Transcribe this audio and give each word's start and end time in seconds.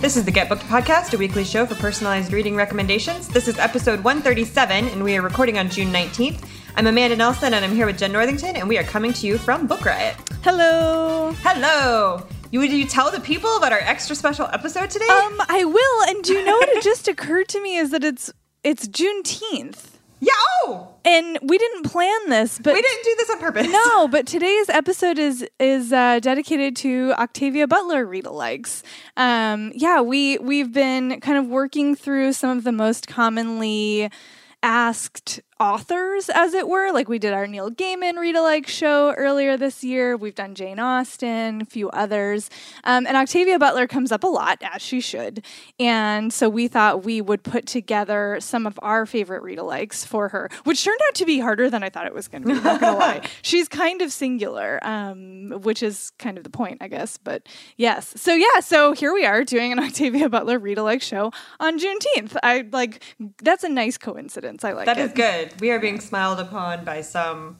This 0.00 0.16
is 0.16 0.24
the 0.24 0.30
Get 0.30 0.48
Booked 0.48 0.62
Podcast, 0.62 1.14
a 1.14 1.18
weekly 1.18 1.42
show 1.42 1.66
for 1.66 1.74
personalized 1.74 2.32
reading 2.32 2.54
recommendations. 2.54 3.28
This 3.28 3.48
is 3.48 3.58
episode 3.58 4.04
137, 4.04 4.88
and 4.88 5.02
we 5.02 5.16
are 5.16 5.22
recording 5.22 5.58
on 5.58 5.68
June 5.68 5.92
19th. 5.92 6.46
I'm 6.76 6.86
Amanda 6.86 7.16
Nelson, 7.16 7.54
and 7.54 7.64
I'm 7.64 7.74
here 7.74 7.86
with 7.86 7.98
Jen 7.98 8.12
Northington, 8.12 8.56
and 8.56 8.68
we 8.68 8.78
are 8.78 8.84
coming 8.84 9.12
to 9.14 9.26
you 9.26 9.38
from 9.38 9.66
Book 9.66 9.84
Riot. 9.84 10.14
Hello. 10.44 11.32
Hello. 11.40 12.24
You, 12.52 12.60
would 12.60 12.70
you 12.70 12.86
tell 12.86 13.10
the 13.10 13.20
people 13.20 13.56
about 13.56 13.72
our 13.72 13.80
extra 13.80 14.14
special 14.14 14.46
episode 14.52 14.90
today? 14.90 15.08
Um, 15.08 15.40
I 15.48 15.64
will. 15.64 16.02
And 16.10 16.22
do 16.22 16.34
you 16.34 16.44
know 16.44 16.56
what 16.56 16.68
it 16.68 16.84
just 16.84 17.08
occurred 17.08 17.48
to 17.48 17.62
me 17.62 17.76
is 17.76 17.90
that 17.90 18.04
it's 18.04 18.30
it's 18.62 18.86
Juneteenth. 18.86 19.95
Yeah, 20.20 20.32
oh! 20.64 20.94
And 21.04 21.38
we 21.42 21.56
didn't 21.58 21.84
plan 21.84 22.28
this, 22.28 22.58
but 22.58 22.74
We 22.74 22.82
didn't 22.82 23.04
do 23.04 23.14
this 23.18 23.30
on 23.30 23.38
purpose. 23.38 23.68
no, 23.70 24.08
but 24.08 24.26
today's 24.26 24.68
episode 24.68 25.18
is 25.18 25.46
is 25.60 25.92
uh, 25.92 26.18
dedicated 26.20 26.74
to 26.76 27.12
Octavia 27.16 27.66
Butler 27.66 28.04
read-alikes. 28.04 28.82
Um, 29.16 29.72
yeah, 29.74 30.00
we 30.00 30.38
we've 30.38 30.72
been 30.72 31.20
kind 31.20 31.38
of 31.38 31.46
working 31.46 31.94
through 31.94 32.32
some 32.32 32.56
of 32.58 32.64
the 32.64 32.72
most 32.72 33.06
commonly 33.06 34.10
asked 34.62 35.40
authors, 35.58 36.28
as 36.28 36.54
it 36.54 36.68
were. 36.68 36.92
Like 36.92 37.08
we 37.08 37.18
did 37.18 37.32
our 37.32 37.46
Neil 37.46 37.70
Gaiman 37.70 38.16
read 38.18 38.36
alike 38.36 38.66
show 38.66 39.12
earlier 39.14 39.56
this 39.56 39.82
year. 39.82 40.16
We've 40.16 40.34
done 40.34 40.54
Jane 40.54 40.78
Austen, 40.78 41.62
a 41.62 41.64
few 41.64 41.88
others. 41.90 42.50
Um, 42.84 43.06
and 43.06 43.16
Octavia 43.16 43.58
Butler 43.58 43.86
comes 43.86 44.12
up 44.12 44.24
a 44.24 44.26
lot, 44.26 44.58
as 44.62 44.82
she 44.82 45.00
should. 45.00 45.44
And 45.80 46.32
so 46.32 46.48
we 46.48 46.68
thought 46.68 47.04
we 47.04 47.20
would 47.20 47.42
put 47.42 47.66
together 47.66 48.38
some 48.40 48.66
of 48.66 48.78
our 48.82 49.06
favorite 49.06 49.42
read 49.42 49.58
alikes 49.58 50.06
for 50.06 50.28
her, 50.28 50.50
which 50.64 50.84
turned 50.84 51.00
out 51.08 51.14
to 51.16 51.24
be 51.26 51.38
harder 51.40 51.70
than 51.70 51.82
I 51.82 51.88
thought 51.90 52.06
it 52.06 52.14
was 52.14 52.28
going 52.28 52.42
to 52.42 52.48
be. 52.48 52.54
Not 52.54 52.80
going 52.80 52.92
to 52.94 52.98
lie. 52.98 53.22
She's 53.42 53.68
kind 53.68 54.02
of 54.02 54.12
singular, 54.12 54.78
um, 54.82 55.50
which 55.62 55.82
is 55.82 56.12
kind 56.18 56.36
of 56.38 56.44
the 56.44 56.50
point, 56.50 56.78
I 56.80 56.88
guess. 56.88 57.16
But 57.16 57.46
yes. 57.76 58.12
So 58.16 58.34
yeah, 58.34 58.60
so 58.60 58.92
here 58.92 59.12
we 59.12 59.24
are 59.24 59.44
doing 59.44 59.72
an 59.72 59.78
Octavia 59.86 60.28
Butler 60.28 60.58
read 60.58 60.78
alike 60.78 61.02
show 61.02 61.32
on 61.60 61.78
Juneteenth. 61.78 62.36
I 62.42 62.66
like 62.72 63.02
that's 63.42 63.64
a 63.64 63.68
nice 63.68 63.96
coincidence. 63.98 64.64
I 64.64 64.72
like 64.72 64.86
That 64.86 64.98
it. 64.98 65.02
is 65.06 65.12
good. 65.12 65.45
We 65.60 65.70
are 65.70 65.78
being 65.78 66.00
smiled 66.00 66.40
upon 66.40 66.84
by 66.84 67.00
some, 67.02 67.56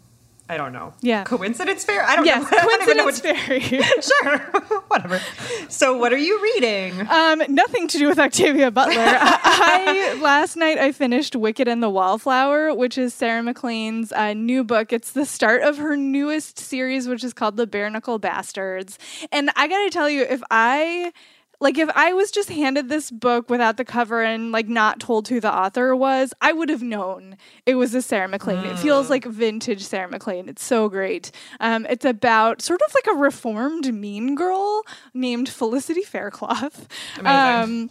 I 0.48 0.56
don't 0.56 0.72
know. 0.72 0.94
Yeah. 1.00 1.24
Coincidence 1.24 1.84
fair? 1.84 2.02
I 2.04 2.14
don't 2.16 2.24
Yes, 2.26 2.42
know. 2.50 2.58
I 2.60 2.62
don't 2.86 2.96
know 2.96 3.04
what 3.04 3.20
coincidence 3.22 3.68
fairy. 3.68 3.82
sure. 4.00 4.38
Whatever. 4.88 5.20
So, 5.68 5.96
what 5.96 6.12
are 6.12 6.18
you 6.18 6.40
reading? 6.42 7.00
Um, 7.08 7.42
nothing 7.48 7.88
to 7.88 7.98
do 7.98 8.06
with 8.08 8.18
Octavia 8.18 8.70
Butler. 8.70 8.94
I, 9.02 10.14
I- 10.16 10.20
last 10.22 10.56
night 10.56 10.78
I 10.78 10.92
finished 10.92 11.34
Wicked 11.34 11.66
and 11.68 11.82
the 11.82 11.90
Wallflower, 11.90 12.72
which 12.74 12.96
is 12.96 13.12
Sarah 13.14 13.42
MacLean's 13.42 14.12
uh, 14.12 14.32
new 14.34 14.62
book. 14.62 14.92
It's 14.92 15.12
the 15.12 15.26
start 15.26 15.62
of 15.62 15.78
her 15.78 15.96
newest 15.96 16.58
series, 16.58 17.08
which 17.08 17.24
is 17.24 17.32
called 17.32 17.56
The 17.56 17.66
Bare 17.66 17.90
Knuckle 17.90 18.18
Bastards. 18.18 18.98
And 19.32 19.50
I 19.56 19.66
gotta 19.68 19.90
tell 19.90 20.08
you, 20.08 20.22
if 20.22 20.42
I 20.50 21.12
like 21.60 21.78
if 21.78 21.88
I 21.94 22.12
was 22.12 22.30
just 22.30 22.50
handed 22.50 22.88
this 22.88 23.10
book 23.10 23.48
without 23.50 23.76
the 23.76 23.84
cover 23.84 24.22
and 24.22 24.52
like 24.52 24.68
not 24.68 25.00
told 25.00 25.28
who 25.28 25.40
the 25.40 25.52
author 25.52 25.94
was, 25.94 26.34
I 26.40 26.52
would 26.52 26.68
have 26.68 26.82
known 26.82 27.36
it 27.64 27.76
was 27.76 27.94
a 27.94 28.02
Sarah 28.02 28.28
MacLean. 28.28 28.64
It 28.64 28.78
feels 28.78 29.10
like 29.10 29.24
vintage 29.24 29.82
Sarah 29.82 30.08
MacLean. 30.10 30.48
It's 30.48 30.64
so 30.64 30.88
great. 30.88 31.30
Um, 31.60 31.86
it's 31.88 32.04
about 32.04 32.62
sort 32.62 32.80
of 32.82 32.94
like 32.94 33.06
a 33.14 33.18
reformed 33.18 33.92
mean 33.94 34.34
girl 34.34 34.82
named 35.14 35.48
Felicity 35.48 36.02
Faircloth. 36.02 36.88
Um, 37.24 37.90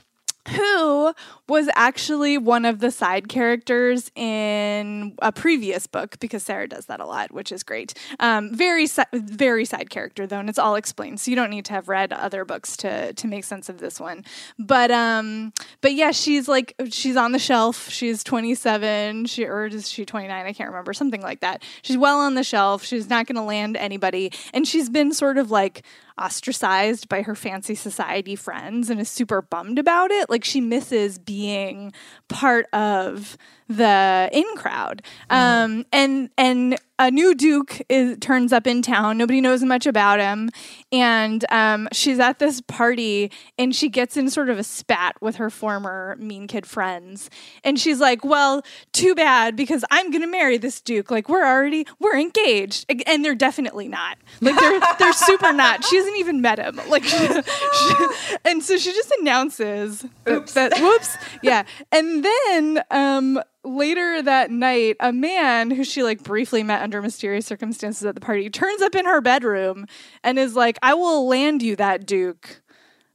who 0.50 1.14
was 1.48 1.70
actually 1.76 2.38
one 2.38 2.66
of 2.66 2.80
the 2.80 2.92
side 2.92 3.28
characters 3.28 4.12
in 4.16 5.16
a 5.22 5.32
previous 5.32 5.88
book 5.88 6.20
because 6.20 6.44
Sarah 6.44 6.68
does 6.68 6.86
that 6.86 7.00
a 7.00 7.06
lot, 7.06 7.32
which 7.32 7.52
is 7.52 7.64
great. 7.64 7.94
Um, 8.20 8.54
very 8.54 8.88
si- 8.88 9.04
very 9.14 9.66
side 9.66 9.90
character 9.90 10.28
though, 10.28 10.40
and 10.40 10.50
it's 10.50 10.60
all 10.60 10.76
explained, 10.76 11.20
so 11.20 11.32
you 11.32 11.36
don't 11.36 11.50
need 11.50 11.66
to 11.66 11.74
have 11.74 11.90
read 11.90 12.14
other 12.14 12.46
books 12.46 12.78
to 12.78 13.14
to 13.14 13.28
make 13.28 13.44
sense 13.44 13.70
of 13.70 13.80
this 13.80 14.00
one. 14.00 14.24
But 14.60 14.92
um, 14.92 15.54
but 15.82 15.94
yeah, 15.94 16.12
she's 16.12 16.48
like 16.48 16.76
she's 16.90 17.18
on 17.18 17.32
the 17.32 17.40
shelf. 17.40 17.90
She's 17.90 18.24
27, 18.24 19.26
she 19.26 19.46
or 19.46 19.66
is 19.66 19.90
she 19.90 20.06
29? 20.06 20.46
I 20.46 20.54
can't 20.54 20.70
remember, 20.70 20.94
something 20.94 21.22
like 21.22 21.42
that. 21.42 21.64
She's 21.82 21.98
well 21.98 22.20
on 22.20 22.36
the 22.36 22.44
shelf. 22.44 22.84
She's 22.84 23.10
not 23.10 23.28
going 23.28 23.36
to 23.36 23.42
land 23.42 23.78
anybody, 23.78 24.32
and 24.54 24.68
she's 24.68 24.90
been 24.90 25.14
sort 25.14 25.38
of 25.38 25.52
like 25.52 25.84
ostracized 26.22 27.10
by 27.10 27.22
her 27.22 27.36
fancy 27.36 27.76
society 27.76 28.36
friends 28.36 28.90
and 28.90 29.00
is 29.00 29.10
super 29.10 29.42
bummed 29.42 29.80
about 29.80 30.12
it. 30.12 30.30
Like 30.30 30.44
she 30.44 30.62
misses 30.62 31.18
being 31.18 31.94
part 32.30 32.68
of 32.74 33.38
the 33.68 34.30
in 34.32 34.46
crowd. 34.56 35.02
Um, 35.30 35.86
and 35.92 36.30
and 36.38 36.78
a 36.98 37.12
new 37.12 37.36
duke 37.36 37.82
is 37.90 38.18
turns 38.20 38.54
up 38.54 38.66
in 38.66 38.82
town. 38.82 39.18
Nobody 39.18 39.42
knows 39.42 39.64
much 39.64 39.86
about 39.86 40.20
him, 40.20 40.50
and 40.94 41.44
um, 41.52 41.90
she's 41.92 42.20
at 42.20 42.40
this 42.40 42.62
party 42.62 43.32
and 43.58 43.76
she 43.76 43.90
gets 43.90 44.16
in 44.16 44.30
sort 44.30 44.50
of 44.50 44.58
a 44.58 44.64
spat 44.64 45.22
with 45.22 45.36
her 45.36 45.50
former 45.50 46.16
mean 46.20 46.48
kid 46.48 46.66
friends, 46.66 47.30
and 47.66 47.78
she's 47.80 48.00
like, 48.00 48.24
"Well, 48.24 48.64
too 48.94 49.14
bad 49.14 49.56
because 49.58 49.84
I'm 49.92 50.10
gonna 50.12 50.28
marry 50.28 50.58
this 50.58 50.80
duke. 50.80 51.12
Like 51.12 51.28
we're 51.28 51.46
already 51.46 51.86
we're 52.00 52.18
engaged, 52.18 52.86
and 53.08 53.26
they're 53.26 53.36
definitely 53.36 53.90
not. 53.90 54.18
Like 54.40 54.58
they're 54.58 54.80
they're 55.00 55.14
super 55.14 55.52
not. 55.52 55.84
She 55.84 55.98
hasn't 55.98 56.18
even 56.18 56.40
met 56.42 56.60
him. 56.60 56.80
Like, 56.88 57.04
she, 57.04 57.18
she- 57.18 58.06
and 58.46 58.64
so 58.64 58.78
she 58.78 58.94
just 58.94 59.12
announces 59.20 60.06
Oops. 60.30 60.54
that, 60.54 60.72
that 60.72 60.82
whoops, 60.82 61.18
yeah, 61.42 61.64
and 61.92 62.24
then 62.24 62.84
um 62.92 63.42
later 63.66 64.22
that 64.22 64.52
night, 64.52 64.96
a 65.00 65.12
man 65.12 65.72
who 65.72 65.84
she 65.84 66.04
like 66.04 66.24
briefly 66.24 66.64
met 66.64 66.82
under 66.82 67.02
mysterious 67.02 67.46
circumstances 67.46 68.06
at 68.06 68.16
the 68.16 68.22
party 68.22 68.50
turns 68.50 68.82
up 68.82 68.96
in 68.96 69.06
her 69.06 69.22
bedroom 69.22 69.86
and 70.24 70.40
is 70.40 70.56
like, 70.56 70.78
I 70.82 70.94
will 70.94 71.28
land 71.28 71.62
you 71.62 71.76
that 71.76 72.06
Duke, 72.06 72.62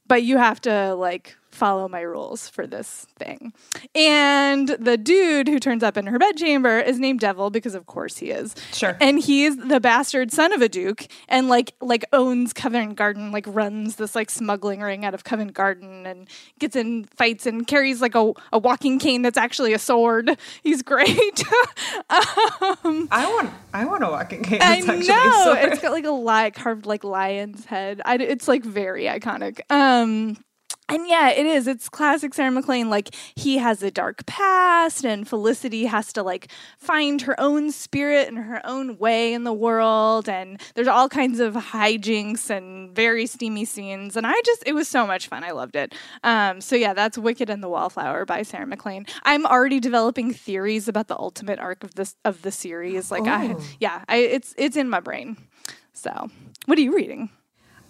but 0.06 0.22
you 0.22 0.38
have 0.38 0.60
to 0.62 0.94
like 0.94 1.36
follow 1.50 1.88
my 1.88 2.00
rules 2.00 2.48
for 2.48 2.66
this 2.66 3.06
thing. 3.18 3.52
And 3.94 4.68
the 4.68 4.96
dude 4.96 5.48
who 5.48 5.58
turns 5.58 5.82
up 5.82 5.96
in 5.96 6.06
her 6.06 6.18
bedchamber 6.18 6.78
is 6.78 6.98
named 6.98 7.20
Devil 7.20 7.50
because 7.50 7.74
of 7.74 7.86
course 7.86 8.18
he 8.18 8.30
is. 8.30 8.54
Sure. 8.72 8.96
And 9.00 9.18
he's 9.18 9.56
the 9.56 9.80
bastard 9.80 10.32
son 10.32 10.52
of 10.52 10.62
a 10.62 10.68
duke 10.68 11.06
and 11.28 11.48
like 11.48 11.74
like 11.80 12.04
owns 12.12 12.52
Covent 12.52 12.96
Garden, 12.96 13.32
like 13.32 13.44
runs 13.48 13.96
this 13.96 14.14
like 14.14 14.30
smuggling 14.30 14.80
ring 14.80 15.04
out 15.04 15.14
of 15.14 15.24
Covent 15.24 15.54
Garden 15.54 16.06
and 16.06 16.28
gets 16.58 16.76
in 16.76 17.04
fights 17.04 17.46
and 17.46 17.66
carries 17.66 18.00
like 18.00 18.14
a, 18.14 18.32
a 18.52 18.58
walking 18.58 18.98
cane 18.98 19.22
that's 19.22 19.38
actually 19.38 19.72
a 19.72 19.78
sword. 19.78 20.38
He's 20.62 20.82
great. 20.82 21.10
um, 22.10 23.08
I 23.10 23.26
want 23.26 23.50
I 23.74 23.84
want 23.84 24.04
a 24.04 24.08
walking 24.08 24.42
cane. 24.42 24.62
I 24.62 24.76
actually 24.76 25.06
know 25.06 25.54
it's 25.58 25.80
got 25.80 25.92
like 25.92 26.06
a 26.06 26.10
li- 26.10 26.50
carved 26.52 26.86
like 26.86 27.04
lion's 27.04 27.64
head. 27.64 28.00
I, 28.04 28.16
it's 28.16 28.48
like 28.48 28.64
very 28.64 29.04
iconic. 29.04 29.60
Um, 29.70 30.36
and 30.90 31.08
yeah, 31.08 31.30
it 31.30 31.46
is. 31.46 31.66
It's 31.66 31.88
classic 31.88 32.34
Sarah 32.34 32.50
MacLean. 32.50 32.90
Like 32.90 33.14
he 33.34 33.58
has 33.58 33.82
a 33.82 33.90
dark 33.90 34.26
past, 34.26 35.04
and 35.04 35.26
Felicity 35.26 35.86
has 35.86 36.12
to 36.14 36.22
like 36.22 36.50
find 36.78 37.22
her 37.22 37.38
own 37.40 37.70
spirit 37.72 38.28
and 38.28 38.38
her 38.38 38.60
own 38.64 38.98
way 38.98 39.32
in 39.32 39.44
the 39.44 39.52
world. 39.52 40.28
And 40.28 40.60
there's 40.74 40.88
all 40.88 41.08
kinds 41.08 41.40
of 41.40 41.54
hijinks 41.54 42.50
and 42.50 42.94
very 42.94 43.26
steamy 43.26 43.64
scenes. 43.64 44.16
And 44.16 44.26
I 44.26 44.34
just, 44.44 44.62
it 44.66 44.72
was 44.74 44.88
so 44.88 45.06
much 45.06 45.28
fun. 45.28 45.44
I 45.44 45.52
loved 45.52 45.76
it. 45.76 45.94
Um, 46.24 46.60
so 46.60 46.76
yeah, 46.76 46.92
that's 46.94 47.16
Wicked 47.16 47.48
and 47.50 47.62
the 47.62 47.68
Wallflower 47.68 48.24
by 48.24 48.42
Sarah 48.42 48.66
MacLean. 48.66 49.06
I'm 49.22 49.46
already 49.46 49.80
developing 49.80 50.32
theories 50.32 50.88
about 50.88 51.08
the 51.08 51.18
ultimate 51.18 51.58
arc 51.58 51.84
of 51.84 51.94
this 51.94 52.16
of 52.24 52.42
the 52.42 52.50
series. 52.50 53.10
Like 53.10 53.26
I, 53.26 53.54
Oh. 53.54 53.60
yeah, 53.80 54.04
I, 54.08 54.16
it's 54.18 54.54
it's 54.58 54.76
in 54.76 54.88
my 54.88 55.00
brain. 55.00 55.36
So, 55.92 56.28
what 56.66 56.78
are 56.78 56.82
you 56.82 56.94
reading? 56.94 57.30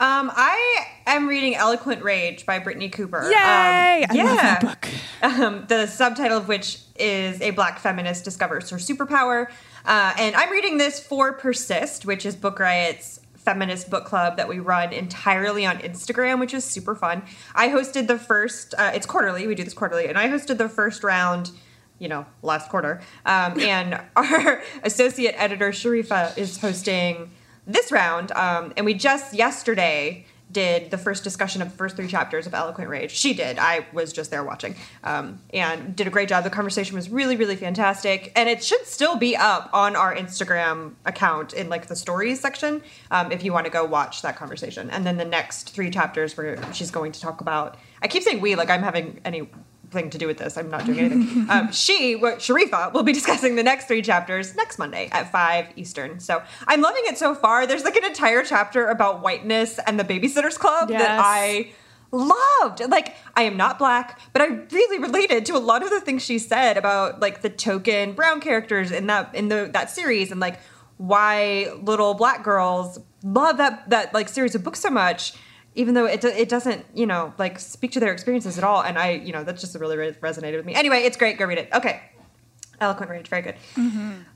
Um, 0.00 0.32
I 0.34 0.86
am 1.06 1.28
reading 1.28 1.56
Eloquent 1.56 2.02
Rage 2.02 2.46
by 2.46 2.58
Brittney 2.58 2.90
Cooper. 2.90 3.30
Yay! 3.30 4.06
Um, 4.08 4.18
I 4.18 4.22
love 4.24 4.36
that 4.38 4.60
book. 4.62 4.88
Um, 5.20 5.66
the 5.68 5.86
subtitle 5.86 6.38
of 6.38 6.48
which 6.48 6.78
is 6.96 7.38
A 7.42 7.50
Black 7.50 7.78
Feminist 7.78 8.24
Discovers 8.24 8.70
Her 8.70 8.78
Superpower. 8.78 9.50
Uh, 9.84 10.14
and 10.18 10.34
I'm 10.36 10.50
reading 10.50 10.78
this 10.78 10.98
for 10.98 11.34
Persist, 11.34 12.06
which 12.06 12.24
is 12.24 12.34
Book 12.34 12.58
Riot's 12.58 13.20
feminist 13.36 13.90
book 13.90 14.06
club 14.06 14.38
that 14.38 14.48
we 14.48 14.58
run 14.58 14.94
entirely 14.94 15.66
on 15.66 15.76
Instagram, 15.80 16.40
which 16.40 16.54
is 16.54 16.64
super 16.64 16.94
fun. 16.94 17.22
I 17.54 17.68
hosted 17.68 18.06
the 18.06 18.18
first, 18.18 18.72
uh, 18.78 18.92
it's 18.94 19.04
quarterly, 19.04 19.46
we 19.46 19.54
do 19.54 19.64
this 19.64 19.74
quarterly, 19.74 20.06
and 20.06 20.16
I 20.16 20.28
hosted 20.28 20.56
the 20.56 20.70
first 20.70 21.04
round 21.04 21.50
you 21.98 22.08
know, 22.08 22.24
last 22.42 22.70
quarter. 22.70 23.02
Um, 23.26 23.60
and 23.60 24.00
our 24.16 24.62
associate 24.82 25.34
editor, 25.36 25.70
Sharifa, 25.70 26.36
is 26.38 26.58
hosting 26.58 27.30
this 27.72 27.92
round. 27.92 28.32
Um, 28.32 28.72
and 28.76 28.84
we 28.86 28.94
just 28.94 29.34
yesterday 29.34 30.26
did 30.52 30.90
the 30.90 30.98
first 30.98 31.22
discussion 31.22 31.62
of 31.62 31.70
the 31.70 31.76
first 31.76 31.96
three 31.96 32.08
chapters 32.08 32.46
of 32.46 32.54
Eloquent 32.54 32.88
Rage. 32.88 33.12
She 33.12 33.34
did. 33.34 33.58
I 33.58 33.86
was 33.92 34.12
just 34.12 34.30
there 34.30 34.42
watching, 34.42 34.74
um, 35.04 35.40
and 35.54 35.94
did 35.94 36.06
a 36.06 36.10
great 36.10 36.28
job. 36.28 36.44
The 36.44 36.50
conversation 36.50 36.96
was 36.96 37.08
really, 37.08 37.36
really 37.36 37.56
fantastic, 37.56 38.32
and 38.34 38.48
it 38.48 38.64
should 38.64 38.84
still 38.86 39.16
be 39.16 39.36
up 39.36 39.70
on 39.72 39.94
our 39.94 40.14
Instagram 40.14 40.94
account 41.04 41.52
in 41.52 41.68
like 41.68 41.86
the 41.86 41.96
stories 41.96 42.40
section 42.40 42.82
um, 43.10 43.30
if 43.30 43.44
you 43.44 43.52
want 43.52 43.66
to 43.66 43.70
go 43.70 43.84
watch 43.84 44.22
that 44.22 44.36
conversation. 44.36 44.90
And 44.90 45.06
then 45.06 45.16
the 45.16 45.24
next 45.24 45.70
three 45.70 45.90
chapters 45.90 46.36
where 46.36 46.58
she's 46.72 46.90
going 46.90 47.12
to 47.12 47.20
talk 47.20 47.40
about. 47.40 47.76
I 48.02 48.08
keep 48.08 48.22
saying 48.22 48.40
we 48.40 48.56
like 48.56 48.70
I'm 48.70 48.82
having 48.82 49.20
any 49.24 49.48
thing 49.90 50.10
to 50.10 50.18
do 50.18 50.26
with 50.26 50.38
this. 50.38 50.56
I'm 50.56 50.70
not 50.70 50.84
doing 50.86 50.98
anything. 51.00 51.46
um, 51.50 51.72
she, 51.72 52.16
Sharifa, 52.16 52.92
will 52.92 53.02
be 53.02 53.12
discussing 53.20 53.56
the 53.56 53.62
next 53.62 53.86
three 53.86 54.02
chapters 54.02 54.54
next 54.54 54.78
Monday 54.78 55.08
at 55.12 55.30
5 55.30 55.68
Eastern. 55.76 56.20
So 56.20 56.42
I'm 56.66 56.80
loving 56.80 57.02
it 57.06 57.18
so 57.18 57.34
far. 57.34 57.66
There's 57.66 57.84
like 57.84 57.96
an 57.96 58.04
entire 58.04 58.42
chapter 58.44 58.86
about 58.88 59.22
whiteness 59.22 59.78
and 59.86 59.98
the 59.98 60.04
Babysitters 60.04 60.58
Club 60.58 60.90
Yes. 60.90 61.02
that 61.02 61.20
I 61.22 61.72
loved. 62.12 62.80
Like, 62.88 63.14
I 63.36 63.42
am 63.42 63.56
not 63.56 63.78
black, 63.78 64.20
but 64.32 64.42
I 64.42 64.46
really 64.46 64.98
related 64.98 65.46
to 65.46 65.56
a 65.56 65.58
lot 65.58 65.82
of 65.82 65.90
the 65.90 66.00
things 66.00 66.24
she 66.24 66.38
said 66.38 66.76
about 66.76 67.20
like 67.20 67.42
the 67.42 67.50
token 67.50 68.12
brown 68.14 68.40
characters 68.40 68.90
in 68.90 69.06
that 69.06 69.34
in 69.34 69.48
the 69.48 69.70
that 69.72 69.90
series 69.90 70.30
and 70.30 70.40
like 70.40 70.58
why 70.96 71.72
little 71.82 72.14
black 72.14 72.42
girls 72.42 72.98
love 73.22 73.56
that 73.58 73.88
that 73.90 74.12
like 74.12 74.28
series 74.28 74.54
of 74.54 74.64
books 74.64 74.80
so 74.80 74.90
much 74.90 75.34
even 75.80 75.94
though 75.94 76.06
it, 76.06 76.24
it 76.24 76.48
doesn't 76.48 76.84
you 76.94 77.06
know 77.06 77.32
like 77.38 77.58
speak 77.58 77.92
to 77.92 78.00
their 78.00 78.12
experiences 78.12 78.58
at 78.58 78.64
all. 78.64 78.82
And 78.82 78.98
i 78.98 79.10
you 79.10 79.32
know 79.32 79.42
that's 79.44 79.60
just 79.60 79.74
really 79.74 79.96
re- 79.96 80.12
resonated 80.28 80.56
with 80.56 80.66
me. 80.66 80.74
Anyway 80.74 80.98
it's 81.08 81.16
great. 81.16 81.38
Go 81.38 81.46
read 81.46 81.58
it. 81.58 81.68
Okay 81.72 82.02
eloquent 82.80 83.10
rage 83.10 83.28
very 83.28 83.42
good. 83.42 83.54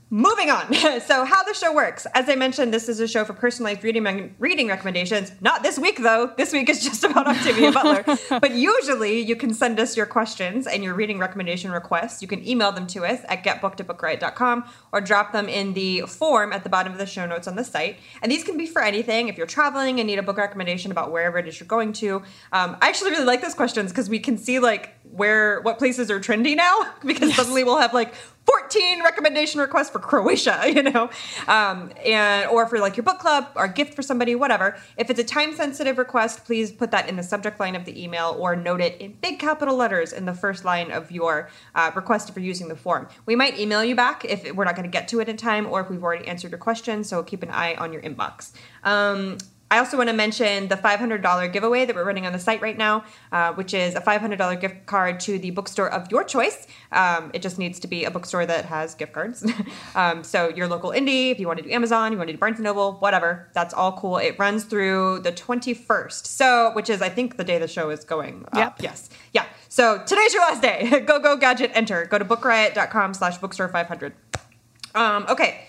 Moving 0.09 0.51
on. 0.51 0.73
So 1.05 1.25
how 1.25 1.43
the 1.43 1.53
show 1.53 1.73
works. 1.73 2.07
As 2.13 2.29
i 2.29 2.35
mentioned 2.35 2.73
this 2.73 2.87
is 2.87 2.99
a 2.99 3.07
show 3.07 3.25
for 3.25 3.33
personalized 3.33 3.83
reading 3.83 4.35
reading 4.39 4.67
recommendations. 4.67 5.31
Not 5.41 5.61
this 5.63 5.77
week 5.77 5.99
though. 5.99 6.31
This 6.37 6.53
week 6.53 6.69
is 6.69 6.83
just 6.83 7.03
about 7.03 7.27
octavia 7.27 7.71
butler. 7.71 8.03
But 8.39 8.51
usually 8.51 9.19
you 9.19 9.35
can 9.35 9.53
send 9.53 9.79
us 9.79 9.97
your 9.97 10.05
questions 10.05 10.67
and 10.67 10.83
your 10.83 10.93
reading 10.93 11.19
recommendation 11.19 11.71
requests. 11.71 12.21
You 12.21 12.27
can 12.27 12.47
email 12.47 12.71
them 12.71 12.87
to 12.87 13.05
us 13.05 13.21
at 13.27 13.43
getbookedbookriot.com 13.43 14.65
or 14.91 15.01
drop 15.01 15.31
them 15.31 15.49
in 15.49 15.73
the 15.73 16.01
form 16.01 16.53
at 16.53 16.63
the 16.63 16.69
bottom 16.69 16.93
of 16.93 16.99
the 16.99 17.05
show 17.05 17.25
notes 17.25 17.47
on 17.47 17.55
the 17.55 17.63
site. 17.63 17.97
And 18.21 18.31
these 18.31 18.43
can 18.43 18.57
be 18.57 18.67
for 18.67 18.81
anything. 18.81 19.27
If 19.27 19.37
you're 19.37 19.47
traveling 19.47 19.99
and 19.99 20.07
need 20.07 20.19
a 20.19 20.23
book 20.23 20.37
recommendation 20.37 20.91
about 20.91 21.11
wherever 21.11 21.37
it 21.37 21.47
is 21.47 21.59
you're 21.59 21.67
going 21.67 21.93
to 21.93 22.17
um, 22.51 22.77
i 22.81 22.89
actually 22.89 23.11
really 23.11 23.25
like 23.25 23.41
those 23.41 23.53
questions 23.53 23.91
because 23.91 24.09
we 24.09 24.19
can 24.19 24.37
see 24.37 24.59
like 24.59 24.94
where 25.15 25.61
what 25.61 25.77
places 25.77 26.11
are 26.11 26.19
trendy 26.19 26.55
now 26.55 26.93
because 27.05 27.33
suddenly 27.35 27.63
we'll 27.63 27.77
have 27.77 27.93
like 27.93 28.13
14 28.45 29.03
recommendation 29.03 29.59
requests 29.59 29.89
for 29.89 29.99
Croatia, 29.99 30.61
you 30.67 30.83
know, 30.83 31.09
um, 31.47 31.91
and 32.05 32.47
or 32.49 32.67
for 32.67 32.77
like 32.79 32.95
your 32.95 33.03
book 33.03 33.17
club 33.17 33.47
or 33.55 33.67
gift 33.67 33.95
for 33.95 34.01
somebody, 34.01 34.35
whatever. 34.35 34.77
If 34.97 35.09
it's 35.09 35.19
a 35.19 35.23
time 35.23 35.55
sensitive 35.55 35.97
request, 35.97 36.45
please 36.45 36.71
put 36.71 36.91
that 36.91 37.09
in 37.09 37.15
the 37.15 37.23
subject 37.23 37.59
line 37.59 37.75
of 37.75 37.85
the 37.85 38.03
email 38.03 38.35
or 38.37 38.55
note 38.55 38.81
it 38.81 39.01
in 39.01 39.13
big 39.13 39.39
capital 39.39 39.75
letters 39.75 40.13
in 40.13 40.25
the 40.25 40.33
first 40.33 40.63
line 40.63 40.91
of 40.91 41.11
your 41.11 41.49
uh, 41.73 41.91
request 41.95 42.33
for 42.33 42.39
using 42.39 42.67
the 42.67 42.75
form. 42.75 43.07
We 43.25 43.35
might 43.35 43.57
email 43.59 43.83
you 43.83 43.95
back 43.95 44.25
if 44.25 44.51
we're 44.53 44.65
not 44.65 44.75
going 44.75 44.89
to 44.89 44.91
get 44.91 45.07
to 45.09 45.19
it 45.21 45.29
in 45.29 45.37
time 45.37 45.65
or 45.65 45.81
if 45.81 45.89
we've 45.89 46.03
already 46.03 46.27
answered 46.27 46.51
your 46.51 46.59
question. 46.59 47.03
So 47.03 47.23
keep 47.23 47.41
an 47.41 47.49
eye 47.49 47.75
on 47.75 47.91
your 47.91 48.03
inbox. 48.03 48.51
Um, 48.83 49.37
I 49.71 49.79
also 49.79 49.97
want 49.97 50.09
to 50.09 50.15
mention 50.15 50.67
the 50.67 50.75
$500 50.75 51.51
giveaway 51.51 51.85
that 51.85 51.95
we're 51.95 52.03
running 52.03 52.27
on 52.27 52.33
the 52.33 52.39
site 52.39 52.61
right 52.61 52.77
now, 52.77 53.03
uh, 53.31 53.53
which 53.53 53.73
is 53.73 53.95
a 53.95 54.01
$500 54.01 54.61
gift 54.61 54.85
card 54.85 55.19
to 55.21 55.39
the 55.39 55.49
bookstore 55.51 55.91
of 55.91 56.09
your 56.11 56.23
choice. 56.23 56.67
Um, 56.91 57.31
it 57.33 57.41
just 57.41 57.57
needs 57.57 57.79
to 57.79 57.87
be 57.87 58.05
a 58.05 58.11
bookstore 58.11 58.45
that 58.45 58.65
has 58.65 58.93
gift 58.93 59.13
cards. 59.13 59.45
um, 59.95 60.23
so 60.23 60.49
your 60.49 60.67
local 60.67 60.91
indie, 60.91 61.31
if 61.31 61.39
you 61.39 61.47
want 61.47 61.57
to 61.57 61.63
do 61.63 61.71
Amazon, 61.71 62.11
you 62.11 62.17
want 62.17 62.27
to 62.27 62.33
do 62.33 62.39
Barnes 62.39 62.59
& 62.59 62.61
Noble, 62.61 62.93
whatever, 62.99 63.49
that's 63.53 63.73
all 63.73 63.93
cool. 63.93 64.17
It 64.17 64.37
runs 64.37 64.65
through 64.65 65.21
the 65.21 65.31
21st, 65.31 66.25
so 66.27 66.71
which 66.73 66.89
is 66.89 67.01
I 67.01 67.09
think 67.09 67.37
the 67.37 67.43
day 67.43 67.57
the 67.57 67.67
show 67.67 67.89
is 67.89 68.03
going 68.03 68.45
up. 68.51 68.55
Yep. 68.55 68.75
Yes. 68.81 69.09
Yeah. 69.33 69.45
So 69.67 70.01
today's 70.05 70.33
your 70.33 70.43
last 70.43 70.61
day. 70.61 70.99
go, 71.05 71.19
go, 71.19 71.35
gadget, 71.35 71.71
enter. 71.73 72.05
Go 72.05 72.19
to 72.19 72.25
bookriot.com 72.25 73.15
slash 73.15 73.39
bookstore 73.39 73.67
500. 73.69 74.13
Um, 74.93 75.25
okay. 75.27 75.65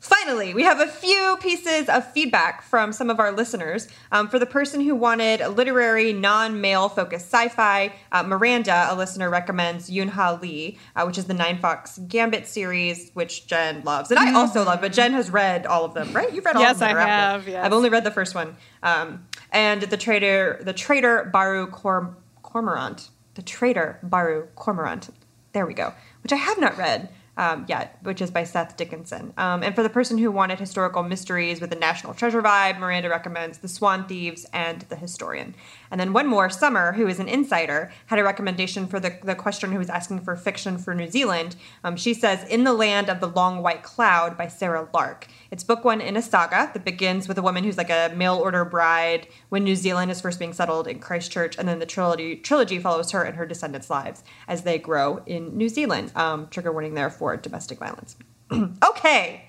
Finally, 0.00 0.54
we 0.54 0.62
have 0.62 0.80
a 0.80 0.86
few 0.86 1.36
pieces 1.42 1.86
of 1.90 2.10
feedback 2.12 2.62
from 2.62 2.90
some 2.90 3.10
of 3.10 3.20
our 3.20 3.30
listeners. 3.32 3.86
Um, 4.10 4.28
for 4.28 4.38
the 4.38 4.46
person 4.46 4.80
who 4.80 4.94
wanted 4.94 5.42
a 5.42 5.50
literary, 5.50 6.14
non 6.14 6.62
male 6.62 6.88
focused 6.88 7.26
sci 7.26 7.48
fi, 7.48 7.92
uh, 8.10 8.22
Miranda, 8.22 8.86
a 8.90 8.96
listener, 8.96 9.28
recommends 9.28 9.90
Yoon 9.90 10.08
Ha 10.08 10.38
Lee, 10.40 10.78
uh, 10.96 11.04
which 11.04 11.18
is 11.18 11.26
the 11.26 11.34
Ninefox 11.34 12.08
Gambit 12.08 12.46
series, 12.46 13.10
which 13.12 13.46
Jen 13.46 13.82
loves. 13.84 14.10
And 14.10 14.18
I 14.18 14.32
also 14.32 14.64
love, 14.64 14.80
but 14.80 14.92
Jen 14.94 15.12
has 15.12 15.30
read 15.30 15.66
all 15.66 15.84
of 15.84 15.92
them, 15.92 16.10
right? 16.14 16.32
You've 16.32 16.46
read 16.46 16.56
all 16.56 16.62
Yes, 16.62 16.76
of 16.76 16.78
them. 16.80 16.96
Yes, 16.96 16.96
I 16.96 17.08
have. 17.08 17.46
yes. 17.48 17.62
I've 17.66 17.74
only 17.74 17.90
read 17.90 18.04
the 18.04 18.10
first 18.10 18.34
one. 18.34 18.56
Um, 18.82 19.26
and 19.52 19.82
the 19.82 19.98
traitor, 19.98 20.60
the 20.62 20.72
traitor 20.72 21.28
Baru 21.30 21.66
Corm- 21.70 22.14
Cormorant, 22.42 23.10
the 23.34 23.42
traitor 23.42 23.98
Baru 24.02 24.46
Cormorant. 24.56 25.10
There 25.52 25.66
we 25.66 25.74
go. 25.74 25.92
Which 26.22 26.32
I 26.32 26.36
have 26.36 26.58
not 26.58 26.78
read 26.78 27.10
um, 27.36 27.64
yet, 27.68 27.98
which 28.02 28.20
is 28.20 28.30
by 28.30 28.44
Seth 28.44 28.76
Dickinson. 28.76 29.32
Um, 29.36 29.62
and 29.62 29.74
for 29.74 29.82
the 29.82 29.88
person 29.88 30.18
who 30.18 30.30
wanted 30.30 30.58
historical 30.58 31.02
mysteries 31.02 31.60
with 31.60 31.72
a 31.72 31.76
national 31.76 32.14
treasure 32.14 32.42
vibe, 32.42 32.78
Miranda 32.78 33.08
recommends 33.08 33.58
The 33.58 33.68
Swan 33.68 34.06
Thieves 34.06 34.46
and 34.52 34.82
The 34.82 34.96
Historian. 34.96 35.54
And 35.90 36.00
then 36.00 36.12
one 36.12 36.26
more, 36.26 36.48
Summer, 36.48 36.92
who 36.92 37.06
is 37.08 37.18
an 37.18 37.28
insider, 37.28 37.90
had 38.06 38.18
a 38.18 38.24
recommendation 38.24 38.86
for 38.86 39.00
the, 39.00 39.18
the 39.24 39.34
question 39.34 39.72
who 39.72 39.78
was 39.78 39.90
asking 39.90 40.20
for 40.20 40.36
fiction 40.36 40.78
for 40.78 40.94
New 40.94 41.10
Zealand. 41.10 41.56
Um, 41.82 41.96
she 41.96 42.14
says, 42.14 42.46
In 42.48 42.64
the 42.64 42.72
Land 42.72 43.08
of 43.08 43.20
the 43.20 43.26
Long 43.26 43.62
White 43.62 43.82
Cloud 43.82 44.36
by 44.36 44.46
Sarah 44.48 44.88
Lark. 44.94 45.26
It's 45.50 45.64
book 45.64 45.84
one 45.84 46.00
in 46.00 46.16
a 46.16 46.22
saga 46.22 46.70
that 46.72 46.84
begins 46.84 47.26
with 47.26 47.38
a 47.38 47.42
woman 47.42 47.64
who's 47.64 47.76
like 47.76 47.90
a 47.90 48.12
mail 48.14 48.36
order 48.36 48.64
bride 48.64 49.26
when 49.48 49.64
New 49.64 49.76
Zealand 49.76 50.10
is 50.10 50.20
first 50.20 50.38
being 50.38 50.52
settled 50.52 50.86
in 50.86 51.00
Christchurch, 51.00 51.58
and 51.58 51.68
then 51.68 51.80
the 51.80 51.86
trilogy 51.86 52.36
trilogy 52.36 52.78
follows 52.78 53.10
her 53.10 53.22
and 53.22 53.36
her 53.36 53.46
descendants' 53.46 53.90
lives 53.90 54.22
as 54.46 54.62
they 54.62 54.78
grow 54.78 55.22
in 55.26 55.56
New 55.56 55.68
Zealand. 55.68 56.12
Um, 56.14 56.48
trigger 56.48 56.72
warning 56.72 56.94
there 56.94 57.10
for 57.10 57.36
domestic 57.36 57.78
violence. 57.78 58.16
okay, 58.84 59.48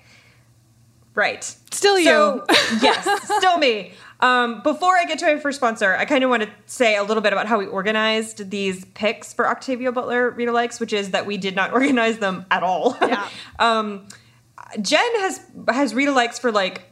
right. 1.14 1.44
Still 1.70 1.98
you. 1.98 2.04
So, 2.04 2.44
yes, 2.80 3.24
still 3.38 3.58
me. 3.58 3.92
Um, 4.22 4.62
before 4.62 4.96
I 4.96 5.04
get 5.04 5.18
to 5.18 5.26
my 5.26 5.38
first 5.38 5.56
sponsor, 5.56 5.94
I 5.96 6.04
kind 6.04 6.22
of 6.22 6.30
want 6.30 6.44
to 6.44 6.48
say 6.66 6.96
a 6.96 7.02
little 7.02 7.22
bit 7.22 7.32
about 7.32 7.48
how 7.48 7.58
we 7.58 7.66
organized 7.66 8.50
these 8.50 8.84
picks 8.94 9.34
for 9.34 9.48
Octavia 9.48 9.90
Butler 9.90 10.30
reader 10.30 10.52
likes, 10.52 10.78
which 10.78 10.92
is 10.92 11.10
that 11.10 11.26
we 11.26 11.36
did 11.36 11.56
not 11.56 11.72
organize 11.74 12.18
them 12.18 12.46
at 12.50 12.62
all. 12.62 12.96
Yeah. 13.02 13.28
um, 13.58 14.06
Jen 14.80 15.20
has 15.20 15.40
has 15.68 15.94
read 15.94 16.08
likes 16.10 16.38
for 16.38 16.52
like 16.52 16.84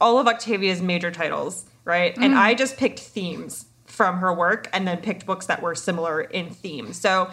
all 0.00 0.18
of 0.18 0.28
Octavia's 0.28 0.80
major 0.80 1.10
titles, 1.10 1.66
right? 1.84 2.16
And 2.16 2.34
I 2.34 2.54
just 2.54 2.78
picked 2.78 3.00
themes 3.00 3.66
from 3.84 4.18
her 4.18 4.32
work 4.32 4.68
and 4.72 4.88
then 4.88 4.98
picked 4.98 5.26
books 5.26 5.46
that 5.46 5.60
were 5.60 5.74
similar 5.74 6.22
in 6.22 6.48
theme. 6.48 6.94
So 6.94 7.30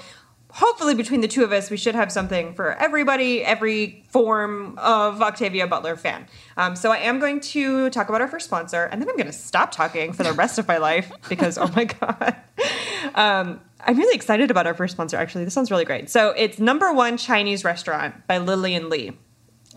hopefully 0.57 0.95
between 0.95 1.21
the 1.21 1.27
two 1.27 1.43
of 1.43 1.51
us, 1.51 1.69
we 1.69 1.77
should 1.77 1.93
have 1.93 2.11
something 2.11 2.51
for 2.55 2.73
everybody, 2.73 3.43
every 3.43 4.03
form 4.09 4.75
of 4.79 5.21
Octavia 5.21 5.67
Butler 5.67 5.95
fan. 5.95 6.25
Um, 6.57 6.75
so 6.75 6.91
I 6.91 6.97
am 6.97 7.19
going 7.19 7.39
to 7.41 7.91
talk 7.91 8.09
about 8.09 8.21
our 8.21 8.27
first 8.27 8.47
sponsor, 8.47 8.85
and 8.85 8.99
then 8.99 9.07
I'm 9.07 9.15
going 9.15 9.27
to 9.27 9.33
stop 9.33 9.71
talking 9.71 10.13
for 10.13 10.23
the 10.23 10.33
rest 10.33 10.57
of 10.57 10.67
my 10.67 10.77
life 10.77 11.11
because 11.29 11.59
oh 11.59 11.71
my 11.75 11.83
god. 11.83 12.35
Um, 13.13 13.61
I'm 13.81 13.97
really 13.97 14.15
excited 14.15 14.49
about 14.49 14.65
our 14.65 14.73
first 14.73 14.93
sponsor. 14.93 15.15
Actually, 15.17 15.43
this 15.43 15.53
sounds 15.53 15.69
really 15.69 15.85
great. 15.85 16.09
So 16.09 16.31
it's 16.31 16.57
Number 16.57 16.91
One 16.91 17.17
Chinese 17.17 17.63
Restaurant 17.63 18.25
by 18.25 18.39
Lillian 18.39 18.89
Li. 18.89 19.15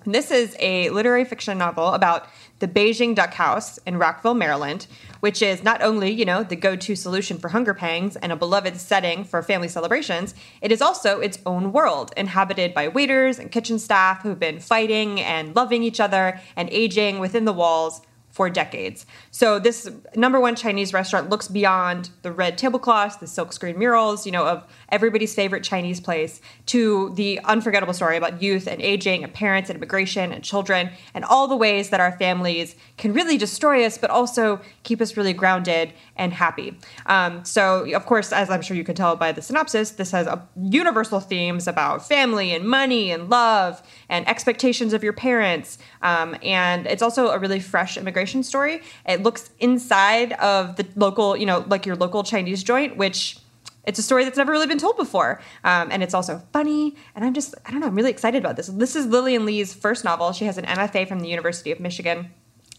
And 0.06 0.14
this 0.14 0.30
is 0.30 0.56
a 0.60 0.88
literary 0.90 1.26
fiction 1.26 1.58
novel 1.58 1.88
about 1.88 2.26
the 2.60 2.68
Beijing 2.68 3.14
Duck 3.14 3.34
House 3.34 3.76
in 3.86 3.98
Rockville, 3.98 4.32
Maryland, 4.32 4.86
which 5.20 5.42
is 5.42 5.62
not 5.62 5.82
only, 5.82 6.10
you 6.10 6.24
know, 6.24 6.42
the 6.42 6.56
go-to 6.56 6.96
solution 6.96 7.38
for 7.38 7.48
hunger 7.48 7.74
pangs 7.74 8.16
and 8.16 8.32
a 8.32 8.36
beloved 8.36 8.76
setting 8.76 9.24
for 9.24 9.42
family 9.42 9.68
celebrations, 9.68 10.34
it 10.60 10.72
is 10.72 10.82
also 10.82 11.20
its 11.20 11.38
own 11.46 11.72
world, 11.72 12.12
inhabited 12.16 12.74
by 12.74 12.88
waiters 12.88 13.38
and 13.38 13.52
kitchen 13.52 13.78
staff 13.78 14.22
who've 14.22 14.38
been 14.38 14.58
fighting 14.58 15.20
and 15.20 15.54
loving 15.54 15.82
each 15.82 16.00
other 16.00 16.40
and 16.56 16.68
aging 16.70 17.18
within 17.18 17.44
the 17.44 17.52
walls 17.52 18.02
for 18.40 18.48
decades. 18.48 19.04
So 19.32 19.58
this 19.58 19.86
number 20.16 20.40
one 20.40 20.56
Chinese 20.56 20.94
restaurant 20.94 21.28
looks 21.28 21.46
beyond 21.46 22.08
the 22.22 22.32
red 22.32 22.56
tablecloths, 22.56 23.16
the 23.16 23.26
silkscreen 23.26 23.76
murals, 23.76 24.24
you 24.24 24.32
know, 24.32 24.46
of 24.46 24.64
everybody's 24.88 25.34
favorite 25.34 25.62
Chinese 25.62 26.00
place 26.00 26.40
to 26.64 27.12
the 27.16 27.38
unforgettable 27.44 27.92
story 27.92 28.16
about 28.16 28.40
youth 28.40 28.66
and 28.66 28.80
aging 28.80 29.24
and 29.24 29.34
parents 29.34 29.68
and 29.68 29.76
immigration 29.76 30.32
and 30.32 30.42
children 30.42 30.88
and 31.12 31.22
all 31.26 31.48
the 31.48 31.56
ways 31.56 31.90
that 31.90 32.00
our 32.00 32.12
families 32.16 32.76
can 32.96 33.12
really 33.12 33.36
destroy 33.36 33.84
us, 33.84 33.98
but 33.98 34.08
also 34.08 34.58
keep 34.84 35.02
us 35.02 35.18
really 35.18 35.34
grounded 35.34 35.92
and 36.16 36.32
happy. 36.32 36.78
Um, 37.04 37.44
so, 37.44 37.92
of 37.94 38.06
course, 38.06 38.32
as 38.32 38.48
I'm 38.48 38.62
sure 38.62 38.74
you 38.74 38.84
can 38.84 38.94
tell 38.94 39.16
by 39.16 39.32
the 39.32 39.42
synopsis, 39.42 39.90
this 39.90 40.12
has 40.12 40.26
a 40.26 40.48
universal 40.56 41.20
themes 41.20 41.68
about 41.68 42.08
family 42.08 42.54
and 42.54 42.66
money 42.66 43.10
and 43.10 43.28
love 43.28 43.82
and 44.08 44.26
expectations 44.26 44.94
of 44.94 45.04
your 45.04 45.12
parents. 45.12 45.76
Um, 46.00 46.36
and 46.42 46.86
it's 46.86 47.02
also 47.02 47.28
a 47.28 47.38
really 47.38 47.60
fresh 47.60 47.98
immigration 47.98 48.29
story. 48.42 48.82
It 49.06 49.22
looks 49.22 49.50
inside 49.58 50.32
of 50.34 50.76
the 50.76 50.86
local, 50.96 51.36
you 51.36 51.46
know, 51.46 51.64
like 51.68 51.86
your 51.86 51.96
local 51.96 52.22
Chinese 52.22 52.62
joint, 52.62 52.96
which 52.96 53.38
it's 53.84 53.98
a 53.98 54.02
story 54.02 54.24
that's 54.24 54.36
never 54.36 54.52
really 54.52 54.66
been 54.66 54.78
told 54.78 54.96
before. 54.96 55.40
Um, 55.64 55.90
and 55.90 56.02
it's 56.02 56.14
also 56.14 56.42
funny. 56.52 56.96
And 57.14 57.24
I'm 57.24 57.34
just, 57.34 57.54
I 57.66 57.70
don't 57.70 57.80
know, 57.80 57.86
I'm 57.86 57.94
really 57.94 58.10
excited 58.10 58.38
about 58.38 58.56
this. 58.56 58.68
This 58.68 58.94
is 58.94 59.06
Lillian 59.06 59.44
Li's 59.44 59.74
first 59.74 60.04
novel. 60.04 60.32
She 60.32 60.44
has 60.44 60.58
an 60.58 60.64
MFA 60.64 61.08
from 61.08 61.20
the 61.20 61.28
University 61.28 61.72
of 61.72 61.80
Michigan. 61.80 62.30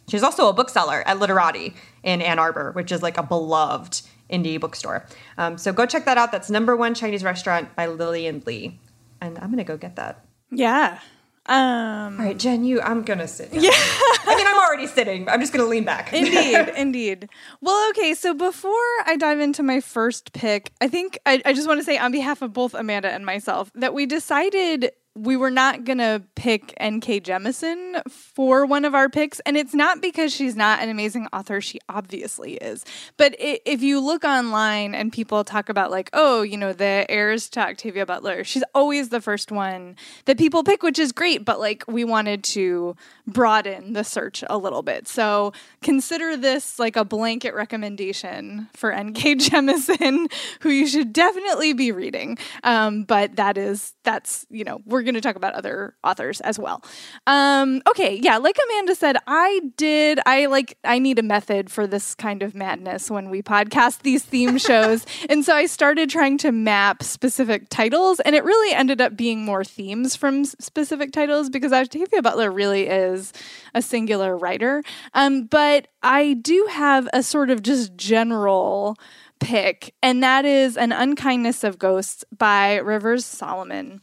She's 0.08 0.24
also 0.24 0.48
a 0.48 0.54
bookseller 0.54 1.04
at 1.08 1.20
Literati 1.20 1.74
in 2.04 2.22
Ann 2.22 2.40
Arbor, 2.40 2.72
which 2.74 2.92
is 2.92 3.02
like 3.02 3.18
a 3.18 3.24
beloved 3.24 4.02
indie 4.30 4.60
bookstore. 4.60 5.06
Um, 5.38 5.58
so 5.58 5.74
go 5.74 5.86
check 5.86 6.06
that 6.06 6.18
out. 6.18 6.32
That's 6.32 6.50
number 6.50 6.76
one 6.76 6.94
Chinese 6.94 7.24
restaurant 7.24 7.76
by 7.76 7.88
Lillian 7.88 8.44
Li. 8.46 8.80
And 9.20 9.38
I'm 9.40 9.50
gonna 9.50 9.64
go 9.64 9.78
get 9.78 9.96
that. 9.98 10.26
Yeah. 10.50 11.00
Um, 11.48 12.20
All 12.20 12.26
right, 12.26 12.38
Jen, 12.38 12.64
you. 12.64 12.82
I'm 12.82 13.02
gonna 13.02 13.28
sit. 13.28 13.52
Down. 13.52 13.64
Yeah. 13.64 13.72
I 13.74 14.36
mean, 14.38 14.46
I'm 14.46 14.60
already 14.60 14.86
sitting. 14.88 15.28
I'm 15.28 15.40
just 15.40 15.52
gonna 15.52 15.66
lean 15.66 15.84
back. 15.84 16.14
indeed, 16.14 16.72
indeed. 16.78 17.30
Well, 17.62 17.90
okay. 17.90 18.14
So 18.14 18.34
before 18.34 18.72
I 19.06 19.16
dive 19.18 19.40
into 19.40 19.64
my 19.64 19.80
first 19.82 20.34
pick, 20.34 20.72
I 20.82 20.88
think 20.88 21.18
I, 21.26 21.42
I 21.44 21.54
just 21.54 21.68
want 21.68 21.80
to 21.80 21.84
say 21.84 21.98
on 21.98 22.12
behalf 22.12 22.42
of 22.42 22.54
both 22.54 22.74
Amanda 22.74 23.12
and 23.12 23.26
myself 23.26 23.72
that 23.76 23.94
we 23.94 24.06
decided 24.06 24.92
we 25.16 25.36
were 25.36 25.52
not 25.52 25.84
going 25.84 25.98
to 25.98 26.24
pick 26.36 26.74
N.K. 26.78 27.20
Jemisin 27.20 28.02
for 28.10 28.66
one 28.66 28.86
of 28.86 28.96
our 28.96 29.10
picks. 29.10 29.42
And 29.42 29.58
it's 29.58 29.74
not 29.74 30.02
because 30.02 30.34
she's 30.34 30.56
not 30.56 30.82
an 30.82 30.88
amazing 30.88 31.28
author. 31.34 31.60
She 31.60 31.80
obviously 31.90 32.54
is. 32.54 32.86
But 33.18 33.36
it, 33.38 33.62
if 33.66 33.82
you 33.82 34.00
look 34.00 34.24
online 34.24 34.96
and 34.96 35.12
people 35.12 35.44
talk 35.44 35.68
about, 35.68 35.92
like, 35.92 36.10
oh, 36.14 36.44
you 36.44 36.56
know, 36.56 36.72
the 36.72 37.06
heirs 37.10 37.50
to 37.50 37.60
Octavia 37.60 38.06
Butler, 38.06 38.46
she's 38.46 38.64
always 38.74 39.10
the 39.10 39.20
first 39.20 39.52
one 39.52 39.98
that 40.26 40.38
people 40.38 40.64
pick, 40.64 40.82
which 40.82 40.98
is 40.98 41.12
great. 41.12 41.44
But 41.44 41.60
like, 41.60 41.84
we 41.90 42.06
wanted 42.06 42.46
to 42.46 42.96
broaden 43.28 43.92
the 43.92 44.06
search 44.06 44.46
a 44.50 44.58
little 44.58 44.82
bit. 44.82 45.10
So 45.10 45.52
consider 45.82 46.38
this 46.38 46.80
like 46.80 46.96
a 46.96 47.04
blanket 47.04 47.54
recommendation 47.54 48.70
for 48.74 48.94
N.K. 48.94 49.36
Jemisin, 49.36 50.32
who 50.62 50.70
you 50.70 50.88
should 50.88 51.12
definitely 51.12 51.74
be 51.74 51.92
reading. 51.92 52.38
Um, 52.64 53.04
but 53.04 53.36
that 53.36 53.58
is, 53.58 53.94
that's, 54.04 54.46
you 54.50 54.64
know, 54.64 54.82
we're 54.86 55.01
we're 55.02 55.06
going 55.06 55.16
to 55.16 55.22
talk 55.22 55.36
about 55.36 55.56
other 55.56 55.96
authors 56.04 56.42
as 56.42 56.60
well. 56.60 56.84
Um, 57.26 57.82
okay, 57.90 58.20
yeah, 58.22 58.38
like 58.38 58.56
Amanda 58.64 58.94
said, 58.94 59.18
I 59.26 59.62
did. 59.76 60.20
I 60.28 60.46
like. 60.46 60.78
I 60.84 61.00
need 61.00 61.18
a 61.18 61.24
method 61.24 61.72
for 61.72 61.88
this 61.88 62.14
kind 62.14 62.44
of 62.44 62.54
madness 62.54 63.10
when 63.10 63.32
we 63.32 63.42
podcast 63.42 64.04
these 64.04 64.24
theme 64.24 64.58
shows, 64.60 65.08
and 65.28 65.44
so 65.44 65.56
I 65.56 65.66
started 65.66 66.12
trying 66.12 66.38
to 66.40 66.52
map 66.52 67.02
specific 67.02 67.70
titles, 67.70 68.20
and 68.20 68.36
it 68.36 68.44
really 68.44 68.76
ended 68.76 69.02
up 69.02 69.18
being 69.18 69.44
more 69.44 69.64
themes 69.64 70.16
from 70.16 70.46
specific 70.46 71.12
titles 71.12 71.50
because 71.50 71.74
Octavia 71.74 72.22
Butler 72.22 72.52
really 72.52 72.86
is 72.88 73.34
a 73.74 73.82
singular 73.82 74.38
writer. 74.38 74.84
Um, 75.16 75.46
but 75.46 75.88
I 76.04 76.34
do 76.34 76.68
have 76.70 77.10
a 77.12 77.24
sort 77.24 77.50
of 77.50 77.64
just 77.64 77.96
general 77.98 78.98
pick, 79.40 79.96
and 80.04 80.22
that 80.22 80.46
is 80.46 80.78
An 80.78 80.92
Unkindness 80.92 81.64
of 81.64 81.80
Ghosts 81.80 82.24
by 82.38 82.76
Rivers 82.76 83.26
Solomon 83.26 84.02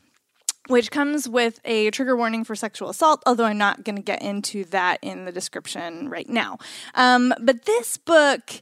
which 0.68 0.90
comes 0.90 1.28
with 1.28 1.60
a 1.64 1.90
trigger 1.90 2.16
warning 2.16 2.44
for 2.44 2.54
sexual 2.54 2.88
assault, 2.90 3.22
although 3.26 3.44
I'm 3.44 3.58
not 3.58 3.84
going 3.84 3.96
to 3.96 4.02
get 4.02 4.22
into 4.22 4.64
that 4.66 4.98
in 5.02 5.24
the 5.24 5.32
description 5.32 6.08
right 6.08 6.28
now. 6.28 6.58
Um, 6.94 7.34
but 7.40 7.64
this 7.64 7.96
book 7.96 8.52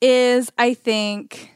is, 0.00 0.50
I 0.56 0.74
think, 0.74 1.52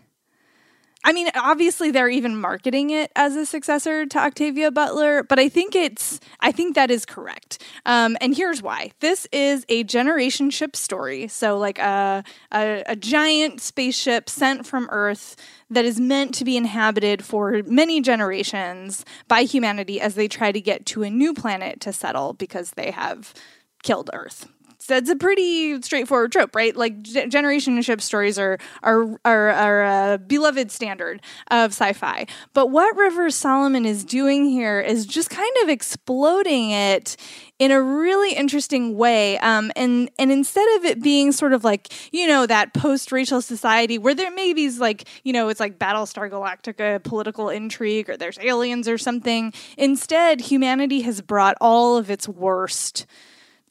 I 1.02 1.12
mean, 1.12 1.28
obviously 1.34 1.90
they're 1.90 2.10
even 2.10 2.36
marketing 2.38 2.90
it 2.90 3.10
as 3.16 3.34
a 3.34 3.46
successor 3.46 4.04
to 4.04 4.18
Octavia 4.18 4.70
Butler, 4.70 5.22
but 5.22 5.38
I 5.38 5.48
think 5.48 5.74
it's, 5.74 6.20
I 6.40 6.52
think 6.52 6.74
that 6.74 6.90
is 6.90 7.06
correct. 7.06 7.62
Um, 7.86 8.18
and 8.20 8.36
here's 8.36 8.62
why: 8.62 8.92
this 9.00 9.26
is 9.32 9.64
a 9.68 9.82
generation 9.84 10.50
ship 10.50 10.76
story, 10.76 11.26
so 11.28 11.56
like 11.56 11.78
a, 11.78 12.22
a, 12.52 12.82
a 12.86 12.96
giant 12.96 13.60
spaceship 13.60 14.28
sent 14.28 14.66
from 14.66 14.88
Earth 14.90 15.36
that 15.70 15.84
is 15.84 15.98
meant 15.98 16.34
to 16.34 16.44
be 16.44 16.56
inhabited 16.56 17.24
for 17.24 17.62
many 17.64 18.00
generations 18.02 19.04
by 19.26 19.42
humanity 19.42 20.00
as 20.00 20.16
they 20.16 20.28
try 20.28 20.52
to 20.52 20.60
get 20.60 20.84
to 20.86 21.02
a 21.02 21.10
new 21.10 21.32
planet 21.32 21.80
to 21.80 21.92
settle 21.92 22.34
because 22.34 22.72
they 22.72 22.90
have 22.90 23.32
killed 23.82 24.10
Earth 24.12 24.46
that's 24.90 25.08
a 25.08 25.16
pretty 25.16 25.80
straightforward 25.82 26.32
trope, 26.32 26.54
right? 26.54 26.76
Like 26.76 27.00
generation 27.02 27.80
ship 27.82 28.00
stories 28.00 28.38
are 28.38 28.58
are 28.82 29.18
are, 29.24 29.50
are 29.50 30.14
a 30.14 30.18
beloved 30.18 30.70
standard 30.70 31.22
of 31.50 31.70
sci-fi. 31.70 32.26
But 32.52 32.66
what 32.66 32.96
River 32.96 33.30
Solomon 33.30 33.86
is 33.86 34.04
doing 34.04 34.44
here 34.44 34.80
is 34.80 35.06
just 35.06 35.30
kind 35.30 35.54
of 35.62 35.68
exploding 35.68 36.72
it 36.72 37.16
in 37.58 37.70
a 37.70 37.80
really 37.80 38.34
interesting 38.34 38.96
way. 38.96 39.38
Um, 39.38 39.70
and 39.76 40.10
and 40.18 40.32
instead 40.32 40.66
of 40.76 40.84
it 40.84 41.02
being 41.02 41.30
sort 41.30 41.52
of 41.52 41.62
like 41.62 41.92
you 42.12 42.26
know 42.26 42.46
that 42.46 42.74
post-racial 42.74 43.40
society 43.40 43.96
where 43.96 44.14
there 44.14 44.30
may 44.32 44.52
be 44.52 44.68
like 44.70 45.08
you 45.22 45.32
know 45.32 45.48
it's 45.48 45.60
like 45.60 45.78
Battlestar 45.78 46.28
Galactica 46.30 47.02
political 47.02 47.48
intrigue 47.48 48.10
or 48.10 48.16
there's 48.16 48.38
aliens 48.40 48.88
or 48.88 48.98
something, 48.98 49.52
instead 49.78 50.40
humanity 50.40 51.02
has 51.02 51.20
brought 51.20 51.56
all 51.60 51.96
of 51.96 52.10
its 52.10 52.28
worst 52.28 53.06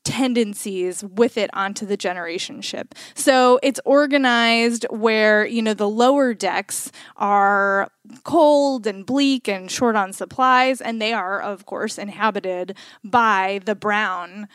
tendencies 0.10 1.04
with 1.04 1.38
it 1.38 1.52
onto 1.54 1.86
the 1.86 1.96
generation 1.96 2.62
ship. 2.62 2.96
So 3.14 3.60
it's 3.62 3.80
organized 3.86 4.88
where, 4.90 5.46
you 5.46 5.62
know, 5.62 5.76
the 5.76 5.88
lower 5.88 6.34
decks 6.34 6.92
are 7.16 7.92
cold 8.24 8.88
and 8.88 9.06
bleak 9.06 9.48
and 9.48 9.70
short 9.70 9.96
on 9.96 10.12
supplies, 10.12 10.82
and 10.82 11.00
they 11.00 11.14
are, 11.14 11.40
of 11.40 11.68
course, 11.68 12.00
inhabited 12.00 12.76
by 13.04 13.62
the 13.66 13.76
brown 13.76 14.48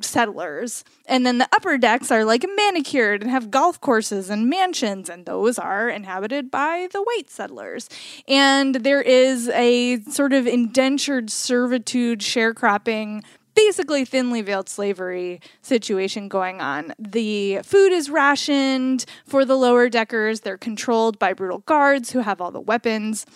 settlers. 0.00 0.82
And 1.04 1.26
then 1.26 1.36
the 1.36 1.48
upper 1.52 1.76
decks 1.76 2.10
are 2.10 2.24
like 2.24 2.46
manicured 2.56 3.20
and 3.20 3.30
have 3.30 3.50
golf 3.50 3.78
courses 3.82 4.30
and 4.30 4.48
mansions, 4.48 5.10
and 5.10 5.26
those 5.26 5.58
are 5.58 5.90
inhabited 5.90 6.50
by 6.50 6.88
the 6.90 7.02
white 7.02 7.28
settlers. 7.28 7.90
And 8.26 8.76
there 8.76 9.02
is 9.02 9.50
a 9.50 10.00
sort 10.04 10.32
of 10.32 10.46
indentured 10.46 11.28
servitude 11.28 12.20
sharecropping 12.20 13.24
basically 13.54 14.04
thinly 14.04 14.42
veiled 14.42 14.68
slavery 14.68 15.40
situation 15.60 16.28
going 16.28 16.60
on. 16.60 16.94
The 16.98 17.60
food 17.62 17.92
is 17.92 18.10
rationed 18.10 19.04
for 19.26 19.44
the 19.44 19.56
lower 19.56 19.88
deckers, 19.88 20.40
they're 20.40 20.58
controlled 20.58 21.18
by 21.18 21.32
brutal 21.32 21.58
guards 21.58 22.12
who 22.12 22.20
have 22.20 22.40
all 22.40 22.50
the 22.50 22.60
weapons. 22.60 23.26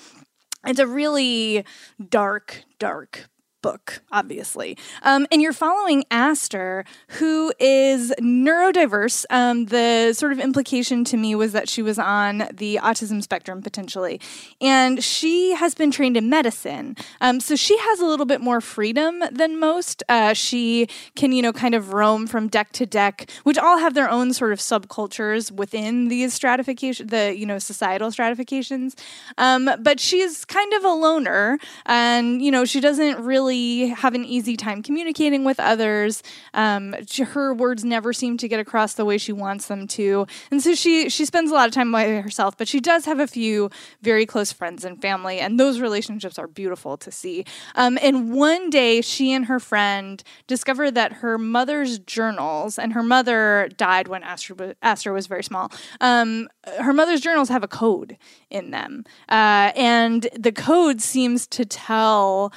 It's 0.66 0.80
a 0.80 0.86
really 0.86 1.64
dark, 2.08 2.64
dark 2.78 3.28
book, 3.66 4.00
obviously. 4.12 4.78
Um, 5.02 5.26
and 5.32 5.42
you're 5.42 5.52
following 5.52 6.04
Aster, 6.12 6.84
who 7.18 7.52
is 7.58 8.14
neurodiverse. 8.20 9.24
Um, 9.28 9.66
the 9.66 10.12
sort 10.12 10.30
of 10.30 10.38
implication 10.38 11.02
to 11.06 11.16
me 11.16 11.34
was 11.34 11.50
that 11.50 11.68
she 11.68 11.82
was 11.82 11.98
on 11.98 12.46
the 12.54 12.78
autism 12.80 13.20
spectrum 13.24 13.62
potentially. 13.62 14.20
And 14.60 15.02
she 15.02 15.54
has 15.54 15.74
been 15.74 15.90
trained 15.90 16.16
in 16.16 16.30
medicine. 16.30 16.96
Um, 17.20 17.40
so 17.40 17.56
she 17.56 17.76
has 17.76 17.98
a 17.98 18.06
little 18.06 18.24
bit 18.24 18.40
more 18.40 18.60
freedom 18.60 19.24
than 19.32 19.58
most. 19.58 20.04
Uh, 20.08 20.32
she 20.32 20.86
can, 21.16 21.32
you 21.32 21.42
know, 21.42 21.52
kind 21.52 21.74
of 21.74 21.92
roam 21.92 22.28
from 22.28 22.46
deck 22.46 22.70
to 22.78 22.86
deck, 22.86 23.28
which 23.42 23.58
all 23.58 23.78
have 23.78 23.94
their 23.94 24.08
own 24.08 24.32
sort 24.32 24.52
of 24.52 24.60
subcultures 24.60 25.50
within 25.50 26.06
these 26.06 26.32
stratification, 26.32 27.08
the, 27.08 27.36
you 27.36 27.46
know, 27.46 27.58
societal 27.58 28.12
stratifications. 28.12 28.94
Um, 29.38 29.68
but 29.80 29.98
she's 29.98 30.44
kind 30.44 30.72
of 30.74 30.84
a 30.84 30.92
loner 30.92 31.58
and, 31.84 32.40
you 32.40 32.52
know, 32.52 32.64
she 32.64 32.80
doesn't 32.80 33.18
really 33.18 33.55
really 33.56 33.88
have 33.88 34.14
an 34.14 34.24
easy 34.24 34.56
time 34.56 34.82
communicating 34.82 35.44
with 35.44 35.58
others. 35.60 36.22
Um, 36.54 36.94
her 37.18 37.54
words 37.54 37.84
never 37.84 38.12
seem 38.12 38.36
to 38.38 38.48
get 38.48 38.60
across 38.60 38.94
the 38.94 39.04
way 39.04 39.18
she 39.18 39.32
wants 39.32 39.66
them 39.66 39.86
to, 39.88 40.26
and 40.50 40.62
so 40.62 40.74
she 40.74 41.08
she 41.08 41.24
spends 41.24 41.50
a 41.50 41.54
lot 41.54 41.68
of 41.68 41.74
time 41.74 41.92
by 41.92 42.08
herself. 42.20 42.56
But 42.56 42.68
she 42.68 42.80
does 42.80 43.04
have 43.04 43.20
a 43.20 43.26
few 43.26 43.70
very 44.02 44.26
close 44.26 44.52
friends 44.52 44.84
and 44.84 45.00
family, 45.00 45.38
and 45.38 45.58
those 45.58 45.80
relationships 45.80 46.38
are 46.38 46.46
beautiful 46.46 46.96
to 46.98 47.10
see. 47.10 47.44
Um, 47.74 47.98
and 48.02 48.32
one 48.32 48.70
day, 48.70 49.00
she 49.00 49.32
and 49.32 49.46
her 49.46 49.60
friend 49.60 50.22
discover 50.46 50.90
that 50.90 51.12
her 51.14 51.38
mother's 51.38 51.98
journals, 51.98 52.78
and 52.78 52.92
her 52.92 53.02
mother 53.02 53.68
died 53.76 54.08
when 54.08 54.22
Aster, 54.22 54.74
Aster 54.82 55.12
was 55.12 55.26
very 55.26 55.44
small. 55.44 55.72
Um, 56.00 56.48
her 56.80 56.92
mother's 56.92 57.20
journals 57.20 57.48
have 57.48 57.62
a 57.62 57.68
code 57.68 58.16
in 58.50 58.70
them, 58.70 59.04
uh, 59.28 59.72
and 59.76 60.28
the 60.38 60.52
code 60.52 61.00
seems 61.00 61.46
to 61.48 61.64
tell 61.64 62.52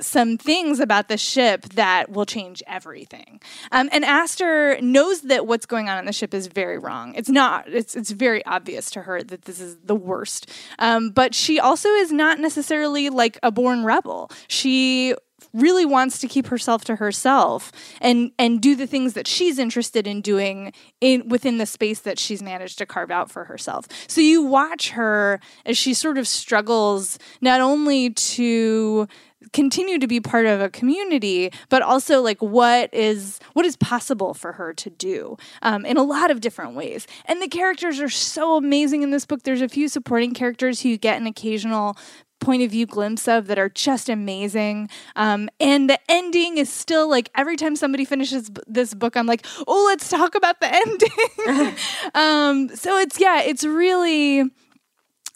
some 0.00 0.38
things 0.38 0.80
about 0.80 1.08
the 1.08 1.16
ship 1.16 1.62
that 1.70 2.10
will 2.10 2.26
change 2.26 2.62
everything. 2.66 3.40
Um, 3.72 3.88
and 3.92 4.04
Aster 4.04 4.80
knows 4.80 5.22
that 5.22 5.46
what's 5.46 5.66
going 5.66 5.88
on 5.88 5.98
on 5.98 6.04
the 6.04 6.12
ship 6.12 6.34
is 6.34 6.46
very 6.46 6.78
wrong. 6.78 7.14
It's 7.14 7.28
not. 7.28 7.68
It's 7.68 7.96
it's 7.96 8.10
very 8.10 8.44
obvious 8.46 8.90
to 8.92 9.02
her 9.02 9.22
that 9.22 9.42
this 9.42 9.60
is 9.60 9.76
the 9.84 9.96
worst. 9.96 10.50
Um, 10.78 11.10
but 11.10 11.34
she 11.34 11.58
also 11.58 11.88
is 11.90 12.12
not 12.12 12.38
necessarily 12.38 13.10
like 13.10 13.38
a 13.42 13.50
born 13.50 13.84
rebel. 13.84 14.30
She 14.48 15.14
really 15.52 15.86
wants 15.86 16.18
to 16.18 16.28
keep 16.28 16.48
herself 16.48 16.84
to 16.84 16.96
herself 16.96 17.72
and 18.00 18.32
and 18.38 18.60
do 18.60 18.74
the 18.74 18.86
things 18.86 19.14
that 19.14 19.26
she's 19.26 19.58
interested 19.58 20.06
in 20.06 20.20
doing 20.20 20.72
in 21.00 21.28
within 21.28 21.58
the 21.58 21.66
space 21.66 22.00
that 22.00 22.18
she's 22.18 22.42
managed 22.42 22.78
to 22.78 22.86
carve 22.86 23.10
out 23.10 23.30
for 23.30 23.44
herself. 23.44 23.86
So 24.06 24.20
you 24.20 24.42
watch 24.42 24.90
her 24.90 25.40
as 25.64 25.78
she 25.78 25.94
sort 25.94 26.18
of 26.18 26.28
struggles 26.28 27.18
not 27.40 27.60
only 27.60 28.10
to 28.10 29.08
continue 29.52 29.98
to 29.98 30.06
be 30.06 30.20
part 30.20 30.46
of 30.46 30.60
a 30.60 30.68
community 30.68 31.50
but 31.68 31.82
also 31.82 32.20
like 32.20 32.40
what 32.40 32.92
is 32.92 33.38
what 33.52 33.64
is 33.64 33.76
possible 33.76 34.34
for 34.34 34.52
her 34.52 34.72
to 34.72 34.90
do 34.90 35.36
um, 35.62 35.84
in 35.84 35.96
a 35.96 36.02
lot 36.02 36.30
of 36.30 36.40
different 36.40 36.74
ways 36.74 37.06
and 37.26 37.40
the 37.40 37.48
characters 37.48 38.00
are 38.00 38.08
so 38.08 38.56
amazing 38.56 39.02
in 39.02 39.10
this 39.10 39.26
book 39.26 39.42
there's 39.42 39.62
a 39.62 39.68
few 39.68 39.88
supporting 39.88 40.34
characters 40.34 40.82
who 40.82 40.88
you 40.88 40.98
get 40.98 41.20
an 41.20 41.26
occasional 41.26 41.96
point 42.40 42.62
of 42.62 42.70
view 42.70 42.86
glimpse 42.86 43.26
of 43.26 43.46
that 43.46 43.58
are 43.58 43.68
just 43.68 44.08
amazing. 44.08 44.88
Um, 45.16 45.48
and 45.60 45.88
the 45.90 45.98
ending 46.08 46.58
is 46.58 46.72
still 46.72 47.08
like 47.08 47.30
every 47.34 47.56
time 47.56 47.76
somebody 47.76 48.04
finishes 48.04 48.50
b- 48.50 48.62
this 48.66 48.94
book, 48.94 49.16
I'm 49.16 49.26
like, 49.26 49.44
oh, 49.66 49.84
let's 49.86 50.08
talk 50.08 50.34
about 50.34 50.60
the 50.60 50.72
ending. 50.74 51.76
um, 52.14 52.76
so 52.76 52.98
it's 52.98 53.20
yeah, 53.20 53.42
it's 53.42 53.64
really, 53.64 54.44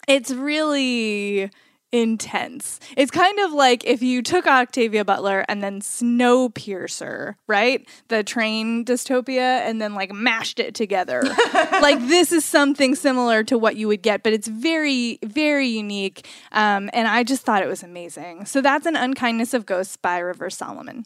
it's 0.07 0.31
really 0.31 1.51
intense. 1.93 2.79
It's 2.97 3.11
kind 3.11 3.39
of 3.39 3.53
like 3.53 3.85
if 3.85 4.01
you 4.01 4.23
took 4.23 4.47
Octavia 4.47 5.05
Butler 5.05 5.45
and 5.47 5.63
then 5.63 5.79
Snowpiercer, 5.79 7.35
right? 7.47 7.87
The 8.07 8.23
train 8.23 8.83
dystopia, 8.83 9.61
and 9.61 9.79
then 9.79 9.93
like 9.93 10.11
mashed 10.11 10.59
it 10.59 10.73
together. 10.73 11.21
like 11.53 11.99
this 12.07 12.31
is 12.31 12.43
something 12.43 12.95
similar 12.95 13.43
to 13.43 13.57
what 13.57 13.75
you 13.77 13.87
would 13.87 14.01
get, 14.01 14.23
but 14.23 14.33
it's 14.33 14.47
very, 14.47 15.19
very 15.23 15.67
unique. 15.67 16.27
Um, 16.51 16.89
and 16.93 17.07
I 17.07 17.23
just 17.23 17.43
thought 17.43 17.61
it 17.61 17.69
was 17.69 17.83
amazing. 17.83 18.45
So 18.45 18.59
that's 18.59 18.87
an 18.87 18.95
Unkindness 18.95 19.53
of 19.53 19.67
Ghosts 19.67 19.95
by 19.95 20.17
Rivers 20.17 20.57
Solomon. 20.57 21.05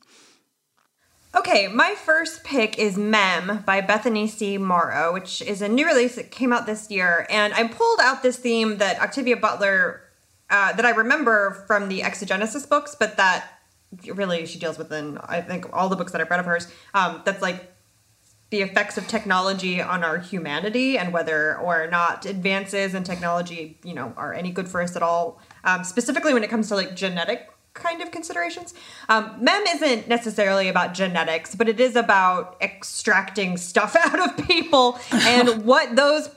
Okay, 1.35 1.67
my 1.67 1.93
first 1.93 2.45
pick 2.45 2.79
is 2.79 2.97
Mem 2.97 3.63
by 3.65 3.81
Bethany 3.81 4.27
C. 4.27 4.57
Morrow, 4.57 5.11
which 5.13 5.41
is 5.41 5.61
a 5.61 5.67
new 5.67 5.85
release 5.85 6.15
that 6.15 6.31
came 6.31 6.53
out 6.53 6.65
this 6.65 6.89
year. 6.89 7.27
And 7.29 7.53
I 7.53 7.67
pulled 7.67 7.99
out 7.99 8.23
this 8.23 8.37
theme 8.37 8.77
that 8.77 9.01
Octavia 9.01 9.35
Butler 9.35 10.06
uh, 10.49 10.73
that 10.73 10.85
I 10.85 10.91
remember 10.91 11.63
from 11.67 11.89
the 11.89 12.01
Xenogenesis 12.01 12.67
books, 12.67 12.95
but 12.97 13.17
that 13.17 13.59
really 14.13 14.45
she 14.45 14.59
deals 14.59 14.77
with 14.77 14.91
in 14.91 15.17
I 15.19 15.41
think 15.41 15.65
all 15.73 15.89
the 15.89 15.95
books 15.95 16.11
that 16.11 16.21
I've 16.21 16.29
read 16.29 16.39
of 16.39 16.45
hers. 16.45 16.71
Um, 16.93 17.21
that's 17.25 17.41
like 17.41 17.73
the 18.49 18.61
effects 18.61 18.97
of 18.97 19.07
technology 19.07 19.81
on 19.81 20.03
our 20.03 20.17
humanity 20.17 20.97
and 20.97 21.11
whether 21.11 21.57
or 21.57 21.87
not 21.87 22.25
advances 22.25 22.93
in 22.93 23.03
technology, 23.03 23.77
you 23.83 23.93
know, 23.93 24.13
are 24.15 24.33
any 24.33 24.51
good 24.51 24.69
for 24.69 24.81
us 24.81 24.95
at 24.95 25.03
all. 25.03 25.41
Um, 25.63 25.83
specifically 25.83 26.33
when 26.33 26.43
it 26.43 26.49
comes 26.49 26.69
to 26.69 26.75
like 26.75 26.95
genetic 26.95 27.49
kind 27.77 28.01
of 28.01 28.11
considerations. 28.11 28.73
Um, 29.07 29.37
MEM 29.39 29.63
isn't 29.75 30.07
necessarily 30.07 30.67
about 30.67 30.93
genetics, 30.93 31.55
but 31.55 31.69
it 31.69 31.79
is 31.79 31.95
about 31.95 32.57
extracting 32.61 33.57
stuff 33.57 33.95
out 33.99 34.19
of 34.19 34.47
people 34.47 34.99
and 35.11 35.63
what 35.65 35.95
those 35.95 36.29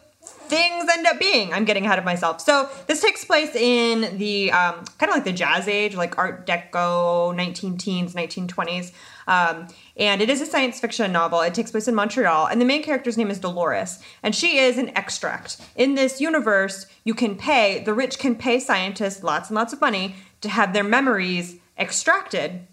things 0.50 0.86
end 0.90 1.06
up 1.06 1.18
being. 1.18 1.52
I'm 1.52 1.64
getting 1.64 1.86
ahead 1.86 1.98
of 1.98 2.04
myself. 2.04 2.40
So 2.40 2.68
this 2.86 3.00
takes 3.00 3.24
place 3.24 3.54
in 3.54 4.18
the 4.18 4.50
um, 4.50 4.84
kind 4.98 5.08
of 5.08 5.10
like 5.10 5.24
the 5.24 5.32
jazz 5.32 5.68
age, 5.68 5.94
like 5.94 6.18
Art 6.18 6.46
Deco, 6.46 7.34
19 7.34 7.78
teens, 7.78 8.14
1920s. 8.14 8.92
Um, 9.26 9.68
and 9.96 10.20
it 10.20 10.28
is 10.28 10.40
a 10.40 10.46
science 10.46 10.80
fiction 10.80 11.12
novel. 11.12 11.40
It 11.40 11.54
takes 11.54 11.70
place 11.70 11.86
in 11.86 11.94
Montreal, 11.94 12.46
and 12.46 12.60
the 12.60 12.64
main 12.64 12.82
character's 12.82 13.16
name 13.16 13.30
is 13.30 13.38
Dolores, 13.38 14.00
and 14.24 14.34
she 14.34 14.58
is 14.58 14.76
an 14.76 14.88
extract. 14.96 15.58
In 15.76 15.94
this 15.94 16.20
universe, 16.20 16.86
you 17.04 17.14
can 17.14 17.36
pay, 17.36 17.84
the 17.84 17.94
rich 17.94 18.18
can 18.18 18.34
pay 18.34 18.58
scientists 18.58 19.22
lots 19.22 19.48
and 19.48 19.54
lots 19.54 19.72
of 19.72 19.80
money 19.80 20.16
to 20.40 20.48
have 20.48 20.72
their 20.72 20.82
memories 20.84 21.56
extracted 21.78 22.66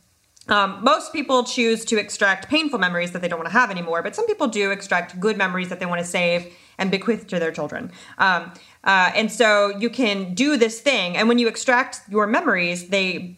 um, 0.50 0.80
most 0.82 1.12
people 1.12 1.44
choose 1.44 1.84
to 1.86 1.98
extract 1.98 2.48
painful 2.48 2.80
memories 2.80 3.12
that 3.12 3.22
they 3.22 3.28
don't 3.28 3.40
want 3.40 3.50
to 3.50 3.54
have 3.54 3.70
anymore, 3.70 4.02
but 4.02 4.16
some 4.16 4.26
people 4.28 4.48
do 4.48 4.72
extract 4.72 5.20
good 5.20 5.38
memories 5.38 5.70
that 5.70 5.80
they 5.80 5.86
want 5.86 6.00
to 6.00 6.08
save 6.08 6.54
and 6.78 6.92
bequeath 6.92 7.28
to 7.28 7.40
their 7.40 7.52
children. 7.52 7.92
Um, 8.18 8.54
uh, 8.84 9.12
and 9.16 9.32
so 9.32 9.76
you 9.78 9.90
can 9.90 10.34
do 10.34 10.58
this 10.58 10.80
thing, 10.80 11.18
and 11.18 11.28
when 11.28 11.40
you 11.40 11.48
extract 11.48 12.02
your 12.10 12.28
memories, 12.28 12.90
they 12.90 13.38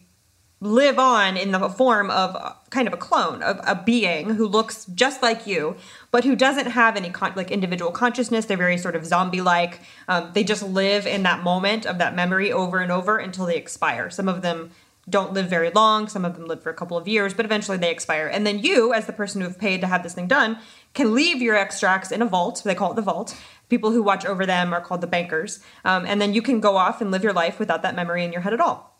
live 0.62 0.98
on 0.98 1.38
in 1.38 1.52
the 1.52 1.68
form 1.70 2.10
of 2.10 2.36
kind 2.68 2.86
of 2.86 2.92
a 2.92 2.96
clone 2.96 3.42
of 3.42 3.58
a 3.66 3.74
being 3.74 4.30
who 4.34 4.46
looks 4.46 4.84
just 4.94 5.22
like 5.22 5.46
you 5.46 5.74
but 6.10 6.22
who 6.22 6.36
doesn't 6.36 6.66
have 6.66 6.96
any 6.96 7.08
con- 7.08 7.32
like 7.34 7.50
individual 7.50 7.90
consciousness 7.90 8.44
they're 8.44 8.58
very 8.58 8.76
sort 8.76 8.94
of 8.94 9.06
zombie 9.06 9.40
like 9.40 9.80
um, 10.06 10.30
they 10.34 10.44
just 10.44 10.62
live 10.62 11.06
in 11.06 11.22
that 11.22 11.42
moment 11.42 11.86
of 11.86 11.96
that 11.96 12.14
memory 12.14 12.52
over 12.52 12.78
and 12.78 12.92
over 12.92 13.16
until 13.16 13.46
they 13.46 13.56
expire 13.56 14.10
some 14.10 14.28
of 14.28 14.42
them 14.42 14.70
don't 15.10 15.32
live 15.32 15.48
very 15.48 15.70
long. 15.70 16.08
Some 16.08 16.24
of 16.24 16.36
them 16.36 16.46
live 16.46 16.62
for 16.62 16.70
a 16.70 16.74
couple 16.74 16.96
of 16.96 17.08
years, 17.08 17.34
but 17.34 17.44
eventually 17.44 17.76
they 17.76 17.90
expire. 17.90 18.26
And 18.26 18.46
then 18.46 18.58
you, 18.60 18.92
as 18.92 19.06
the 19.06 19.12
person 19.12 19.40
who 19.40 19.48
have 19.48 19.58
paid 19.58 19.80
to 19.80 19.86
have 19.86 20.02
this 20.02 20.14
thing 20.14 20.28
done, 20.28 20.58
can 20.94 21.14
leave 21.14 21.40
your 21.40 21.56
extracts 21.56 22.10
in 22.10 22.22
a 22.22 22.26
vault. 22.26 22.62
They 22.64 22.74
call 22.74 22.92
it 22.92 22.96
the 22.96 23.02
vault. 23.02 23.36
People 23.68 23.92
who 23.92 24.02
watch 24.02 24.24
over 24.24 24.44
them 24.44 24.72
are 24.72 24.80
called 24.80 25.00
the 25.00 25.06
bankers. 25.06 25.60
Um, 25.84 26.04
and 26.06 26.20
then 26.20 26.34
you 26.34 26.42
can 26.42 26.60
go 26.60 26.76
off 26.76 27.00
and 27.00 27.10
live 27.10 27.22
your 27.22 27.32
life 27.32 27.58
without 27.58 27.82
that 27.82 27.94
memory 27.94 28.24
in 28.24 28.32
your 28.32 28.42
head 28.42 28.52
at 28.52 28.60
all. 28.60 28.98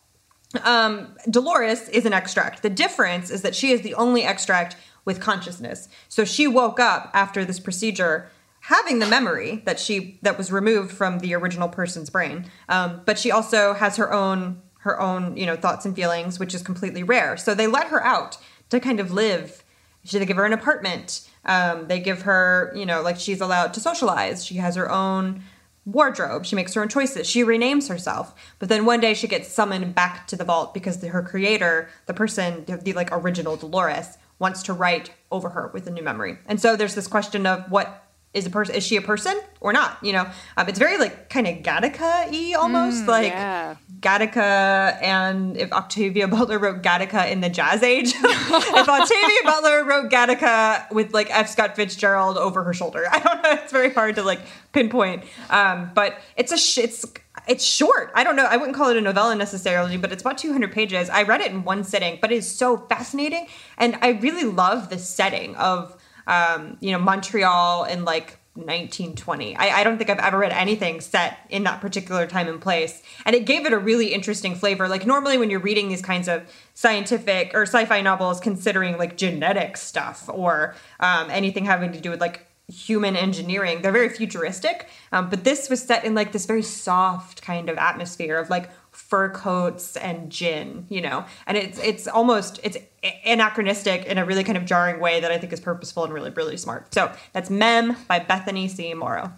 Um, 0.63 1.15
Dolores 1.29 1.89
is 1.89 2.05
an 2.05 2.13
extract. 2.13 2.61
The 2.61 2.69
difference 2.69 3.29
is 3.29 3.41
that 3.41 3.55
she 3.55 3.71
is 3.71 3.81
the 3.81 3.95
only 3.95 4.23
extract 4.23 4.75
with 5.05 5.19
consciousness. 5.19 5.89
So 6.07 6.25
she 6.25 6.47
woke 6.47 6.79
up 6.79 7.09
after 7.13 7.43
this 7.43 7.59
procedure 7.59 8.29
having 8.65 8.99
the 8.99 9.07
memory 9.07 9.63
that 9.65 9.79
she 9.79 10.19
that 10.21 10.37
was 10.37 10.51
removed 10.51 10.91
from 10.91 11.19
the 11.19 11.33
original 11.33 11.67
person's 11.67 12.11
brain 12.11 12.45
um, 12.69 13.01
but 13.05 13.17
she 13.17 13.31
also 13.31 13.73
has 13.73 13.97
her 13.97 14.13
own 14.13 14.61
her 14.81 14.99
own, 14.99 15.37
you 15.37 15.45
know, 15.45 15.55
thoughts 15.55 15.85
and 15.85 15.95
feelings, 15.95 16.39
which 16.39 16.55
is 16.55 16.63
completely 16.63 17.03
rare. 17.03 17.37
So 17.37 17.53
they 17.53 17.67
let 17.67 17.87
her 17.87 18.03
out 18.03 18.37
to 18.69 18.79
kind 18.79 18.99
of 18.99 19.11
live. 19.11 19.63
They 20.09 20.25
give 20.25 20.37
her 20.37 20.45
an 20.45 20.53
apartment? 20.53 21.27
Um, 21.45 21.87
they 21.87 21.99
give 21.99 22.23
her, 22.23 22.71
you 22.75 22.85
know, 22.85 23.01
like 23.01 23.17
she's 23.17 23.41
allowed 23.41 23.73
to 23.75 23.79
socialize. 23.79 24.45
She 24.45 24.55
has 24.55 24.75
her 24.75 24.91
own 24.91 25.43
wardrobe. 25.85 26.45
She 26.45 26.55
makes 26.55 26.73
her 26.73 26.81
own 26.81 26.89
choices. 26.89 27.27
She 27.27 27.43
renames 27.43 27.89
herself. 27.89 28.35
But 28.59 28.69
then 28.69 28.85
one 28.85 28.99
day 28.99 29.13
she 29.13 29.27
gets 29.27 29.51
summoned 29.51 29.95
back 29.95 30.27
to 30.27 30.35
the 30.35 30.43
vault 30.43 30.73
because 30.73 30.99
the, 30.99 31.07
her 31.07 31.23
creator, 31.23 31.89
the 32.05 32.13
person, 32.13 32.65
the, 32.65 32.77
the 32.77 32.93
like 32.93 33.09
original 33.11 33.55
Dolores, 33.55 34.17
wants 34.37 34.63
to 34.63 34.73
write 34.73 35.11
over 35.31 35.49
her 35.49 35.69
with 35.73 35.87
a 35.87 35.91
new 35.91 36.03
memory. 36.03 36.37
And 36.47 36.59
so 36.59 36.75
there's 36.75 36.95
this 36.95 37.07
question 37.07 37.45
of 37.45 37.69
what 37.71 38.10
is 38.33 38.45
a 38.45 38.49
person 38.49 38.75
is 38.75 38.85
she 38.85 38.95
a 38.95 39.01
person 39.01 39.37
or 39.59 39.73
not 39.73 39.97
you 40.01 40.13
know? 40.13 40.25
Um, 40.57 40.69
it's 40.69 40.79
very 40.79 40.97
like 40.97 41.29
kind 41.29 41.47
of 41.47 41.55
gattaca-y 41.57 42.53
almost 42.57 43.03
Mm, 43.03 43.07
like 43.07 43.31
yeah. 43.33 43.75
gattaca 43.99 45.01
and 45.01 45.57
if 45.57 45.71
octavia 45.73 46.27
butler 46.35 46.59
wrote 46.59 46.81
gattaca 46.81 47.29
in 47.29 47.41
the 47.41 47.49
jazz 47.49 47.83
age 47.83 48.13
if 48.15 48.89
octavia 48.89 49.37
butler 49.43 49.83
wrote 49.83 50.09
gattaca 50.11 50.89
with 50.91 51.13
like 51.13 51.29
f. 51.29 51.49
Scott 51.49 51.75
fitzgerald 51.75 52.37
over 52.37 52.63
her 52.63 52.73
shoulder 52.73 53.05
i 53.11 53.19
don't 53.19 53.43
know 53.43 53.51
it's 53.51 53.71
very 53.71 53.93
hard 53.93 54.15
to 54.15 54.23
like 54.23 54.39
pinpoint. 54.73 55.23
Um, 55.49 55.91
but 55.93 56.17
it's 56.37 56.51
a 56.53 56.57
sh- 56.57 56.77
it's 56.77 57.05
it's 57.47 57.65
short. 57.65 58.11
I 58.15 58.23
don't 58.23 58.35
know 58.35 58.45
i 58.45 58.55
wouldn't 58.55 58.75
call 58.77 58.89
it 58.89 58.97
a 58.97 59.01
novella 59.01 59.35
necessarily 59.35 59.97
but 59.97 60.11
it's 60.13 60.21
about 60.21 60.37
200 60.37 60.71
pages. 60.71 61.09
I 61.09 61.23
read 61.23 61.41
it 61.41 61.51
in 61.51 61.63
one 61.63 61.83
sitting 61.83 62.19
but 62.21 62.31
it's 62.31 62.47
so 62.47 62.77
fascinating 62.77 63.47
and 63.77 63.97
i 64.01 64.09
really 64.11 64.43
love 64.45 64.89
the 64.89 64.97
setting 64.97 65.55
of 65.55 66.00
um, 66.31 66.77
you 66.79 66.91
know, 66.93 66.99
Montreal 66.99 67.83
in 67.83 68.05
like 68.05 68.39
1920. 68.53 69.55
I, 69.57 69.81
I, 69.81 69.83
don't 69.83 69.97
think 69.97 70.09
I've 70.09 70.19
ever 70.19 70.37
read 70.37 70.51
anything 70.51 71.01
set 71.01 71.39
in 71.49 71.63
that 71.63 71.79
particular 71.81 72.25
time 72.25 72.47
and 72.47 72.61
place. 72.61 73.01
And 73.25 73.35
it 73.35 73.45
gave 73.45 73.65
it 73.65 73.73
a 73.73 73.77
really 73.77 74.13
interesting 74.13 74.55
flavor. 74.55 74.87
Like, 74.87 75.05
normally 75.05 75.37
when 75.37 75.49
you're 75.49 75.61
reading 75.61 75.89
these 75.89 76.01
kinds 76.01 76.27
of 76.27 76.43
scientific 76.73 77.51
or 77.53 77.63
sci 77.63 77.85
fi 77.85 78.01
novels, 78.01 78.39
considering 78.39 78.97
like 78.97 79.17
genetic 79.17 79.75
stuff 79.75 80.29
or 80.31 80.75
um, 81.01 81.29
anything 81.29 81.65
having 81.65 81.91
to 81.91 81.99
do 81.99 82.09
with 82.09 82.21
like 82.21 82.47
human 82.67 83.15
engineering, 83.17 83.81
they're 83.81 83.91
very 83.91 84.09
futuristic. 84.09 84.87
Um, 85.11 85.29
but 85.29 85.43
this 85.43 85.69
was 85.69 85.81
set 85.83 86.05
in 86.05 86.15
like 86.15 86.31
this 86.31 86.45
very 86.45 86.63
soft 86.63 87.41
kind 87.41 87.69
of 87.69 87.77
atmosphere 87.77 88.37
of 88.37 88.49
like 88.49 88.69
fur 88.91 89.29
coats 89.29 89.95
and 89.97 90.29
gin, 90.29 90.85
you 90.89 91.01
know. 91.01 91.25
And 91.47 91.57
it's 91.57 91.79
it's 91.79 92.07
almost 92.07 92.59
it's 92.63 92.77
anachronistic 93.25 94.05
in 94.05 94.17
a 94.17 94.25
really 94.25 94.43
kind 94.43 94.57
of 94.57 94.65
jarring 94.65 94.99
way 94.99 95.19
that 95.19 95.31
I 95.31 95.37
think 95.37 95.53
is 95.53 95.59
purposeful 95.59 96.03
and 96.03 96.13
really 96.13 96.29
really 96.31 96.57
smart. 96.57 96.93
So 96.93 97.11
that's 97.33 97.49
Mem 97.49 97.95
by 98.07 98.19
Bethany 98.19 98.67
C. 98.67 98.93
Morrow. 98.93 99.31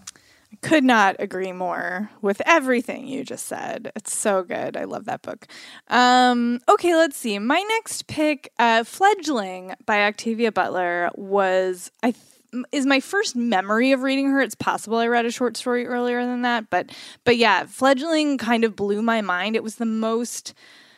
I 0.52 0.56
could 0.62 0.84
not 0.84 1.16
agree 1.18 1.52
more 1.52 2.12
with 2.22 2.40
everything 2.46 3.08
you 3.08 3.24
just 3.24 3.48
said. 3.48 3.92
It's 3.96 4.16
so 4.16 4.44
good. 4.44 4.78
I 4.78 4.84
love 4.84 5.06
that 5.06 5.24
book. 5.24 5.48
Um, 5.88 6.60
okay, 6.70 6.96
let's 6.96 7.18
see. 7.18 7.40
My 7.40 7.60
next 7.70 8.06
pick, 8.06 8.52
uh, 8.60 8.84
Fledgling 8.84 9.74
by 9.88 10.04
Octavia 10.04 10.52
Butler, 10.52 11.10
was 11.16 11.90
I 12.04 12.12
th- 12.12 12.24
is 12.72 12.86
my 12.86 13.00
first 13.00 13.36
memory 13.36 13.92
of 13.92 14.02
reading 14.04 14.30
her. 14.30 14.42
It's 14.42 14.56
possible 14.56 14.98
I 14.98 15.08
read 15.08 15.26
a 15.26 15.32
short 15.32 15.58
story 15.58 15.86
earlier 15.86 16.26
than 16.26 16.42
that, 16.44 16.70
but 16.70 16.92
but 17.24 17.38
yeah, 17.38 17.66
Fledgling 17.66 18.38
kind 18.38 18.64
of 18.64 18.76
blew 18.76 19.02
my 19.02 19.22
mind. 19.22 19.56
It 19.56 19.64
was 19.64 19.76
the 19.76 19.86
most 19.86 20.54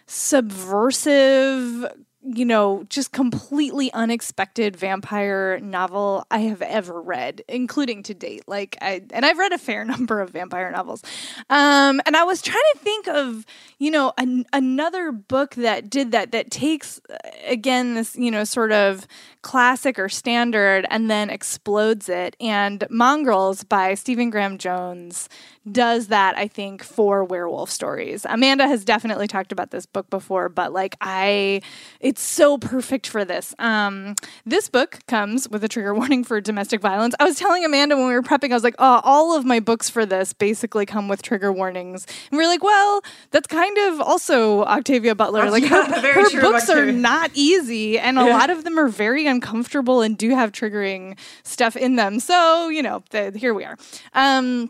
subversive 0.07 1.85
you 2.25 2.45
know, 2.45 2.85
just 2.89 3.11
completely 3.11 3.93
unexpected 3.93 4.75
vampire 4.75 5.59
novel 5.61 6.25
I 6.31 6.39
have 6.39 6.61
ever 6.61 6.99
read, 6.99 7.43
including 7.47 8.01
to 8.03 8.13
date. 8.13 8.43
Like 8.47 8.77
I 8.81 9.03
and 9.11 9.25
I've 9.25 9.38
read 9.38 9.53
a 9.53 9.57
fair 9.57 9.85
number 9.95 10.21
of 10.21 10.31
vampire 10.31 10.71
novels. 10.71 11.03
Um 11.49 12.01
and 12.05 12.15
I 12.15 12.23
was 12.23 12.41
trying 12.41 12.63
to 12.73 12.79
think 12.79 13.07
of, 13.07 13.45
you 13.77 13.91
know, 13.91 14.13
an, 14.17 14.45
another 14.53 15.11
book 15.11 15.55
that 15.55 15.89
did 15.89 16.11
that 16.11 16.31
that 16.31 16.49
takes 16.49 16.99
uh, 17.09 17.17
again 17.45 17.93
this, 17.93 18.15
you 18.15 18.31
know, 18.31 18.43
sort 18.43 18.71
of 18.71 19.07
classic 19.43 19.99
or 19.99 20.09
standard 20.09 20.88
and 20.89 21.09
then 21.09 21.29
explodes 21.29 22.09
it. 22.09 22.35
And 22.39 22.85
Mongrels 22.89 23.63
by 23.63 23.93
Stephen 23.93 24.31
Graham 24.31 24.57
Jones 24.57 25.29
does 25.71 26.08
that, 26.08 26.38
I 26.38 26.47
think, 26.47 26.84
for 26.84 27.23
werewolf 27.23 27.71
stories. 27.71 28.25
Amanda 28.30 28.67
has 28.67 28.86
definitely 28.86 29.28
talked 29.28 29.51
about 29.51 29.71
this 29.71 29.86
book 29.86 30.10
before, 30.10 30.47
but 30.47 30.73
like 30.73 30.95
I, 31.01 31.62
it's 31.99 32.21
so 32.21 32.58
perfect 32.58 33.08
for 33.08 33.25
this. 33.25 33.56
Um, 33.58 34.15
this 34.45 34.69
book 34.69 34.99
comes 35.08 35.49
with 35.49 35.63
a 35.63 35.67
trigger 35.67 35.93
warning 35.95 36.23
for 36.23 36.39
domestic 36.39 36.82
violence. 36.82 37.15
I 37.19 37.23
was 37.23 37.38
telling 37.38 37.65
Amanda 37.65 37.95
when 37.95 38.08
we 38.08 38.13
were 38.13 38.21
prepping, 38.21 38.51
I 38.51 38.54
was 38.54 38.63
like, 38.63 38.75
oh, 38.78 39.01
all 39.04 39.36
of 39.36 39.43
my 39.43 39.60
books 39.60 39.89
for 39.89 40.06
this 40.06 40.34
basically 40.34 40.86
come 40.86 41.08
with 41.08 41.21
trigger 41.21 41.51
warnings. 41.51 42.06
And 42.30 42.38
we 42.38 42.43
are 42.43 42.47
like, 42.47 42.63
well, 42.63 43.01
that's 43.32 43.47
kind 43.47 43.78
of 43.78 44.01
also 44.01 44.63
Octavia 44.65 45.15
Butler. 45.15 45.49
Like 45.49 45.63
her, 45.65 45.84
her 45.84 46.41
books 46.41 46.69
are 46.69 46.91
not 46.91 47.32
easy, 47.34 47.97
and 47.97 48.19
a 48.19 48.25
yeah. 48.25 48.38
lot 48.38 48.49
of 48.49 48.63
them 48.63 48.78
are 48.78 48.88
very 48.88 49.25
uncomfortable 49.25 50.01
and 50.01 50.17
do 50.17 50.30
have 50.30 50.51
triggering 50.51 51.17
stuff 51.43 51.75
in 51.75 51.95
them. 51.95 52.19
So, 52.19 52.69
you 52.69 52.84
know, 52.84 53.04
the, 53.10 53.32
here 53.32 53.54
we 53.54 53.63
are. 53.63 53.78
Um, 54.13 54.69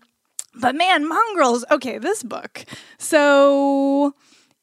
but 0.60 0.76
man, 0.76 1.08
mongrels. 1.08 1.66
Okay, 1.72 1.98
this 1.98 2.24
book. 2.24 2.66
So 2.98 4.14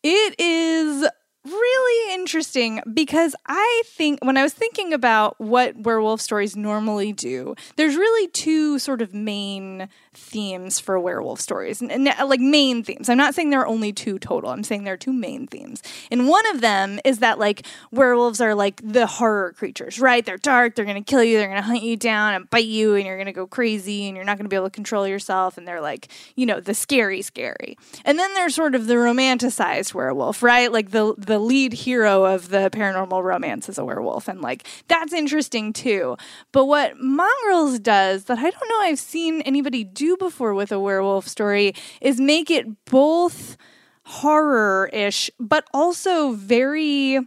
it 0.02 0.38
is 0.38 1.08
really 1.44 2.14
interesting 2.14 2.80
because 2.92 3.34
I 3.46 3.82
think 3.86 4.24
when 4.24 4.36
I 4.36 4.42
was 4.42 4.54
thinking 4.54 4.92
about 4.92 5.40
what 5.40 5.76
werewolf 5.76 6.20
stories 6.20 6.56
normally 6.56 7.12
do, 7.12 7.54
there's 7.76 7.96
really 7.96 8.28
two 8.28 8.78
sort 8.78 9.02
of 9.02 9.12
main 9.12 9.88
themes 10.14 10.78
for 10.78 10.98
werewolf 11.00 11.40
stories, 11.40 11.80
and, 11.80 11.90
and, 11.90 12.08
uh, 12.08 12.26
like 12.26 12.40
main 12.40 12.82
themes. 12.82 13.08
I'm 13.08 13.16
not 13.16 13.34
saying 13.34 13.50
there 13.50 13.60
are 13.60 13.66
only 13.66 13.92
two 13.92 14.18
total. 14.18 14.50
I'm 14.50 14.64
saying 14.64 14.84
there 14.84 14.94
are 14.94 14.98
two 14.98 15.12
main 15.12 15.46
themes. 15.46 15.82
And 16.10 16.28
one 16.28 16.46
of 16.54 16.60
them 16.60 17.00
is 17.04 17.20
that 17.20 17.38
like 17.38 17.66
werewolves 17.90 18.40
are 18.40 18.54
like 18.54 18.80
the 18.84 19.06
horror 19.06 19.52
creatures, 19.52 19.98
right? 19.98 20.24
They're 20.24 20.36
dark. 20.36 20.74
They're 20.74 20.84
gonna 20.84 21.02
kill 21.02 21.24
you. 21.24 21.38
They're 21.38 21.48
gonna 21.48 21.62
hunt 21.62 21.82
you 21.82 21.96
down 21.96 22.34
and 22.34 22.50
bite 22.50 22.66
you, 22.66 22.94
and 22.94 23.06
you're 23.06 23.16
gonna 23.16 23.32
go 23.32 23.46
crazy, 23.46 24.06
and 24.06 24.16
you're 24.16 24.26
not 24.26 24.36
gonna 24.36 24.48
be 24.50 24.56
able 24.56 24.66
to 24.66 24.70
control 24.70 25.06
yourself. 25.06 25.56
And 25.56 25.66
they're 25.66 25.80
like, 25.80 26.08
you 26.36 26.44
know, 26.44 26.60
the 26.60 26.74
scary, 26.74 27.22
scary. 27.22 27.78
And 28.04 28.18
then 28.18 28.34
there's 28.34 28.54
sort 28.54 28.74
of 28.74 28.86
the 28.86 28.94
romanticized 28.94 29.94
werewolf, 29.94 30.42
right? 30.42 30.70
Like 30.70 30.90
the 30.90 31.14
the 31.16 31.38
lead 31.38 31.72
hero 31.72 32.24
of 32.24 32.50
the 32.50 32.68
paranormal 32.70 33.22
romance 33.22 33.68
is 33.68 33.78
a 33.78 33.84
werewolf, 33.84 34.28
and 34.28 34.42
like 34.42 34.66
that's 34.88 35.12
interesting 35.12 35.72
too. 35.72 36.16
But 36.52 36.66
what 36.66 36.98
Mongrels 36.98 37.78
does 37.78 38.24
that 38.24 38.38
I 38.38 38.50
don't 38.50 38.68
know 38.68 38.80
I've 38.80 38.98
seen 38.98 39.40
anybody 39.42 39.84
do 39.84 40.01
do 40.02 40.16
before 40.16 40.52
with 40.52 40.72
a 40.72 40.80
werewolf 40.80 41.28
story 41.28 41.74
is 42.00 42.20
make 42.20 42.50
it 42.50 42.84
both 42.86 43.56
horror 44.04 44.90
ish, 44.92 45.30
but 45.38 45.64
also 45.72 46.32
very 46.32 47.20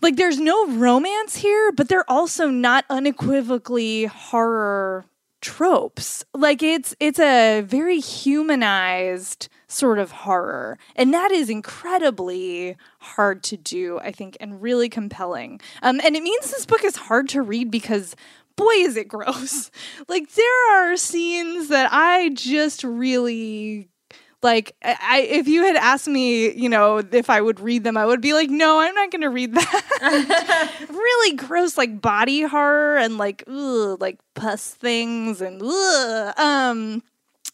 like 0.00 0.16
there's 0.16 0.38
no 0.38 0.68
romance 0.68 1.36
here, 1.36 1.72
but 1.72 1.88
they're 1.88 2.10
also 2.10 2.48
not 2.48 2.84
unequivocally 2.88 4.04
horror 4.04 5.04
tropes. 5.40 6.24
Like 6.32 6.62
it's 6.62 6.94
it's 7.00 7.18
a 7.18 7.62
very 7.62 7.98
humanized 7.98 9.48
sort 9.72 9.98
of 9.98 10.12
horror. 10.12 10.78
And 10.94 11.12
that 11.14 11.32
is 11.32 11.48
incredibly 11.48 12.76
hard 12.98 13.42
to 13.44 13.56
do, 13.56 13.98
I 14.00 14.12
think, 14.12 14.36
and 14.38 14.62
really 14.62 14.88
compelling. 14.88 15.60
Um, 15.82 16.00
and 16.04 16.14
it 16.14 16.22
means 16.22 16.50
this 16.50 16.66
book 16.66 16.84
is 16.84 16.96
hard 16.96 17.28
to 17.30 17.42
read 17.42 17.70
because 17.70 18.14
boy 18.56 18.72
is 18.72 18.96
it 18.96 19.08
gross. 19.08 19.70
Like 20.08 20.32
there 20.32 20.72
are 20.72 20.96
scenes 20.96 21.68
that 21.68 21.88
I 21.92 22.30
just 22.30 22.84
really 22.84 23.88
like 24.42 24.74
I 24.82 25.26
if 25.28 25.46
you 25.46 25.64
had 25.64 25.76
asked 25.76 26.08
me, 26.08 26.52
you 26.52 26.68
know, 26.68 26.98
if 26.98 27.30
I 27.30 27.40
would 27.40 27.60
read 27.60 27.84
them, 27.84 27.96
I 27.96 28.04
would 28.04 28.20
be 28.20 28.34
like, 28.34 28.50
no, 28.50 28.80
I'm 28.80 28.94
not 28.94 29.10
going 29.10 29.22
to 29.22 29.30
read 29.30 29.54
that. 29.54 30.72
really 30.88 31.36
gross 31.36 31.78
like 31.78 32.00
body 32.00 32.42
horror 32.42 32.98
and 32.98 33.16
like 33.16 33.44
ugh, 33.46 34.00
like 34.00 34.18
pus 34.34 34.74
things 34.74 35.40
and 35.40 35.62
ugh. 35.62 36.38
um 36.38 37.02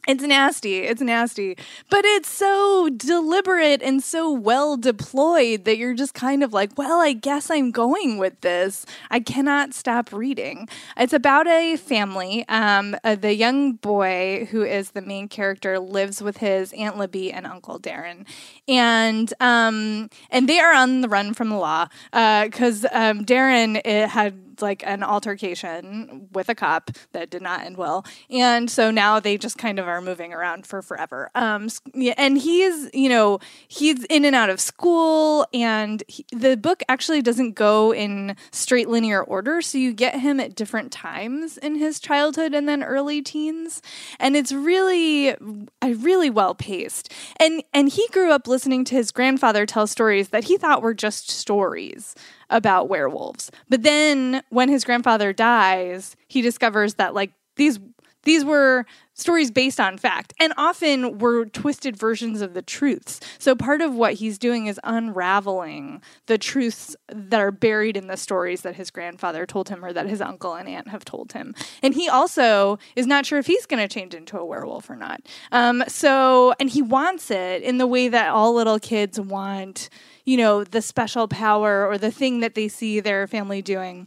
it's 0.09 0.25
nasty. 0.25 0.79
It's 0.79 1.03
nasty. 1.03 1.59
But 1.91 2.07
it's 2.07 2.31
so 2.31 2.89
deliberate 2.89 3.83
and 3.83 4.03
so 4.03 4.33
well 4.33 4.79
deployed 4.79 5.67
that 5.67 5.77
you're 5.77 5.93
just 5.93 6.15
kind 6.15 6.43
of 6.43 6.55
like, 6.55 6.79
well, 6.79 6.99
I 6.99 7.13
guess 7.13 7.51
I'm 7.51 7.71
going 7.71 8.17
with 8.17 8.41
this. 8.41 8.87
I 9.11 9.21
cannot 9.21 9.75
stop 9.75 10.11
reading. 10.11 10.67
It's 10.97 11.13
about 11.13 11.47
a 11.47 11.77
family. 11.77 12.49
Um, 12.49 12.97
uh, 13.05 13.17
the 13.17 13.35
young 13.35 13.73
boy 13.73 14.49
who 14.51 14.63
is 14.63 14.93
the 14.93 15.03
main 15.03 15.29
character 15.29 15.79
lives 15.79 16.23
with 16.23 16.39
his 16.39 16.73
Aunt 16.73 16.97
Libby 16.97 17.31
and 17.31 17.47
Uncle 17.47 17.79
Darren. 17.79 18.25
And 18.67 19.33
um, 19.41 20.09
and 20.31 20.49
they 20.49 20.59
are 20.59 20.73
on 20.73 21.03
the 21.03 21.09
run 21.11 21.35
from 21.35 21.51
the 21.51 21.57
law 21.57 21.89
because 22.13 22.87
uh, 22.87 22.89
um, 22.93 23.27
Darren 23.27 23.85
had 23.85 24.48
like 24.63 24.87
an 24.87 25.03
altercation 25.03 26.29
with 26.33 26.49
a 26.49 26.55
cop 26.55 26.91
that 27.13 27.31
did 27.31 27.43
not 27.43 27.63
end 27.63 27.77
well, 27.77 28.05
and 28.31 28.71
so 28.71 28.91
now 28.91 29.21
they 29.21 29.39
just 29.39 29.59
kind 29.59 29.79
of 29.79 29.87
are 29.87 30.01
moving 30.01 30.33
around 30.33 30.67
for 30.67 30.83
forever. 30.83 31.31
Um, 31.35 31.69
and 32.17 32.39
he's 32.39 32.91
you 32.93 33.09
know 33.09 33.39
he's 33.67 34.05
in 34.05 34.25
and 34.25 34.35
out 34.35 34.51
of 34.51 34.61
school, 34.61 35.47
and 35.53 36.03
he, 36.09 36.25
the 36.33 36.57
book 36.57 36.83
actually 36.89 37.23
doesn't 37.23 37.53
go 37.53 37.93
in 37.93 38.37
straight 38.51 38.89
linear 38.89 39.23
order, 39.23 39.63
so 39.63 39.79
you 39.79 39.93
get 39.93 40.21
him 40.21 40.41
at 40.41 40.55
different 40.55 40.93
times 40.93 41.57
in 41.59 41.77
his 41.77 42.01
childhood 42.01 42.55
and 42.55 42.69
then 42.69 42.83
early 42.83 43.23
teens, 43.23 43.83
and 44.19 44.37
it's 44.37 44.53
really, 44.53 45.35
really 45.83 46.31
well 46.31 46.55
paced. 46.55 47.13
And 47.37 47.63
and 47.73 47.89
he 47.89 48.07
grew 48.13 48.33
up 48.33 48.47
listening 48.47 48.85
to 48.87 48.95
his 48.95 49.11
grandfather 49.11 49.67
tell 49.67 49.87
stories 49.87 50.29
that 50.29 50.45
he 50.45 50.57
thought 50.57 50.83
were 50.83 50.95
just 50.95 51.31
stories 51.31 52.15
about 52.51 52.89
werewolves. 52.89 53.51
But 53.69 53.83
then 53.83 54.43
when 54.51 54.69
his 54.69 54.85
grandfather 54.85 55.33
dies, 55.33 56.17
he 56.29 56.41
discovers 56.43 56.95
that 56.95 57.15
like 57.15 57.33
these 57.57 57.79
these 58.25 58.45
were 58.45 58.85
stories 59.15 59.51
based 59.51 59.81
on 59.81 59.99
fact 59.99 60.33
and 60.39 60.53
often 60.57 61.19
were 61.19 61.45
twisted 61.47 61.97
versions 61.97 62.41
of 62.41 62.55
the 62.55 62.63
truths. 62.63 63.19
So 63.39 63.57
part 63.57 63.81
of 63.81 63.95
what 63.95 64.15
he's 64.15 64.39
doing 64.39 64.67
is 64.67 64.79
unraveling 64.85 66.03
the 66.27 66.39
truths 66.39 66.95
that 67.09 67.41
are 67.41 67.51
buried 67.51 67.97
in 67.97 68.07
the 68.07 68.17
stories 68.17 68.63
that 68.63 68.77
his 68.77 68.91
grandfather 68.91 69.45
told 69.45 69.69
him 69.69 69.85
or 69.85 69.93
that 69.93 70.07
his 70.07 70.21
uncle 70.21 70.55
and 70.55 70.69
aunt 70.69 70.89
have 70.89 71.05
told 71.05 71.33
him. 71.33 71.55
And 71.83 71.95
he 71.95 72.09
also 72.09 72.79
is 72.95 73.07
not 73.07 73.27
sure 73.27 73.39
if 73.39 73.47
he's 73.47 73.67
going 73.67 73.87
to 73.87 73.93
change 73.93 74.15
into 74.15 74.39
a 74.39 74.45
werewolf 74.45 74.89
or 74.89 74.97
not. 74.97 75.21
Um, 75.51 75.83
so, 75.89 76.55
and 76.61 76.71
he 76.71 76.83
wants 76.83 77.31
it 77.31 77.63
in 77.63 77.79
the 77.79 77.87
way 77.87 78.09
that 78.09 78.31
all 78.31 78.55
little 78.55 78.79
kids 78.79 79.19
want 79.19 79.89
you 80.29 80.37
know, 80.37 80.63
the 80.63 80.83
special 80.83 81.27
power 81.27 81.87
or 81.87 81.97
the 81.97 82.11
thing 82.11 82.41
that 82.41 82.55
they 82.55 82.69
see 82.69 83.01
their 83.01 83.27
family 83.27 83.63
doing. 83.63 84.07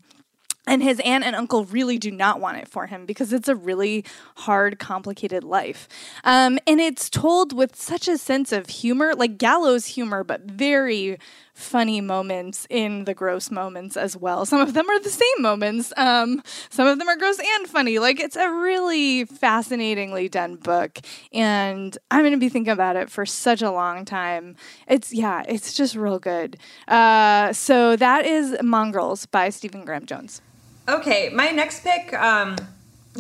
And 0.68 0.84
his 0.84 1.00
aunt 1.00 1.24
and 1.24 1.36
uncle 1.36 1.66
really 1.66 1.98
do 1.98 2.12
not 2.12 2.40
want 2.40 2.58
it 2.58 2.68
for 2.68 2.86
him 2.86 3.08
because 3.08 3.34
it's 3.34 3.48
a 3.48 3.56
really 3.56 4.06
hard, 4.38 4.78
complicated 4.78 5.44
life. 5.44 5.88
Um, 6.24 6.60
and 6.68 6.80
it's 6.80 7.10
told 7.10 7.52
with 7.52 7.76
such 7.76 8.08
a 8.08 8.18
sense 8.18 8.52
of 8.52 8.70
humor, 8.70 9.16
like 9.16 9.40
gallows 9.40 9.88
humor, 9.88 10.24
but 10.24 10.42
very 10.42 11.18
funny 11.62 12.02
moments 12.02 12.68
in 12.70 13.06
the 13.06 13.14
gross 13.14 13.52
moments 13.52 13.96
as 13.96 14.18
well. 14.18 14.46
Some 14.46 14.60
of 14.60 14.74
them 14.74 14.90
are 14.90 15.00
the 15.00 15.10
same 15.10 15.42
moments. 15.42 15.94
Um, 15.96 16.42
some 16.70 16.88
of 16.88 17.00
them 17.00 17.08
are 17.08 17.16
gross 17.16 17.40
and 17.40 17.68
funny. 17.68 18.00
Like 18.00 18.20
it's 18.20 18.36
a 18.36 18.50
really 18.50 19.26
fascinatingly 19.26 20.30
done 20.30 20.56
book, 20.56 21.00
and 21.32 21.98
I'm 22.10 22.22
going 22.22 22.32
to 22.32 22.38
be 22.38 22.50
thinking 22.50 22.74
about 22.74 22.96
it 22.96 23.10
for 23.10 23.26
such 23.26 23.62
a 23.62 23.72
long 23.72 24.06
time. 24.06 24.56
It's 24.88 25.14
yeah, 25.14 25.44
it's 25.48 25.74
just 25.74 25.96
real 25.96 26.20
good. 26.20 26.58
Uh, 26.88 27.54
so 27.54 27.96
that 27.96 28.26
is 28.26 28.58
Mongrels 28.62 29.26
by 29.26 29.50
Stephen 29.50 29.86
Graham 29.86 30.06
Jones. 30.06 30.42
Okay, 30.90 31.30
my 31.30 31.52
next 31.52 31.84
pick, 31.84 32.14
um, 32.14 32.58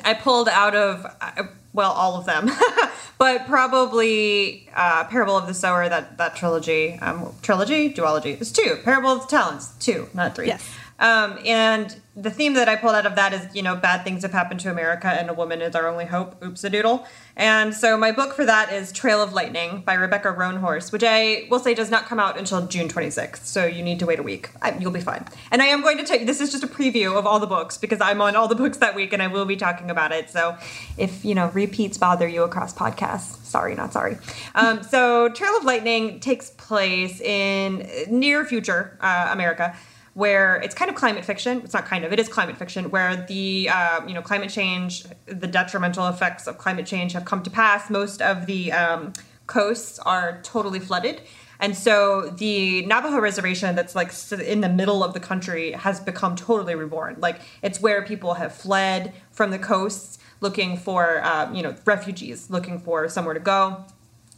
I 0.04 0.14
pulled 0.14 0.50
out 0.50 0.76
of. 0.76 1.06
Uh, 1.22 1.44
well, 1.74 1.92
all 1.92 2.16
of 2.18 2.26
them, 2.26 2.50
but 3.18 3.46
probably 3.48 4.70
uh, 4.76 5.06
Parable 5.06 5.38
of 5.38 5.48
the 5.48 5.54
Sower, 5.54 5.88
that 5.88 6.18
that 6.18 6.36
trilogy, 6.36 6.94
um, 7.02 7.34
trilogy, 7.42 7.94
duology. 7.94 8.40
It's 8.40 8.52
two. 8.52 8.78
Parable 8.84 9.12
of 9.12 9.22
the 9.22 9.28
Talents, 9.28 9.74
two, 9.80 10.10
not 10.14 10.36
three. 10.36 10.48
Yes. 10.48 10.68
Um, 11.02 11.40
and 11.46 12.00
the 12.16 12.30
theme 12.30 12.54
that 12.54 12.70
I 12.70 12.76
pulled 12.76 12.94
out 12.94 13.08
of 13.08 13.16
that 13.16 13.34
is, 13.34 13.56
you 13.56 13.64
know, 13.64 13.76
bad 13.76 14.04
things 14.04 14.22
have 14.22 14.34
happened 14.34 14.60
to 14.62 14.72
America 14.72 15.08
and 15.08 15.30
a 15.30 15.34
woman 15.34 15.62
is 15.62 15.76
our 15.76 15.88
only 15.88 16.06
hope. 16.06 16.42
Oops 16.44 16.64
a 16.64 16.70
doodle. 16.70 17.08
And 17.36 17.74
so 17.74 17.98
my 17.98 18.12
book 18.12 18.34
for 18.34 18.46
that 18.46 18.72
is 18.72 18.92
Trail 18.92 19.22
of 19.22 19.34
Lightning 19.34 19.82
by 19.82 19.96
Rebecca 19.96 20.28
Roanhorse, 20.28 20.92
which 20.92 21.04
I 21.04 21.48
will 21.50 21.60
say 21.60 21.74
does 21.74 21.90
not 21.90 22.06
come 22.06 22.20
out 22.20 22.38
until 22.38 22.68
June 22.68 22.88
26th. 22.88 23.46
So 23.46 23.66
you 23.66 23.82
need 23.82 23.98
to 24.00 24.06
wait 24.06 24.20
a 24.20 24.24
week. 24.24 24.52
I, 24.62 24.78
you'll 24.78 24.92
be 24.92 25.02
fine. 25.02 25.26
And 25.52 25.62
I 25.62 25.66
am 25.68 25.82
going 25.82 25.98
to 25.98 26.04
tell 26.04 26.20
you, 26.20 26.26
this 26.26 26.40
is 26.40 26.52
just 26.52 26.64
a 26.64 26.68
preview 26.68 27.18
of 27.18 27.26
all 27.26 27.40
the 27.40 27.48
books 27.48 27.78
because 27.78 28.00
I'm 28.00 28.22
on 28.22 28.36
all 28.36 28.48
the 28.48 28.56
books 28.56 28.78
that 28.78 28.94
week 28.94 29.12
and 29.12 29.24
I 29.24 29.28
will 29.28 29.46
be 29.46 29.56
talking 29.56 29.90
about 29.90 30.12
it. 30.12 30.30
So 30.30 30.56
if, 30.98 31.26
you 31.26 31.34
know, 31.34 31.50
repeats 31.50 31.98
bother 31.98 32.28
you 32.28 32.44
across 32.44 32.76
podcasts, 32.76 33.44
sorry, 33.44 33.74
not 33.74 33.92
sorry. 33.92 34.18
Um, 34.54 34.84
so 34.92 35.30
Trail 35.30 35.58
of 35.58 35.64
Lightning 35.64 36.20
takes 36.20 36.52
place 36.52 37.20
in 37.22 37.88
near 38.08 38.46
future 38.46 38.98
uh, 39.02 39.30
America 39.32 39.76
where 40.13 40.58
it's 40.58 40.76
kind 40.76 40.89
of 40.89 40.95
climate 40.95 41.24
fiction. 41.24 41.62
It's 41.63 41.74
not 41.74 41.86
kind 41.86 42.04
of, 42.04 42.12
it 42.12 42.19
is 42.19 42.28
climate 42.28 42.58
fiction, 42.58 42.89
where 42.91 43.15
the 43.15 43.69
uh, 43.69 44.06
you 44.06 44.13
know 44.13 44.21
climate 44.21 44.50
change, 44.50 45.06
the 45.26 45.47
detrimental 45.47 46.08
effects 46.08 46.47
of 46.47 46.58
climate 46.58 46.86
change 46.86 47.13
have 47.13 47.26
come 47.26 47.43
to 47.43 47.50
pass. 47.50 47.89
Most 47.89 48.21
of 48.21 48.45
the 48.45 48.71
um, 48.71 49.13
coasts 49.47 50.00
are 50.00 50.39
totally 50.43 50.80
flooded. 50.80 51.21
And 51.60 51.78
so 51.78 52.32
the 52.32 52.84
Navajo 52.88 53.19
reservation 53.19 53.76
that's 53.76 53.93
like 53.95 54.12
in 54.39 54.62
the 54.62 54.69
middle 54.69 55.04
of 55.04 55.13
the 55.13 55.19
country 55.19 55.74
has 55.74 56.00
become 56.00 56.36
totally 56.36 56.74
reborn. 56.74 57.17
Like 57.19 57.39
it's 57.62 57.80
where 57.80 58.02
people 58.02 58.34
have 58.34 58.54
fled 58.54 59.13
from 59.32 59.52
the 59.52 59.60
coasts 59.60 60.17
looking 60.39 60.76
for, 60.76 61.21
uh, 61.24 61.54
you 61.54 61.62
know, 61.62 61.76
refugees 61.86 62.50
looking 62.50 62.80
for 62.80 63.08
somewhere 63.08 63.36
to 63.36 63.39
go. 63.39 63.86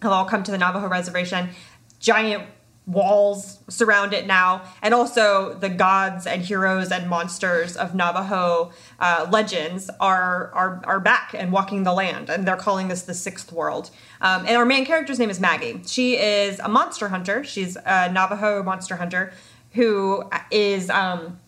They'll 0.01 0.11
all 0.11 0.25
come 0.25 0.43
to 0.43 0.51
the 0.51 0.57
Navajo 0.57 0.89
reservation. 0.89 1.49
Giant 2.01 2.43
walls 2.85 3.59
surround 3.69 4.13
it 4.13 4.27
now, 4.27 4.61
and 4.81 4.93
also 4.93 5.53
the 5.53 5.69
gods 5.69 6.27
and 6.27 6.41
heroes 6.41 6.91
and 6.91 7.09
monsters 7.09 7.77
of 7.77 7.95
Navajo 7.95 8.71
uh, 8.99 9.27
legends 9.31 9.89
are, 9.99 10.51
are 10.53 10.81
are 10.85 10.99
back 10.99 11.33
and 11.33 11.51
walking 11.51 11.83
the 11.83 11.93
land, 11.93 12.29
and 12.29 12.47
they're 12.47 12.57
calling 12.57 12.87
this 12.87 13.03
the 13.03 13.13
Sixth 13.13 13.51
World. 13.51 13.89
Um, 14.21 14.45
and 14.45 14.57
our 14.57 14.65
main 14.65 14.85
character's 14.85 15.19
name 15.19 15.29
is 15.29 15.39
Maggie. 15.39 15.81
She 15.85 16.17
is 16.17 16.59
a 16.59 16.69
monster 16.69 17.09
hunter. 17.09 17.43
She's 17.43 17.77
a 17.85 18.11
Navajo 18.11 18.63
monster 18.63 18.95
hunter 18.95 19.33
who 19.73 20.23
is. 20.51 20.89
Um, 20.89 21.39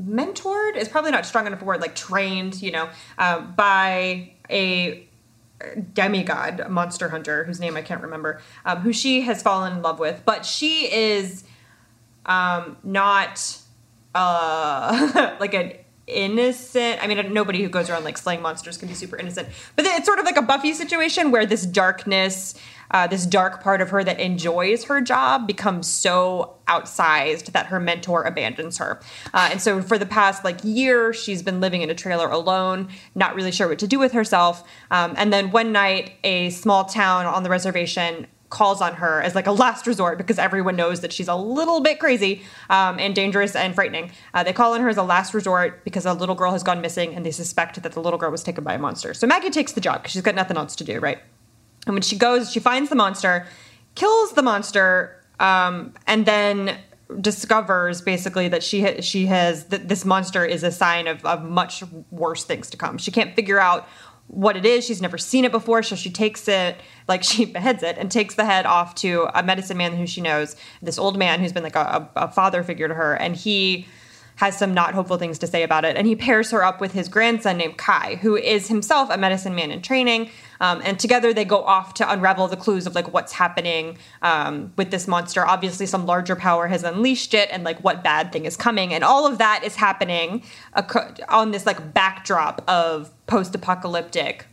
mentored 0.00 0.74
is 0.74 0.88
probably 0.88 1.10
not 1.10 1.26
strong 1.26 1.46
enough 1.46 1.60
a 1.60 1.64
word 1.66 1.80
like 1.82 1.94
trained 1.94 2.60
you 2.62 2.72
know 2.72 2.88
um, 3.18 3.52
by 3.54 4.32
a 4.50 5.06
demigod 5.94 6.68
monster 6.68 7.08
hunter 7.08 7.44
whose 7.44 7.60
name 7.60 7.76
I 7.76 7.82
can't 7.82 8.02
remember, 8.02 8.40
um, 8.64 8.78
who 8.78 8.92
she 8.92 9.22
has 9.22 9.42
fallen 9.42 9.74
in 9.74 9.82
love 9.82 9.98
with, 9.98 10.22
but 10.24 10.44
she 10.44 10.92
is 10.92 11.44
um, 12.26 12.76
not 12.82 13.58
uh, 14.14 15.36
like 15.40 15.54
an 15.54 15.72
innocent. 16.06 17.02
I 17.02 17.06
mean, 17.06 17.32
nobody 17.32 17.62
who 17.62 17.68
goes 17.68 17.88
around 17.88 18.04
like 18.04 18.18
slaying 18.18 18.42
monsters 18.42 18.76
can 18.76 18.88
be 18.88 18.94
super 18.94 19.16
innocent, 19.16 19.48
but 19.76 19.84
it's 19.86 20.06
sort 20.06 20.18
of 20.18 20.24
like 20.24 20.36
a 20.36 20.42
Buffy 20.42 20.72
situation 20.72 21.30
where 21.30 21.46
this 21.46 21.64
darkness 21.64 22.54
uh, 22.92 23.06
this 23.06 23.26
dark 23.26 23.62
part 23.62 23.80
of 23.80 23.90
her 23.90 24.04
that 24.04 24.20
enjoys 24.20 24.84
her 24.84 25.00
job 25.00 25.46
becomes 25.46 25.88
so 25.88 26.54
outsized 26.68 27.52
that 27.52 27.66
her 27.66 27.80
mentor 27.80 28.22
abandons 28.22 28.78
her. 28.78 29.00
Uh, 29.34 29.48
and 29.50 29.60
so 29.60 29.82
for 29.82 29.98
the 29.98 30.06
past 30.06 30.44
like 30.44 30.58
year, 30.62 31.12
she's 31.12 31.42
been 31.42 31.60
living 31.60 31.82
in 31.82 31.90
a 31.90 31.94
trailer 31.94 32.28
alone, 32.28 32.88
not 33.14 33.34
really 33.34 33.52
sure 33.52 33.68
what 33.68 33.78
to 33.78 33.86
do 33.86 33.98
with 33.98 34.12
herself. 34.12 34.62
Um, 34.90 35.14
and 35.16 35.32
then 35.32 35.50
one 35.50 35.72
night, 35.72 36.12
a 36.24 36.50
small 36.50 36.84
town 36.84 37.26
on 37.26 37.42
the 37.42 37.50
reservation 37.50 38.26
calls 38.52 38.82
on 38.82 38.94
her 38.94 39.22
as 39.22 39.34
like 39.34 39.46
a 39.46 39.52
last 39.52 39.86
resort 39.86 40.18
because 40.18 40.38
everyone 40.38 40.76
knows 40.76 41.00
that 41.00 41.10
she's 41.10 41.26
a 41.26 41.34
little 41.34 41.80
bit 41.80 41.98
crazy 41.98 42.42
um, 42.68 42.98
and 42.98 43.14
dangerous 43.14 43.56
and 43.56 43.74
frightening. 43.74 44.12
Uh, 44.34 44.44
they 44.44 44.52
call 44.52 44.74
on 44.74 44.80
her 44.82 44.90
as 44.90 44.98
a 44.98 45.02
last 45.02 45.32
resort 45.32 45.82
because 45.84 46.04
a 46.04 46.12
little 46.12 46.34
girl 46.34 46.52
has 46.52 46.62
gone 46.62 46.82
missing 46.82 47.14
and 47.14 47.24
they 47.24 47.30
suspect 47.30 47.82
that 47.82 47.92
the 47.92 48.00
little 48.00 48.18
girl 48.18 48.30
was 48.30 48.42
taken 48.42 48.62
by 48.62 48.74
a 48.74 48.78
monster. 48.78 49.14
So 49.14 49.26
Maggie 49.26 49.48
takes 49.48 49.72
the 49.72 49.80
job 49.80 50.02
because 50.02 50.12
she's 50.12 50.22
got 50.22 50.34
nothing 50.34 50.58
else 50.58 50.76
to 50.76 50.84
do, 50.84 51.00
right? 51.00 51.18
And 51.86 51.94
when 51.94 52.02
she 52.02 52.16
goes, 52.16 52.52
she 52.52 52.60
finds 52.60 52.90
the 52.90 52.96
monster, 52.96 53.46
kills 53.94 54.32
the 54.32 54.42
monster, 54.42 55.20
um, 55.40 55.94
and 56.06 56.26
then 56.26 56.78
discovers 57.20 58.00
basically 58.00 58.48
that 58.48 58.62
she 58.62 58.82
ha- 58.82 59.00
she 59.00 59.26
has 59.26 59.66
that 59.66 59.88
this 59.88 60.04
monster 60.04 60.44
is 60.44 60.62
a 60.62 60.70
sign 60.70 61.06
of, 61.06 61.24
of 61.26 61.42
much 61.42 61.82
worse 62.10 62.44
things 62.44 62.70
to 62.70 62.76
come. 62.76 62.98
She 62.98 63.10
can't 63.10 63.34
figure 63.34 63.58
out 63.58 63.86
what 64.28 64.56
it 64.56 64.64
is. 64.64 64.84
She's 64.86 65.02
never 65.02 65.18
seen 65.18 65.44
it 65.44 65.52
before, 65.52 65.82
so 65.82 65.94
she 65.94 66.10
takes 66.10 66.48
it 66.48 66.76
like 67.08 67.22
she 67.30 67.44
beheads 67.44 67.82
it 67.82 67.98
and 67.98 68.10
takes 68.10 68.34
the 68.34 68.44
head 68.44 68.66
off 68.66 68.94
to 68.96 69.28
a 69.34 69.42
medicine 69.42 69.76
man 69.76 69.96
who 69.96 70.06
she 70.06 70.20
knows, 70.20 70.56
this 70.80 70.98
old 70.98 71.18
man 71.18 71.40
who's 71.40 71.52
been 71.52 71.64
like 71.64 71.76
a, 71.76 72.08
a 72.16 72.30
father 72.30 72.62
figure 72.62 72.88
to 72.88 72.94
her, 72.94 73.14
and 73.14 73.36
he 73.36 73.86
has 74.36 74.58
some 74.58 74.74
not 74.74 74.94
hopeful 74.94 75.18
things 75.18 75.38
to 75.38 75.46
say 75.46 75.62
about 75.62 75.84
it. 75.84 75.96
And 75.96 76.06
he 76.06 76.16
pairs 76.16 76.50
her 76.50 76.64
up 76.64 76.80
with 76.80 76.92
his 76.92 77.08
grandson 77.08 77.58
named 77.58 77.76
Kai, 77.76 78.16
who 78.16 78.36
is 78.36 78.68
himself 78.68 79.10
a 79.10 79.16
medicine 79.16 79.54
man 79.54 79.70
in 79.70 79.82
training. 79.82 80.30
Um, 80.60 80.80
and 80.84 80.98
together 80.98 81.32
they 81.32 81.44
go 81.44 81.62
off 81.62 81.94
to 81.94 82.10
unravel 82.10 82.48
the 82.48 82.56
clues 82.56 82.86
of 82.86 82.94
like 82.94 83.12
what's 83.12 83.32
happening 83.32 83.98
um, 84.22 84.72
with 84.76 84.90
this 84.90 85.06
monster. 85.06 85.46
Obviously, 85.46 85.86
some 85.86 86.06
larger 86.06 86.36
power 86.36 86.66
has 86.68 86.82
unleashed 86.84 87.34
it, 87.34 87.48
and 87.52 87.64
like 87.64 87.78
what 87.84 88.02
bad 88.02 88.32
thing 88.32 88.44
is 88.44 88.56
coming. 88.56 88.94
And 88.94 89.04
all 89.04 89.26
of 89.26 89.38
that 89.38 89.62
is 89.64 89.76
happening 89.76 90.42
on 91.28 91.50
this 91.50 91.66
like 91.66 91.92
backdrop 91.92 92.62
of 92.68 93.10
post-apocalyptic 93.26 94.46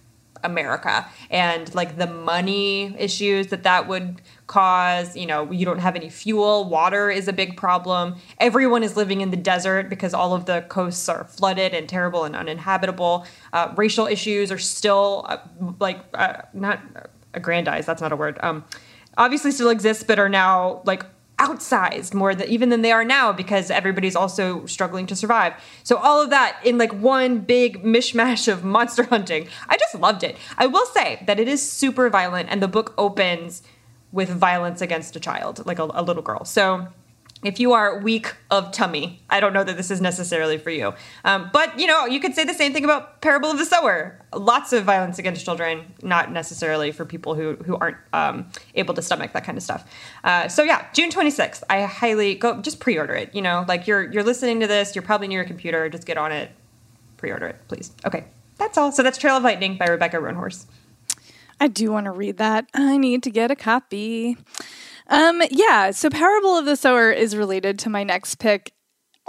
America 0.43 1.05
and 1.29 1.73
like 1.75 1.97
the 1.97 2.07
money 2.07 2.95
issues 2.97 3.47
that 3.47 3.63
that 3.63 3.87
would 3.87 4.21
cause. 4.49 5.15
You 5.15 5.27
know, 5.27 5.49
you 5.49 5.65
don't 5.65 5.79
have 5.79 5.95
any 5.95 6.09
fuel. 6.09 6.67
Water 6.67 7.09
is 7.09 7.29
a 7.29 7.33
big 7.33 7.55
problem. 7.55 8.15
Everyone 8.39 8.83
is 8.83 8.97
living 8.97 9.21
in 9.21 9.31
the 9.31 9.37
desert 9.37 9.89
because 9.89 10.13
all 10.13 10.33
of 10.33 10.45
the 10.45 10.65
coasts 10.67 11.07
are 11.07 11.23
flooded 11.23 11.73
and 11.73 11.87
terrible 11.87 12.25
and 12.25 12.35
uninhabitable. 12.35 13.25
Uh, 13.53 13.71
racial 13.77 14.07
issues 14.07 14.51
are 14.51 14.57
still 14.57 15.25
uh, 15.29 15.37
like 15.79 15.99
uh, 16.15 16.41
not 16.53 16.81
aggrandized. 17.33 17.87
That's 17.87 18.01
not 18.01 18.11
a 18.11 18.17
word. 18.17 18.37
Um, 18.41 18.65
obviously 19.17 19.51
still 19.51 19.69
exist, 19.69 20.07
but 20.07 20.19
are 20.19 20.29
now 20.29 20.81
like 20.83 21.05
outsized 21.37 22.13
more 22.13 22.35
than 22.35 22.47
even 22.49 22.69
than 22.69 22.81
they 22.81 22.91
are 22.91 23.05
now 23.05 23.31
because 23.31 23.71
everybody's 23.71 24.15
also 24.15 24.65
struggling 24.65 25.07
to 25.07 25.15
survive. 25.15 25.53
So 25.83 25.95
all 25.95 26.21
of 26.21 26.31
that 26.31 26.59
in 26.65 26.77
like 26.77 26.91
one 26.93 27.39
big 27.39 27.83
mishmash 27.83 28.51
of 28.51 28.63
monster 28.63 29.03
hunting. 29.13 29.47
I 29.69 29.77
just 29.77 29.95
loved 29.95 30.23
it. 30.23 30.35
I 30.57 30.67
will 30.67 30.85
say 30.87 31.23
that 31.27 31.39
it 31.39 31.47
is 31.47 31.71
super 31.71 32.09
violent 32.09 32.49
and 32.49 32.61
the 32.61 32.67
book 32.67 32.93
opens 32.97 33.63
with 34.11 34.29
violence 34.29 34.81
against 34.81 35.15
a 35.15 35.19
child, 35.19 35.65
like 35.65 35.79
a, 35.79 35.89
a 35.93 36.03
little 36.03 36.23
girl. 36.23 36.45
So 36.45 36.87
if 37.41 37.57
you 37.57 37.71
are 37.71 37.99
weak 37.99 38.35
of 38.51 38.73
tummy, 38.73 39.21
I 39.29 39.39
don't 39.39 39.53
know 39.53 39.63
that 39.63 39.77
this 39.77 39.91
is 39.91 40.01
necessarily 40.01 40.57
for 40.57 40.71
you. 40.71 40.93
Um, 41.23 41.49
but 41.53 41.79
you 41.79 41.87
know, 41.87 42.05
you 42.05 42.19
could 42.19 42.35
say 42.35 42.43
the 42.43 42.53
same 42.53 42.73
thing 42.73 42.83
about 42.83 43.21
Parable 43.21 43.49
of 43.49 43.57
the 43.57 43.63
Sower. 43.63 44.19
Lots 44.33 44.73
of 44.73 44.83
violence 44.83 45.19
against 45.19 45.45
children, 45.45 45.93
not 46.01 46.33
necessarily 46.33 46.91
for 46.91 47.05
people 47.05 47.35
who 47.35 47.55
who 47.65 47.77
aren't 47.77 47.97
um, 48.11 48.49
able 48.75 48.93
to 48.93 49.01
stomach 49.01 49.31
that 49.31 49.45
kind 49.45 49.57
of 49.57 49.63
stuff. 49.63 49.89
Uh, 50.23 50.49
so 50.49 50.63
yeah, 50.63 50.87
June 50.91 51.09
twenty 51.11 51.31
sixth. 51.31 51.63
I 51.69 51.83
highly 51.83 52.35
go 52.35 52.61
just 52.61 52.81
pre-order 52.81 53.13
it. 53.13 53.33
You 53.33 53.41
know, 53.41 53.63
like 53.69 53.87
you're 53.87 54.11
you're 54.11 54.23
listening 54.23 54.59
to 54.59 54.67
this, 54.67 54.93
you're 54.93 55.03
probably 55.03 55.29
near 55.29 55.39
your 55.39 55.47
computer. 55.47 55.87
Just 55.87 56.05
get 56.05 56.17
on 56.17 56.33
it, 56.33 56.51
pre-order 57.15 57.47
it, 57.47 57.55
please. 57.69 57.93
Okay, 58.05 58.25
that's 58.57 58.77
all. 58.77 58.91
So 58.91 59.01
that's 59.01 59.17
Trail 59.17 59.37
of 59.37 59.43
Lightning 59.43 59.77
by 59.77 59.85
Rebecca 59.85 60.17
Roanhorse. 60.17 60.65
I 61.59 61.67
do 61.67 61.91
want 61.91 62.05
to 62.05 62.11
read 62.11 62.37
that. 62.37 62.67
I 62.73 62.97
need 62.97 63.23
to 63.23 63.31
get 63.31 63.51
a 63.51 63.55
copy. 63.55 64.37
Um, 65.07 65.41
yeah, 65.51 65.91
so 65.91 66.09
Parable 66.09 66.57
of 66.57 66.65
the 66.65 66.75
Sower 66.75 67.11
is 67.11 67.35
related 67.35 67.79
to 67.79 67.89
my 67.89 68.03
next 68.03 68.35
pick 68.35 68.73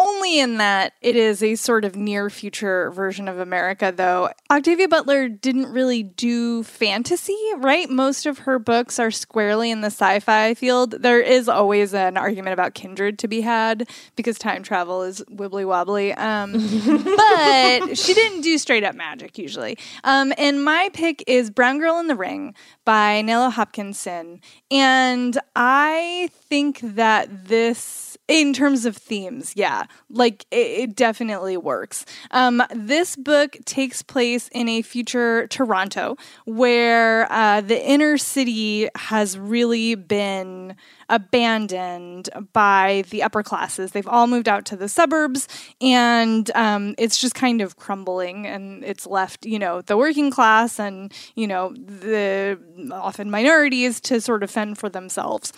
only 0.01 0.41
in 0.41 0.57
that 0.57 0.95
it 1.01 1.15
is 1.15 1.43
a 1.43 1.55
sort 1.55 1.85
of 1.85 1.95
near 1.95 2.31
future 2.31 2.91
version 2.91 3.29
of 3.29 3.39
America, 3.39 3.93
though. 3.95 4.31
Octavia 4.51 4.89
Butler 4.89 5.29
didn't 5.29 5.71
really 5.73 6.03
do 6.03 6.63
fantasy, 6.63 7.37
right? 7.59 7.91
Most 7.91 8.25
of 8.27 8.41
her 8.41 8.59
books 8.59 8.99
are 8.99 9.11
squarely 9.11 9.71
in 9.71 9.83
the 9.83 9.89
sci 9.89 10.21
fi 10.21 10.55
field. 10.55 10.93
There 11.03 11.21
is 11.21 11.49
always 11.49 11.93
an 11.93 12.17
argument 12.17 12.55
about 12.55 12.75
kindred 12.75 13.19
to 13.21 13.29
be 13.29 13.43
had 13.43 13.89
because 14.17 14.39
time 14.39 14.63
travel 14.63 15.03
is 15.03 15.23
wibbly 15.31 15.67
wobbly. 15.67 16.15
Um, 16.15 16.53
but 16.53 17.99
she 17.99 18.15
didn't 18.15 18.41
do 18.41 18.57
straight 18.59 18.85
up 18.85 18.95
magic 18.95 19.37
usually. 19.37 19.77
Um, 20.05 20.33
and 20.39 20.65
my 20.65 20.91
pick 20.93 21.23
is 21.27 21.51
Brown 21.51 21.79
Girl 21.79 21.99
in 21.99 22.07
the 22.07 22.17
Ring 22.17 22.55
by 22.85 23.23
Nalo 23.23 23.53
Hopkinson. 23.53 24.41
And 24.71 25.39
I 25.55 26.31
think 26.33 26.81
that 26.81 27.49
this 27.49 28.10
in 28.31 28.53
terms 28.53 28.87
of 28.87 28.97
themes, 28.97 29.55
yeah, 29.57 29.87
like 30.09 30.47
it, 30.53 30.57
it 30.57 30.97
definitely 30.97 31.57
works. 31.57 32.07
Um, 32.31 32.63
this 32.73 33.17
book 33.17 33.57
takes 33.65 34.03
place 34.03 34.49
in 34.53 34.69
a 34.69 34.83
future 34.83 35.49
Toronto 35.49 36.17
where 36.45 37.31
uh, 37.33 37.61
the 37.61 37.85
inner 37.85 38.17
city 38.19 38.89
has 38.95 39.37
really 39.37 39.97
been 39.97 40.77
abandoned 41.09 42.29
by 42.53 43.03
the 43.11 43.25
upper 43.25 43.43
classes. 43.43 43.91
They've 43.91 44.07
all 44.07 44.29
moved 44.29 44.49
out 44.49 44.65
to 44.67 44.77
the 44.77 44.89
suburbs, 44.89 45.49
and 45.81 46.49
um, 46.55 46.95
it's 46.99 47.21
just 47.21 47.35
kind 47.35 47.61
of 47.61 47.77
crumbling, 47.77 48.47
and 48.47 48.85
it's 48.85 49.09
left, 49.09 49.45
you 49.45 49.59
know, 49.59 49.83
the 49.83 49.97
working 49.97 50.31
class 50.31 50.79
and 50.79 51.13
you 51.35 51.49
know 51.49 51.75
the 51.75 52.61
often 52.93 53.29
minorities 53.29 54.01
to 54.03 54.21
sort 54.21 54.45
of 54.45 54.53
fend 54.53 54.79
for 54.79 54.89
themselves. 54.89 55.53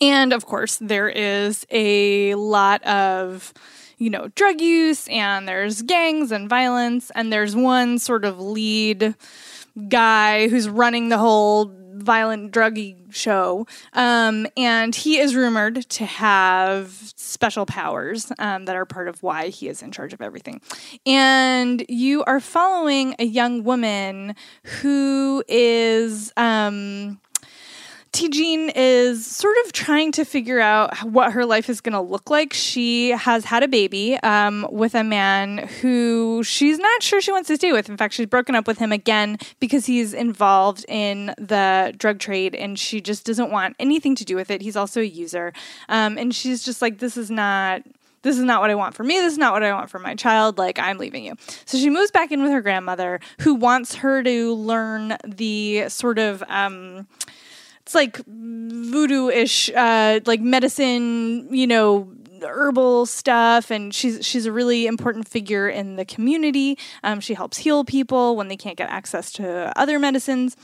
And 0.00 0.32
of 0.32 0.46
course, 0.46 0.78
there 0.80 1.08
is 1.08 1.66
a 1.70 2.34
lot 2.34 2.82
of, 2.84 3.52
you 3.98 4.10
know, 4.10 4.28
drug 4.34 4.60
use 4.60 5.08
and 5.08 5.48
there's 5.48 5.82
gangs 5.82 6.30
and 6.30 6.48
violence. 6.48 7.10
And 7.14 7.32
there's 7.32 7.56
one 7.56 7.98
sort 7.98 8.24
of 8.24 8.40
lead 8.40 9.14
guy 9.88 10.48
who's 10.48 10.68
running 10.68 11.08
the 11.08 11.18
whole 11.18 11.72
violent 11.94 12.52
druggy 12.52 12.96
show. 13.12 13.66
Um, 13.92 14.46
and 14.56 14.94
he 14.94 15.18
is 15.18 15.34
rumored 15.34 15.88
to 15.90 16.06
have 16.06 16.92
special 17.16 17.66
powers 17.66 18.30
um, 18.38 18.66
that 18.66 18.76
are 18.76 18.84
part 18.84 19.08
of 19.08 19.22
why 19.22 19.48
he 19.48 19.68
is 19.68 19.82
in 19.82 19.90
charge 19.90 20.12
of 20.12 20.20
everything. 20.20 20.60
And 21.04 21.84
you 21.88 22.22
are 22.24 22.40
following 22.40 23.16
a 23.18 23.24
young 23.24 23.64
woman 23.64 24.36
who 24.80 25.42
is. 25.48 26.32
Um, 26.36 27.20
Jean 28.12 28.70
is 28.70 29.26
sort 29.26 29.56
of 29.64 29.72
trying 29.72 30.12
to 30.12 30.24
figure 30.24 30.60
out 30.60 30.96
what 30.98 31.32
her 31.32 31.44
life 31.44 31.68
is 31.68 31.80
going 31.80 31.92
to 31.92 32.00
look 32.00 32.30
like. 32.30 32.52
She 32.52 33.10
has 33.10 33.44
had 33.44 33.62
a 33.62 33.68
baby 33.68 34.16
um, 34.18 34.66
with 34.70 34.94
a 34.94 35.04
man 35.04 35.58
who 35.80 36.42
she's 36.42 36.78
not 36.78 37.02
sure 37.02 37.20
she 37.20 37.32
wants 37.32 37.48
to 37.48 37.56
stay 37.56 37.72
with. 37.72 37.88
In 37.88 37.96
fact, 37.96 38.14
she's 38.14 38.26
broken 38.26 38.54
up 38.54 38.66
with 38.66 38.78
him 38.78 38.92
again 38.92 39.38
because 39.60 39.86
he's 39.86 40.14
involved 40.14 40.84
in 40.88 41.34
the 41.38 41.94
drug 41.96 42.18
trade 42.18 42.54
and 42.54 42.78
she 42.78 43.00
just 43.00 43.24
doesn't 43.24 43.50
want 43.50 43.76
anything 43.78 44.14
to 44.16 44.24
do 44.24 44.36
with 44.36 44.50
it. 44.50 44.62
He's 44.62 44.76
also 44.76 45.00
a 45.00 45.04
user. 45.04 45.52
Um, 45.88 46.18
and 46.18 46.34
she's 46.34 46.62
just 46.62 46.82
like, 46.82 46.98
this 46.98 47.16
is 47.16 47.30
not 47.30 47.82
this 48.22 48.36
is 48.36 48.44
not 48.44 48.60
what 48.60 48.70
I 48.70 48.74
want 48.74 48.94
for 48.94 49.04
me. 49.04 49.14
This 49.14 49.32
is 49.32 49.38
not 49.38 49.52
what 49.52 49.62
I 49.62 49.72
want 49.72 49.90
for 49.90 50.00
my 50.00 50.14
child. 50.14 50.58
Like, 50.58 50.78
I'm 50.78 50.98
leaving 50.98 51.24
you. 51.24 51.34
So 51.66 51.78
she 51.78 51.88
moves 51.88 52.10
back 52.10 52.32
in 52.32 52.42
with 52.42 52.50
her 52.50 52.60
grandmother, 52.60 53.20
who 53.40 53.54
wants 53.54 53.94
her 53.94 54.22
to 54.24 54.54
learn 54.54 55.16
the 55.24 55.88
sort 55.88 56.18
of, 56.18 56.42
um, 56.48 57.06
it's 57.88 57.94
like 57.94 58.20
voodoo 58.26 59.28
ish, 59.28 59.70
uh, 59.74 60.20
like 60.26 60.42
medicine, 60.42 61.48
you 61.50 61.66
know, 61.66 62.12
herbal 62.42 63.06
stuff 63.06 63.70
and 63.70 63.94
she's 63.94 64.24
she's 64.24 64.44
a 64.44 64.52
really 64.52 64.86
important 64.86 65.26
figure 65.26 65.68
in 65.68 65.96
the 65.96 66.04
community 66.04 66.78
um, 67.02 67.18
she 67.18 67.34
helps 67.34 67.58
heal 67.58 67.82
people 67.82 68.36
when 68.36 68.46
they 68.46 68.56
can't 68.56 68.76
get 68.76 68.88
access 68.90 69.32
to 69.32 69.72
other 69.76 69.98
medicines 69.98 70.56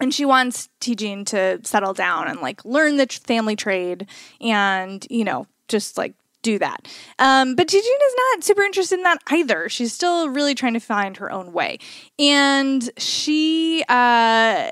and 0.00 0.12
she 0.12 0.24
wants 0.24 0.68
Ti-Jeanne 0.80 1.24
to 1.26 1.60
settle 1.62 1.94
down 1.94 2.26
and 2.26 2.40
like 2.40 2.64
learn 2.64 2.96
the 2.96 3.06
family 3.06 3.54
trade 3.54 4.08
and 4.40 5.06
you 5.08 5.22
know 5.22 5.46
just 5.68 5.96
like 5.96 6.14
do 6.46 6.58
that. 6.60 6.86
Um, 7.18 7.56
but 7.56 7.66
Ti-Jeanne 7.66 7.82
is 7.82 8.14
not 8.16 8.44
super 8.44 8.62
interested 8.62 8.98
in 8.98 9.02
that 9.02 9.18
either. 9.30 9.68
She's 9.68 9.92
still 9.92 10.28
really 10.28 10.54
trying 10.54 10.74
to 10.74 10.80
find 10.80 11.16
her 11.16 11.30
own 11.32 11.52
way. 11.52 11.78
And 12.20 12.88
she, 12.98 13.82
uh, 13.88 14.70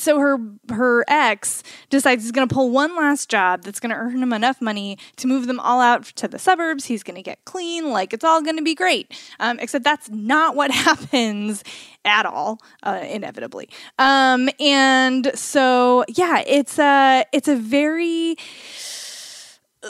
so 0.00 0.18
her 0.18 0.38
her 0.70 1.04
ex 1.08 1.62
decides 1.88 2.22
he's 2.22 2.32
going 2.32 2.48
to 2.48 2.54
pull 2.54 2.70
one 2.70 2.96
last 2.96 3.28
job 3.28 3.62
that's 3.62 3.80
going 3.80 3.90
to 3.90 3.96
earn 3.96 4.22
him 4.22 4.32
enough 4.32 4.60
money 4.60 4.98
to 5.16 5.26
move 5.26 5.46
them 5.46 5.60
all 5.60 5.80
out 5.80 6.04
to 6.04 6.28
the 6.28 6.38
suburbs. 6.38 6.86
He's 6.86 7.02
going 7.02 7.16
to 7.16 7.22
get 7.22 7.44
clean, 7.44 7.90
like 7.90 8.12
it's 8.12 8.24
all 8.24 8.42
going 8.42 8.56
to 8.56 8.62
be 8.62 8.74
great. 8.74 9.12
Um, 9.38 9.58
except 9.60 9.84
that's 9.84 10.08
not 10.10 10.56
what 10.56 10.70
happens 10.70 11.62
at 12.04 12.26
all, 12.26 12.60
uh, 12.82 13.04
inevitably. 13.08 13.68
Um, 13.98 14.48
and 14.58 15.30
so 15.34 16.04
yeah, 16.08 16.42
it's 16.46 16.78
a 16.78 17.24
it's 17.32 17.48
a 17.48 17.56
very 17.56 18.36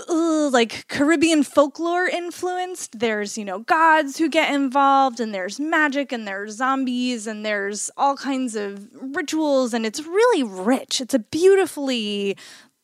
like 0.09 0.87
Caribbean 0.88 1.42
folklore 1.42 2.07
influenced. 2.07 2.98
There's, 2.98 3.37
you 3.37 3.44
know, 3.44 3.61
gods 3.61 4.18
who 4.18 4.29
get 4.29 4.53
involved, 4.55 5.20
and 5.20 5.35
there's 5.35 5.59
magic, 5.59 6.12
and 6.12 6.26
there's 6.26 6.57
zombies, 6.57 7.26
and 7.26 7.44
there's 7.44 7.90
all 7.96 8.16
kinds 8.16 8.55
of 8.55 8.88
rituals, 8.94 9.74
and 9.74 9.85
it's 9.85 10.00
really 10.05 10.42
rich. 10.42 11.00
It's 11.00 11.14
a 11.14 11.18
beautifully 11.18 12.37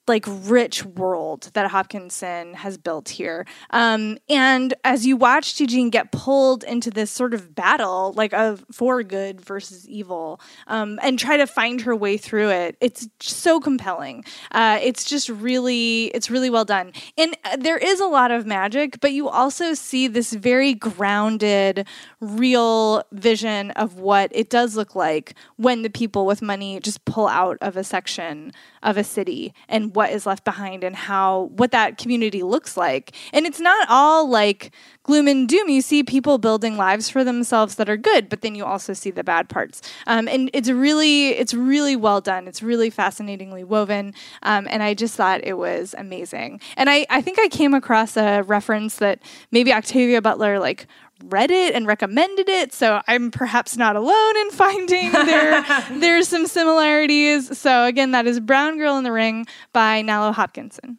like 0.08 0.24
rich 0.26 0.84
world 0.84 1.50
that 1.54 1.70
Hopkinson 1.70 2.54
has 2.54 2.78
built 2.78 3.08
here. 3.08 3.46
Um, 3.70 4.18
and 4.28 4.74
as 4.84 5.06
you 5.06 5.16
watch 5.16 5.56
Ti-Jeanne 5.56 5.90
get 5.90 6.12
pulled 6.12 6.62
into 6.64 6.90
this 6.90 7.10
sort 7.10 7.34
of 7.34 7.54
battle, 7.54 8.12
like 8.14 8.32
of 8.32 8.64
for 8.70 9.02
good 9.02 9.40
versus 9.40 9.88
evil, 9.88 10.40
um, 10.68 10.98
and 11.02 11.18
try 11.18 11.36
to 11.36 11.46
find 11.46 11.80
her 11.80 11.94
way 11.94 12.16
through 12.16 12.50
it, 12.50 12.76
it's 12.80 13.08
so 13.20 13.58
compelling. 13.58 14.24
Uh, 14.52 14.78
it's 14.82 15.04
just 15.04 15.28
really, 15.28 16.06
it's 16.06 16.30
really 16.30 16.50
well 16.50 16.64
done. 16.64 16.92
And 17.18 17.36
uh, 17.44 17.56
there 17.56 17.78
is 17.78 18.00
a 18.00 18.06
lot 18.06 18.30
of 18.30 18.46
magic, 18.46 19.00
but 19.00 19.12
you 19.12 19.28
also 19.28 19.74
see 19.74 20.06
this 20.06 20.32
very 20.32 20.74
grounded, 20.74 21.86
real 22.20 23.02
vision 23.12 23.72
of 23.72 23.98
what 23.98 24.30
it 24.32 24.50
does 24.50 24.76
look 24.76 24.94
like 24.94 25.34
when 25.56 25.82
the 25.82 25.90
people 25.90 26.26
with 26.26 26.42
money 26.42 26.78
just 26.80 27.04
pull 27.04 27.26
out 27.26 27.58
of 27.60 27.76
a 27.76 27.84
section 27.84 28.52
of 28.82 28.96
a 28.96 29.04
city 29.04 29.52
and 29.68 29.95
what 29.96 30.10
is 30.10 30.26
left 30.26 30.44
behind 30.44 30.84
and 30.84 30.94
how 30.94 31.50
what 31.56 31.72
that 31.72 31.96
community 31.98 32.42
looks 32.42 32.76
like. 32.76 33.16
And 33.32 33.46
it's 33.46 33.58
not 33.58 33.88
all 33.88 34.28
like 34.28 34.72
gloom 35.02 35.26
and 35.26 35.48
doom. 35.48 35.68
You 35.68 35.80
see 35.80 36.02
people 36.02 36.36
building 36.36 36.76
lives 36.76 37.08
for 37.08 37.24
themselves 37.24 37.76
that 37.76 37.88
are 37.88 37.96
good, 37.96 38.28
but 38.28 38.42
then 38.42 38.54
you 38.54 38.64
also 38.64 38.92
see 38.92 39.10
the 39.10 39.24
bad 39.24 39.48
parts. 39.48 39.80
Um, 40.06 40.28
and 40.28 40.50
it's 40.52 40.68
really 40.68 41.30
it's 41.30 41.54
really 41.54 41.96
well 41.96 42.20
done. 42.20 42.46
It's 42.46 42.62
really 42.62 42.90
fascinatingly 42.90 43.64
woven, 43.64 44.14
um, 44.42 44.68
and 44.70 44.82
I 44.82 44.94
just 44.94 45.14
thought 45.14 45.40
it 45.42 45.56
was 45.56 45.94
amazing. 45.96 46.60
And 46.76 46.90
I 46.90 47.06
I 47.08 47.22
think 47.22 47.38
I 47.38 47.48
came 47.48 47.72
across 47.72 48.16
a 48.16 48.42
reference 48.42 48.96
that 48.96 49.20
maybe 49.50 49.72
Octavia 49.72 50.20
Butler 50.20 50.58
like 50.58 50.86
read 51.24 51.50
it 51.50 51.74
and 51.74 51.86
recommended 51.86 52.48
it, 52.48 52.72
so 52.72 53.02
I'm 53.08 53.30
perhaps 53.30 53.76
not 53.76 53.96
alone 53.96 54.36
in 54.36 54.50
finding 54.52 55.12
there 55.12 55.64
there's 55.92 56.28
some 56.28 56.46
similarities. 56.46 57.58
So 57.58 57.84
again, 57.84 58.12
that 58.12 58.26
is 58.26 58.40
Brown 58.40 58.78
Girl 58.78 58.96
in 58.98 59.04
the 59.04 59.12
Ring 59.12 59.46
by 59.72 60.02
Nalo 60.02 60.32
Hopkinson. 60.32 60.98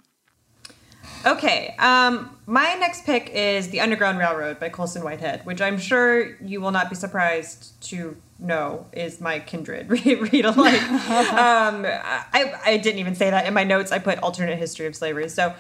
Okay, 1.26 1.76
um, 1.80 2.38
my 2.46 2.76
next 2.76 3.06
pick 3.06 3.32
is 3.34 3.70
The 3.70 3.82
Underground 3.82 4.18
Railroad 4.18 4.60
by 4.60 4.70
Colson 4.70 5.04
Whitehead, 5.04 5.46
which 5.46 5.62
I'm 5.62 5.78
sure 5.78 6.38
you 6.42 6.62
will 6.62 6.72
not 6.72 6.90
be 6.90 6.96
surprised 6.96 7.82
to 7.90 8.16
know 8.40 8.86
is 8.94 9.20
my 9.20 9.40
kindred 9.40 9.90
read, 10.06 10.46
alike. 10.46 10.82
um, 10.84 11.86
I, 11.86 12.54
I 12.66 12.78
didn't 12.78 13.00
even 13.00 13.16
say 13.16 13.30
that 13.30 13.46
in 13.46 13.54
my 13.54 13.64
notes. 13.64 13.92
I 13.92 14.00
put 14.00 14.20
alternate 14.20 14.58
history 14.58 14.86
of 14.86 14.96
slavery. 14.96 15.28
So 15.28 15.54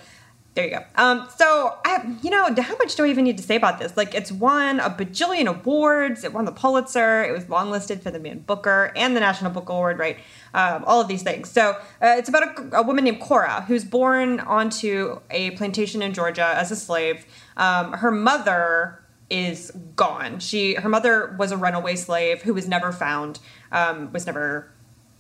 there 0.58 0.66
you 0.66 0.72
go. 0.72 0.84
Um, 0.96 1.28
so, 1.38 1.78
I, 1.86 2.18
you 2.24 2.32
know, 2.32 2.44
how 2.60 2.76
much 2.78 2.96
do 2.96 3.06
I 3.06 3.10
even 3.10 3.26
need 3.26 3.38
to 3.38 3.44
say 3.44 3.56
about 3.56 3.78
this? 3.78 3.96
Like, 3.96 4.16
it's 4.16 4.32
won 4.32 4.80
a 4.80 4.90
bajillion 4.90 5.46
awards. 5.46 6.24
It 6.24 6.34
won 6.34 6.46
the 6.46 6.52
Pulitzer. 6.52 7.24
It 7.24 7.32
was 7.32 7.46
longlisted 7.46 8.02
for 8.02 8.10
the 8.10 8.20
Man 8.20 8.40
Booker 8.40 8.92
and 8.96 9.16
the 9.16 9.20
National 9.20 9.52
Book 9.52 9.70
Award, 9.70 10.00
right? 10.00 10.18
Um, 10.56 10.84
all 10.88 11.00
of 11.00 11.08
these 11.08 11.22
things. 11.22 11.52
So, 11.52 11.72
uh, 12.02 12.16
it's 12.18 12.28
about 12.28 12.58
a, 12.58 12.78
a, 12.78 12.82
woman 12.82 13.04
named 13.04 13.20
Cora 13.20 13.66
who's 13.68 13.86
born 13.86 14.40
onto 14.40 15.20
a 15.30 15.52
plantation 15.52 16.02
in 16.02 16.16
Georgia 16.16 16.56
as 16.58 16.72
a 16.72 16.76
slave. 16.76 17.28
Um, 17.56 17.94
her 17.94 18.10
mother 18.10 19.04
is 19.30 19.72
gone. 19.96 20.40
She, 20.40 20.74
her 20.74 20.90
mother 20.90 21.36
was 21.38 21.52
a 21.52 21.58
runaway 21.58 21.98
slave 21.98 22.42
who 22.42 22.56
was 22.56 22.68
never 22.68 22.92
found, 22.92 23.40
um, 23.72 24.12
was 24.12 24.26
never 24.26 24.72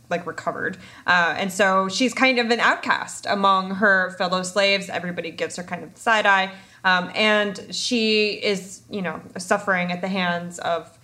like 0.09 0.25
recovered. 0.25 0.77
Uh, 1.05 1.35
and 1.37 1.51
so 1.51 1.89
she's 1.89 2.13
kind 2.13 2.39
of 2.39 2.49
an 2.49 2.59
outcast 2.59 3.25
among 3.27 3.75
her 3.75 4.11
fellow 4.11 4.43
slaves. 4.43 4.89
Everybody 4.89 5.31
gives 5.31 5.55
her 5.55 5.63
kind 5.63 5.83
of 5.83 5.97
side 5.97 6.25
eye. 6.25 6.51
Um, 6.83 7.11
and 7.15 7.67
she 7.71 8.33
is, 8.43 8.81
you 8.89 9.01
know, 9.01 9.21
suffering 9.37 9.91
at 9.91 10.01
the 10.01 10.07
hands 10.07 10.59
of 10.59 10.97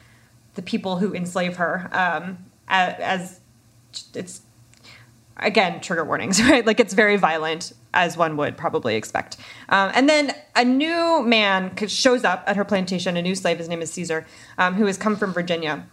the 0.56 0.62
people 0.62 0.98
who 0.98 1.14
enslave 1.14 1.58
her 1.58 1.90
um, 1.92 2.38
as, 2.68 2.96
as 3.00 3.40
it's 4.14 4.42
again 5.38 5.82
trigger 5.82 6.04
warnings 6.04 6.42
right 6.50 6.66
like 6.66 6.80
it's 6.80 6.94
very 6.94 7.18
violent 7.18 7.74
as 7.94 8.16
one 8.16 8.38
would 8.38 8.56
probably 8.56 8.96
expect 8.96 9.38
um, 9.70 9.92
and 9.96 10.08
then 10.08 10.32
a 10.56 10.64
new 10.64 11.24
man 11.24 11.76
shows 11.88 12.24
up 12.24 12.44
at 12.46 12.56
her 12.56 12.64
plantation 12.64 13.18
a 13.18 13.22
new 13.22 13.36
slave 13.36 13.58
his 13.58 13.68
name 13.68 13.82
is 13.82 13.92
caesar 13.92 14.26
um, 14.58 14.76
who 14.76 14.86
has 14.86 14.98
come 14.98 15.16
from 15.16 15.34
virginia 15.34 15.86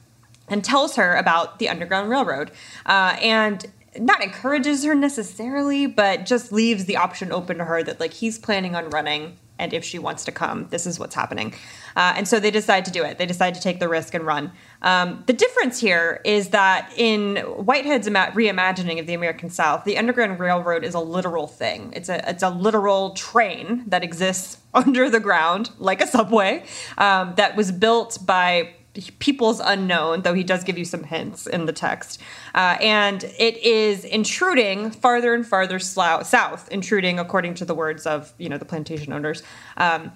and 0.51 0.63
tells 0.63 0.97
her 0.97 1.17
about 1.17 1.59
the 1.59 1.69
Underground 1.69 2.11
Railroad. 2.11 2.51
Uh, 2.85 3.17
and 3.23 3.65
not 3.99 4.23
encourages 4.23 4.85
her 4.85 4.95
necessarily, 4.95 5.87
but 5.87 6.27
just 6.27 6.53
leaves 6.53 6.85
the 6.85 6.97
option 6.97 7.33
open 7.33 7.59
to 7.59 7.65
her 7.65 7.83
that 7.83 7.99
like 7.99 8.13
he's 8.13 8.39
planning 8.39 8.77
on 8.77 8.91
running, 8.91 9.37
and 9.59 9.75
if 9.75 9.85
she 9.85 9.99
wants 9.99 10.25
to 10.25 10.33
come, 10.33 10.69
this 10.71 10.87
is 10.87 10.99
what's 10.99 11.15
happening. 11.15 11.53
Uh, 11.97 12.15
and 12.17 12.27
so 12.27 12.41
they 12.41 12.51
decide 12.51 12.85
to 12.85 12.91
do 12.91 13.03
it. 13.05 13.19
They 13.19 13.27
decide 13.27 13.55
to 13.57 13.61
take 13.61 13.79
the 13.79 13.89
risk 13.89 14.15
and 14.15 14.25
run. 14.25 14.53
Um, 14.81 15.23
the 15.27 15.33
difference 15.33 15.81
here 15.81 16.21
is 16.25 16.51
that 16.51 16.91
in 16.97 17.37
Whitehead's 17.37 18.07
ima- 18.07 18.33
reimagining 18.33 19.01
of 19.01 19.07
the 19.07 19.15
American 19.15 19.51
South, 19.51 19.85
the 19.85 19.99
Underground 19.99 20.39
Railroad 20.39 20.85
is 20.85 20.95
a 20.95 21.01
literal 21.01 21.47
thing. 21.47 21.93
It's 21.95 22.09
a 22.09 22.29
it's 22.31 22.43
a 22.43 22.51
literal 22.51 23.11
train 23.15 23.85
that 23.89 24.05
exists 24.05 24.59
under 24.75 25.11
the 25.11 25.21
ground, 25.21 25.71
like 25.79 26.01
a 26.01 26.07
subway, 26.07 26.65
um, 26.97 27.35
that 27.37 27.57
was 27.57 27.73
built 27.73 28.19
by 28.25 28.75
people's 29.19 29.61
unknown, 29.61 30.23
though 30.23 30.35
he 30.35 30.43
does 30.43 30.65
give 30.65 30.77
you 30.77 30.85
some 30.85 31.05
hints 31.05 31.47
in 31.47 31.67
the 31.67 31.73
text. 31.73 32.21
Uh, 32.55 32.77
and 32.81 33.25
it 33.39 33.57
is 33.59 34.05
intruding 34.05 34.91
farther 34.91 35.35
and 35.35 35.47
farther 35.47 35.79
slou- 35.79 36.25
south, 36.25 36.69
intruding 36.71 37.19
according 37.19 37.55
to 37.55 37.65
the 37.65 37.75
words 37.75 38.07
of 38.07 38.33
you 38.39 38.49
know 38.49 38.59
the 38.59 38.65
plantation 38.65 39.13
owners. 39.13 39.43
Um, 39.77 40.13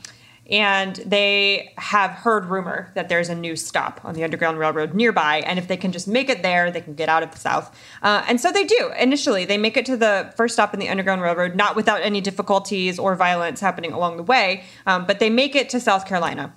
and 0.51 0.97
they 1.07 1.73
have 1.79 2.11
heard 2.11 2.47
rumor 2.47 2.93
that 2.95 3.09
there's 3.09 3.31
a 3.31 3.35
new 3.35 3.57
stop 3.57 4.01
on 4.05 4.15
the 4.15 4.23
Underground 4.25 4.59
Railroad 4.59 4.93
nearby, 4.93 5.39
and 5.47 5.59
if 5.59 5.69
they 5.69 5.77
can 5.77 5.91
just 5.91 6.07
make 6.07 6.29
it 6.29 6.43
there, 6.43 6.71
they 6.71 6.83
can 6.83 6.95
get 6.95 7.09
out 7.09 7.23
of 7.23 7.31
the 7.31 7.39
South. 7.39 7.75
Uh, 8.03 8.23
and 8.29 8.39
so 8.39 8.53
they 8.53 8.65
do. 8.65 8.93
Initially, 8.99 9.47
they 9.47 9.57
make 9.57 9.77
it 9.79 9.87
to 9.87 9.97
the 9.97 10.33
first 10.37 10.55
stop 10.55 10.75
in 10.75 10.81
the 10.81 10.89
Underground 10.91 11.23
Railroad, 11.23 11.55
not 11.55 11.77
without 11.77 12.03
any 12.03 12.21
difficulties 12.21 12.99
or 12.99 13.15
violence 13.17 13.61
happening 13.61 13.93
along 13.93 14.19
the 14.19 14.23
way, 14.23 14.65
um, 14.87 15.07
but 15.07 15.19
they 15.19 15.31
make 15.31 15.55
it 15.55 15.71
to 15.71 15.81
South 15.81 16.07
Carolina 16.07 16.53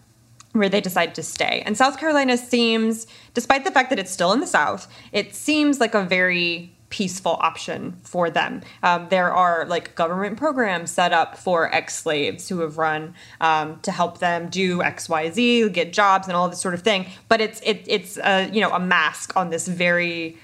where 0.58 0.70
they 0.70 0.82
decide 0.82 1.16
to 1.16 1.24
stay. 1.24 1.64
And 1.66 1.78
South 1.78 1.98
Carolina 1.98 2.38
seems, 2.38 3.08
despite 3.34 3.64
the 3.64 3.72
fact 3.72 3.90
that 3.90 4.00
it's 4.00 4.12
still 4.12 4.34
in 4.34 4.40
the 4.40 4.48
South, 4.48 4.88
it 5.12 5.36
seems 5.36 5.80
like 5.80 5.94
a 5.94 6.04
very 6.04 6.72
peaceful 6.90 7.38
option 7.42 7.98
for 8.04 8.30
them. 8.30 8.62
Um, 8.82 9.08
there 9.10 9.34
are 9.34 9.66
like 9.66 9.96
government 9.96 10.38
programs 10.38 10.92
set 10.92 11.12
up 11.12 11.38
for 11.38 11.74
ex 11.74 11.96
slaves 11.96 12.48
who 12.48 12.60
have 12.60 12.78
run 12.78 13.14
um, 13.42 13.80
to 13.82 13.92
help 13.92 14.20
them 14.20 14.50
do 14.50 14.82
X, 14.82 15.10
Y, 15.10 15.30
Z, 15.32 15.70
get 15.70 15.92
jobs, 15.92 16.28
and 16.28 16.36
all 16.36 16.48
this 16.50 16.62
sort 16.62 16.74
of 16.74 16.82
thing. 16.82 17.08
But 17.28 17.42
it's 17.42 17.60
it, 17.62 17.84
it's 17.88 18.18
a, 18.18 18.50
you 18.52 18.62
know 18.62 18.72
a 18.72 18.80
mask 18.80 19.36
on 19.36 19.50
this 19.50 19.68
very 19.68 20.38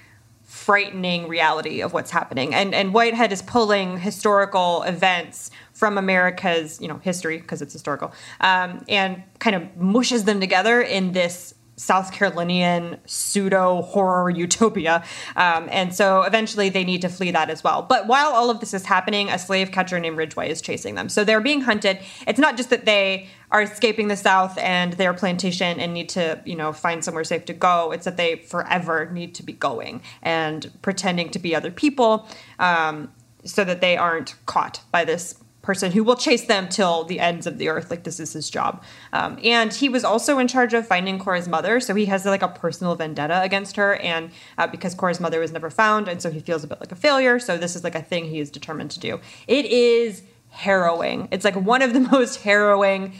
frightening 0.53 1.27
reality 1.27 1.81
of 1.81 1.93
what's 1.93 2.11
happening. 2.11 2.53
And 2.53 2.75
and 2.75 2.93
Whitehead 2.93 3.33
is 3.33 3.41
pulling 3.41 3.97
historical 3.97 4.83
events 4.83 5.49
from 5.73 5.97
America's 5.97 6.79
you 6.79 6.87
know 6.87 6.99
history 6.99 7.39
because 7.39 7.63
it's 7.63 7.73
historical, 7.73 8.13
um, 8.39 8.85
and 8.87 9.23
kind 9.39 9.55
of 9.55 9.75
mushes 9.77 10.25
them 10.25 10.39
together 10.39 10.79
in 10.79 11.13
this 11.13 11.55
South 11.75 12.11
Carolinian 12.11 12.97
pseudo 13.05 13.81
horror 13.81 14.29
utopia. 14.29 15.03
Um, 15.35 15.67
and 15.71 15.93
so 15.93 16.21
eventually 16.21 16.69
they 16.69 16.83
need 16.83 17.01
to 17.01 17.09
flee 17.09 17.31
that 17.31 17.49
as 17.49 17.63
well. 17.63 17.81
But 17.81 18.07
while 18.07 18.31
all 18.31 18.49
of 18.49 18.59
this 18.59 18.73
is 18.73 18.85
happening, 18.85 19.29
a 19.29 19.39
slave 19.39 19.71
catcher 19.71 19.99
named 19.99 20.17
Ridgeway 20.17 20.49
is 20.49 20.61
chasing 20.61 20.95
them. 20.95 21.09
So 21.09 21.23
they're 21.23 21.41
being 21.41 21.61
hunted. 21.61 21.99
It's 22.27 22.39
not 22.39 22.57
just 22.57 22.69
that 22.69 22.85
they 22.85 23.27
are 23.51 23.61
escaping 23.61 24.07
the 24.07 24.15
South 24.15 24.57
and 24.57 24.93
their 24.93 25.13
plantation 25.13 25.79
and 25.79 25.93
need 25.93 26.09
to, 26.09 26.41
you 26.45 26.55
know, 26.55 26.73
find 26.73 27.03
somewhere 27.03 27.23
safe 27.23 27.45
to 27.45 27.53
go. 27.53 27.91
It's 27.91 28.05
that 28.05 28.17
they 28.17 28.37
forever 28.37 29.09
need 29.11 29.35
to 29.35 29.43
be 29.43 29.53
going 29.53 30.01
and 30.21 30.71
pretending 30.81 31.29
to 31.31 31.39
be 31.39 31.55
other 31.55 31.71
people 31.71 32.27
um, 32.59 33.11
so 33.45 33.63
that 33.63 33.81
they 33.81 33.97
aren't 33.97 34.35
caught 34.45 34.81
by 34.91 35.05
this 35.05 35.42
person 35.63 35.93
who 35.93 36.03
will 36.03 36.17
chase 36.17 36.45
them 36.45 36.67
till 36.67 37.05
the 37.05 37.19
ends 37.19 37.47
of 37.47 37.57
the 37.57 37.69
earth. 37.69 37.89
Like 37.89 38.03
this 38.03 38.19
is 38.19 38.33
his 38.33 38.49
job. 38.49 38.83
Um, 39.13 39.39
and 39.43 39.73
he 39.73 39.89
was 39.89 40.03
also 40.03 40.37
in 40.37 40.47
charge 40.47 40.73
of 40.73 40.85
finding 40.85 41.17
Cora's 41.17 41.47
mother, 41.47 41.79
so 41.79 41.95
he 41.95 42.05
has 42.05 42.25
like 42.25 42.43
a 42.43 42.49
personal 42.49 42.93
vendetta 42.95 43.41
against 43.41 43.77
her. 43.77 43.95
And 43.95 44.29
uh, 44.57 44.67
because 44.67 44.93
Cora's 44.93 45.19
mother 45.19 45.39
was 45.39 45.51
never 45.51 45.71
found, 45.71 46.07
and 46.07 46.21
so 46.21 46.29
he 46.29 46.41
feels 46.41 46.63
a 46.63 46.67
bit 46.67 46.79
like 46.79 46.91
a 46.91 46.95
failure. 46.95 47.39
So 47.39 47.57
this 47.57 47.75
is 47.75 47.83
like 47.83 47.95
a 47.95 48.01
thing 48.01 48.25
he 48.25 48.39
is 48.39 48.51
determined 48.51 48.91
to 48.91 48.99
do. 48.99 49.19
It 49.47 49.65
is 49.65 50.21
harrowing. 50.49 51.29
It's 51.31 51.45
like 51.45 51.55
one 51.55 51.81
of 51.81 51.93
the 51.93 51.99
most 52.11 52.41
harrowing. 52.41 53.13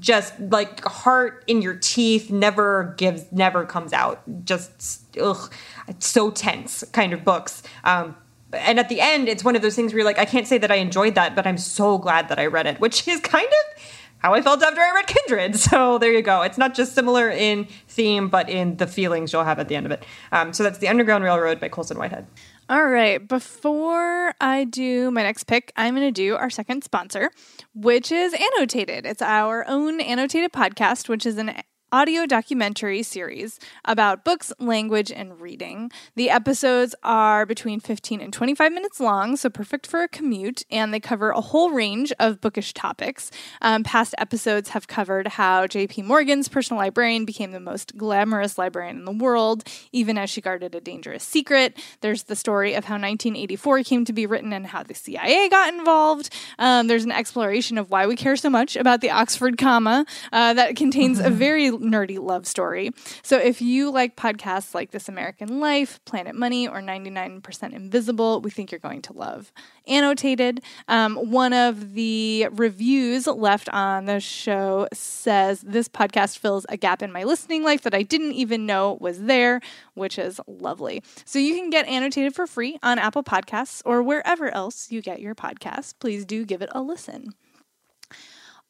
Just 0.00 0.38
like 0.40 0.84
heart 0.84 1.44
in 1.46 1.62
your 1.62 1.76
teeth, 1.76 2.28
never 2.32 2.92
gives, 2.98 3.30
never 3.30 3.64
comes 3.64 3.92
out. 3.92 4.20
Just 4.44 5.16
ugh, 5.16 5.52
it's 5.86 6.08
so 6.08 6.32
tense 6.32 6.82
kind 6.92 7.12
of 7.12 7.24
books. 7.24 7.62
Um, 7.84 8.16
and 8.52 8.78
at 8.78 8.88
the 8.88 9.00
end, 9.00 9.28
it's 9.28 9.44
one 9.44 9.56
of 9.56 9.62
those 9.62 9.74
things 9.74 9.92
where 9.92 9.98
you're 9.98 10.06
like, 10.06 10.18
I 10.18 10.24
can't 10.24 10.46
say 10.46 10.58
that 10.58 10.70
I 10.70 10.76
enjoyed 10.76 11.14
that, 11.16 11.34
but 11.34 11.46
I'm 11.46 11.58
so 11.58 11.98
glad 11.98 12.28
that 12.28 12.38
I 12.38 12.46
read 12.46 12.66
it, 12.66 12.80
which 12.80 13.06
is 13.08 13.20
kind 13.20 13.46
of 13.46 13.82
how 14.18 14.34
I 14.34 14.40
felt 14.40 14.62
after 14.62 14.80
I 14.80 14.92
read 14.94 15.06
Kindred. 15.06 15.56
So 15.66 15.98
there 15.98 16.12
you 16.12 16.22
go. 16.22 16.42
It's 16.42 16.58
not 16.58 16.74
just 16.74 16.94
similar 16.94 17.28
in 17.28 17.66
theme, 17.88 18.28
but 18.28 18.48
in 18.48 18.76
the 18.76 18.86
feelings 18.86 19.32
you'll 19.32 19.44
have 19.44 19.58
at 19.58 19.68
the 19.68 19.76
end 19.76 19.86
of 19.86 19.92
it. 19.92 20.04
Um, 20.32 20.52
so 20.52 20.62
that's 20.62 20.78
The 20.78 20.88
Underground 20.88 21.24
Railroad 21.24 21.60
by 21.60 21.68
Colson 21.68 21.98
Whitehead. 21.98 22.26
All 22.68 22.88
right. 22.88 23.26
Before 23.26 24.34
I 24.40 24.64
do 24.64 25.10
my 25.10 25.22
next 25.22 25.44
pick, 25.44 25.72
I'm 25.76 25.94
going 25.94 26.06
to 26.06 26.12
do 26.12 26.34
our 26.36 26.50
second 26.50 26.82
sponsor, 26.82 27.30
which 27.74 28.10
is 28.10 28.34
Annotated. 28.34 29.06
It's 29.06 29.22
our 29.22 29.64
own 29.68 30.00
annotated 30.00 30.52
podcast, 30.52 31.08
which 31.08 31.26
is 31.26 31.38
an 31.38 31.52
audio 31.96 32.26
documentary 32.26 33.02
series 33.02 33.58
about 33.86 34.22
books, 34.22 34.52
language, 34.58 35.10
and 35.10 35.40
reading. 35.40 35.90
The 36.14 36.28
episodes 36.28 36.94
are 37.02 37.46
between 37.46 37.80
15 37.80 38.20
and 38.20 38.34
25 38.34 38.70
minutes 38.70 39.00
long, 39.00 39.34
so 39.34 39.48
perfect 39.48 39.86
for 39.86 40.02
a 40.02 40.08
commute, 40.08 40.62
and 40.70 40.92
they 40.92 41.00
cover 41.00 41.30
a 41.30 41.40
whole 41.40 41.70
range 41.70 42.12
of 42.20 42.42
bookish 42.42 42.74
topics. 42.74 43.30
Um, 43.62 43.82
past 43.82 44.14
episodes 44.18 44.68
have 44.68 44.88
covered 44.88 45.26
how 45.26 45.66
J.P. 45.66 46.02
Morgan's 46.02 46.48
personal 46.48 46.82
librarian 46.82 47.24
became 47.24 47.52
the 47.52 47.60
most 47.60 47.96
glamorous 47.96 48.58
librarian 48.58 48.98
in 48.98 49.06
the 49.06 49.12
world, 49.12 49.64
even 49.90 50.18
as 50.18 50.28
she 50.28 50.42
guarded 50.42 50.74
a 50.74 50.82
dangerous 50.82 51.24
secret. 51.24 51.82
There's 52.02 52.24
the 52.24 52.36
story 52.36 52.74
of 52.74 52.84
how 52.84 52.96
1984 52.96 53.84
came 53.84 54.04
to 54.04 54.12
be 54.12 54.26
written 54.26 54.52
and 54.52 54.66
how 54.66 54.82
the 54.82 54.92
CIA 54.92 55.48
got 55.48 55.72
involved. 55.72 56.28
Um, 56.58 56.88
there's 56.88 57.04
an 57.04 57.12
exploration 57.12 57.78
of 57.78 57.88
why 57.88 58.06
we 58.06 58.16
care 58.16 58.36
so 58.36 58.50
much 58.50 58.76
about 58.76 59.00
the 59.00 59.12
Oxford 59.12 59.56
comma 59.56 60.04
uh, 60.30 60.52
that 60.52 60.76
contains 60.76 61.20
a 61.20 61.30
very 61.46 61.70
nerdy 61.86 62.18
love 62.18 62.46
story. 62.46 62.90
So 63.22 63.38
if 63.38 63.62
you 63.62 63.90
like 63.90 64.16
podcasts 64.16 64.74
like 64.74 64.90
This 64.90 65.08
American 65.08 65.60
Life, 65.60 66.04
Planet 66.04 66.34
Money, 66.34 66.68
or 66.68 66.80
99% 66.80 67.72
Invisible, 67.72 68.40
we 68.40 68.50
think 68.50 68.70
you're 68.70 68.78
going 68.78 69.02
to 69.02 69.12
love. 69.12 69.52
Annotated, 69.86 70.60
um, 70.88 71.16
one 71.30 71.52
of 71.52 71.94
the 71.94 72.48
reviews 72.52 73.26
left 73.26 73.68
on 73.70 74.06
the 74.06 74.20
show 74.20 74.88
says 74.92 75.60
this 75.60 75.88
podcast 75.88 76.38
fills 76.38 76.66
a 76.68 76.76
gap 76.76 77.02
in 77.02 77.12
my 77.12 77.24
listening 77.24 77.62
life 77.62 77.82
that 77.82 77.94
I 77.94 78.02
didn't 78.02 78.32
even 78.32 78.66
know 78.66 78.98
was 79.00 79.22
there, 79.22 79.60
which 79.94 80.18
is 80.18 80.40
lovely. 80.46 81.02
So 81.24 81.38
you 81.38 81.54
can 81.54 81.70
get 81.70 81.86
Annotated 81.86 82.34
for 82.34 82.46
free 82.46 82.78
on 82.82 82.98
Apple 82.98 83.22
Podcasts 83.22 83.80
or 83.84 84.02
wherever 84.02 84.52
else 84.52 84.90
you 84.90 85.00
get 85.00 85.20
your 85.20 85.34
podcasts. 85.34 85.94
Please 85.98 86.24
do 86.24 86.44
give 86.44 86.62
it 86.62 86.68
a 86.72 86.82
listen. 86.82 87.34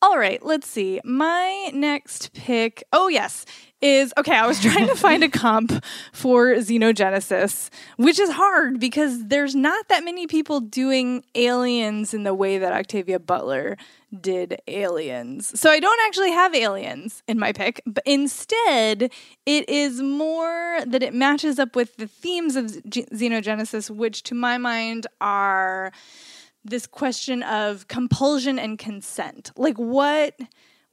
All 0.07 0.18
right, 0.18 0.40
let's 0.40 0.68
see. 0.68 1.00
My 1.02 1.72
next 1.74 2.32
pick, 2.32 2.84
oh, 2.92 3.09
yes, 3.09 3.44
is 3.82 4.14
okay. 4.16 4.36
I 4.36 4.46
was 4.46 4.61
trying 4.62 4.86
to 4.86 4.94
find 5.07 5.24
a 5.24 5.28
comp 5.28 5.84
for 6.12 6.54
Xenogenesis, 6.54 7.70
which 7.96 8.20
is 8.20 8.30
hard 8.30 8.78
because 8.78 9.26
there's 9.26 9.57
not 9.57 9.88
that 9.88 10.04
many 10.04 10.28
people 10.28 10.61
doing 10.61 11.24
aliens 11.34 12.14
in 12.14 12.22
the 12.22 12.34
way 12.34 12.57
that 12.57 12.72
Octavia 12.72 13.18
Butler 13.18 13.76
did 14.20 14.61
aliens. 14.68 15.59
So 15.59 15.70
I 15.70 15.80
don't 15.80 16.00
actually 16.07 16.30
have 16.30 16.54
aliens 16.54 17.24
in 17.26 17.36
my 17.36 17.52
pick, 17.52 17.82
but 17.84 18.04
instead, 18.07 19.11
it 19.44 19.68
is 19.68 20.00
more 20.00 20.82
that 20.86 21.02
it 21.02 21.14
matches 21.14 21.59
up 21.59 21.74
with 21.74 21.96
the 21.96 22.07
themes 22.07 22.54
of 22.54 22.66
Xenogenesis, 22.66 23.90
which 23.90 24.22
to 24.22 24.36
my 24.36 24.57
mind 24.57 25.09
are 25.20 25.90
this 26.70 26.86
question 26.86 27.42
of 27.42 27.88
compulsion 27.88 28.58
and 28.58 28.78
consent. 28.78 29.50
Like 29.56 29.76
what 29.76 30.38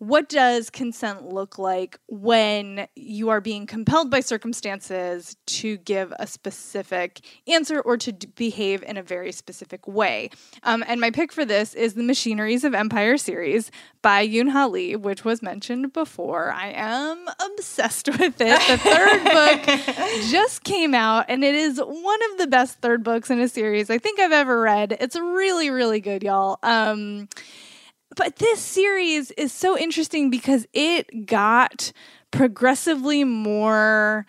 what 0.03 0.27
does 0.27 0.69
consent 0.69 1.29
look 1.29 1.57
like 1.57 1.97
when 2.07 2.87
you 2.93 3.29
are 3.29 3.39
being 3.39 3.65
compelled 3.65 4.09
by 4.11 4.19
circumstances 4.19 5.37
to 5.45 5.77
give 5.77 6.13
a 6.19 6.27
specific 6.27 7.21
answer 7.47 7.79
or 7.79 7.95
to 7.95 8.11
d- 8.11 8.27
behave 8.35 8.83
in 8.83 8.97
a 8.97 9.01
very 9.01 9.31
specific 9.31 9.87
way? 9.87 10.29
Um, 10.63 10.83
and 10.87 10.99
my 10.99 11.09
pick 11.09 11.31
for 11.31 11.45
this 11.45 11.73
is 11.73 11.93
the 11.93 12.03
Machineries 12.03 12.65
of 12.65 12.73
Empire 12.73 13.17
series 13.17 13.71
by 14.01 14.27
Yoon 14.27 14.49
Ha 14.49 14.65
Lee, 14.65 14.97
which 14.97 15.23
was 15.23 15.41
mentioned 15.41 15.93
before. 15.93 16.51
I 16.51 16.73
am 16.75 17.25
obsessed 17.39 18.09
with 18.19 18.41
it. 18.41 18.61
The 18.67 18.77
third 18.77 19.23
book 19.23 19.95
just 20.29 20.65
came 20.65 20.93
out, 20.93 21.25
and 21.29 21.45
it 21.45 21.55
is 21.55 21.79
one 21.79 22.19
of 22.31 22.37
the 22.39 22.47
best 22.47 22.79
third 22.79 23.03
books 23.03 23.29
in 23.29 23.39
a 23.39 23.47
series 23.47 23.89
I 23.89 23.99
think 23.99 24.19
I've 24.19 24.33
ever 24.33 24.59
read. 24.59 24.97
It's 24.99 25.15
really, 25.15 25.69
really 25.69 26.01
good, 26.01 26.23
y'all. 26.23 26.59
Um, 26.61 27.29
but 28.15 28.37
this 28.37 28.59
series 28.59 29.31
is 29.31 29.51
so 29.51 29.77
interesting 29.77 30.29
because 30.29 30.67
it 30.73 31.25
got 31.25 31.91
progressively 32.31 33.23
more 33.23 34.25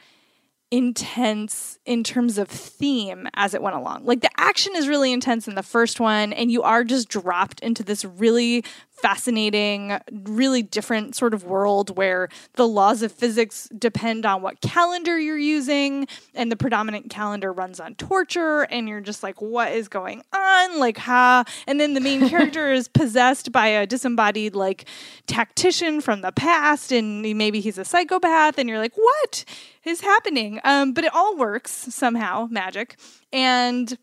intense 0.71 1.79
in 1.87 2.03
terms 2.03 2.37
of 2.37 2.49
theme 2.49 3.29
as 3.35 3.55
it 3.55 3.63
went 3.63 3.77
along. 3.77 4.05
Like 4.05 4.23
the 4.23 4.31
action 4.37 4.75
is 4.75 4.89
really 4.89 5.13
intense 5.13 5.47
in 5.47 5.55
the 5.55 5.63
first 5.63 6.01
one, 6.01 6.33
and 6.33 6.51
you 6.51 6.63
are 6.63 6.83
just 6.83 7.09
dropped 7.09 7.61
into 7.61 7.85
this 7.85 8.05
really 8.05 8.65
fascinating, 8.95 9.99
really 10.11 10.63
different 10.63 11.15
sort 11.15 11.35
of 11.35 11.45
world 11.45 11.97
where 11.97 12.29
the 12.55 12.67
laws 12.67 13.03
of 13.03 13.13
physics 13.13 13.69
depend 13.77 14.25
on 14.25 14.41
what 14.41 14.61
calendar 14.61 15.19
you're 15.19 15.37
using, 15.37 16.07
and 16.35 16.51
the 16.51 16.57
predominant 16.57 17.11
calendar 17.11 17.53
runs 17.53 17.81
on 17.81 17.95
torture, 17.97 18.63
and 18.63 18.89
you're 18.89 19.01
just 19.01 19.23
like, 19.23 19.41
what 19.43 19.73
is 19.73 19.89
going 19.89 20.23
on? 20.33 20.79
Like, 20.79 20.97
ha. 20.97 21.45
And 21.67 21.79
then 21.81 21.95
the 21.95 22.01
main 22.01 22.29
character 22.31 22.73
is 22.73 22.89
possessed 22.89 23.53
by 23.53 23.67
a 23.67 23.87
disembodied, 23.87 24.55
like, 24.55 24.87
tactician 25.27 26.01
from 26.01 26.21
the 26.21 26.33
past, 26.33 26.93
and 26.93 27.23
maybe 27.23 27.61
he's 27.61 27.79
a 27.79 27.85
psychopath, 27.85 28.59
and 28.59 28.69
you're 28.69 28.79
like, 28.79 28.97
what 28.97 29.45
is 29.85 30.01
happening? 30.01 30.61
Um, 30.65 30.93
but 30.93 31.05
it 31.05 31.15
all 31.15 31.37
works 31.37 31.71
somehow, 31.71 32.49
magic. 32.51 32.97
And 33.33 33.99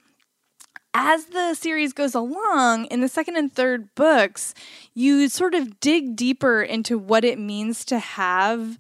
as 0.94 1.26
the 1.28 1.54
series 1.54 1.94
goes 1.94 2.16
along, 2.16 2.86
in 2.86 3.02
the 3.02 3.08
second 3.08 3.38
and 3.38 3.54
third 3.54 3.94
books, 3.96 4.54
you 4.94 5.30
sort 5.30 5.54
of 5.54 5.80
dig 5.80 6.16
deeper 6.16 6.62
into 6.62 6.98
what 6.98 7.24
it 7.24 7.40
means 7.40 7.86
to 7.86 8.00
have 8.00 8.78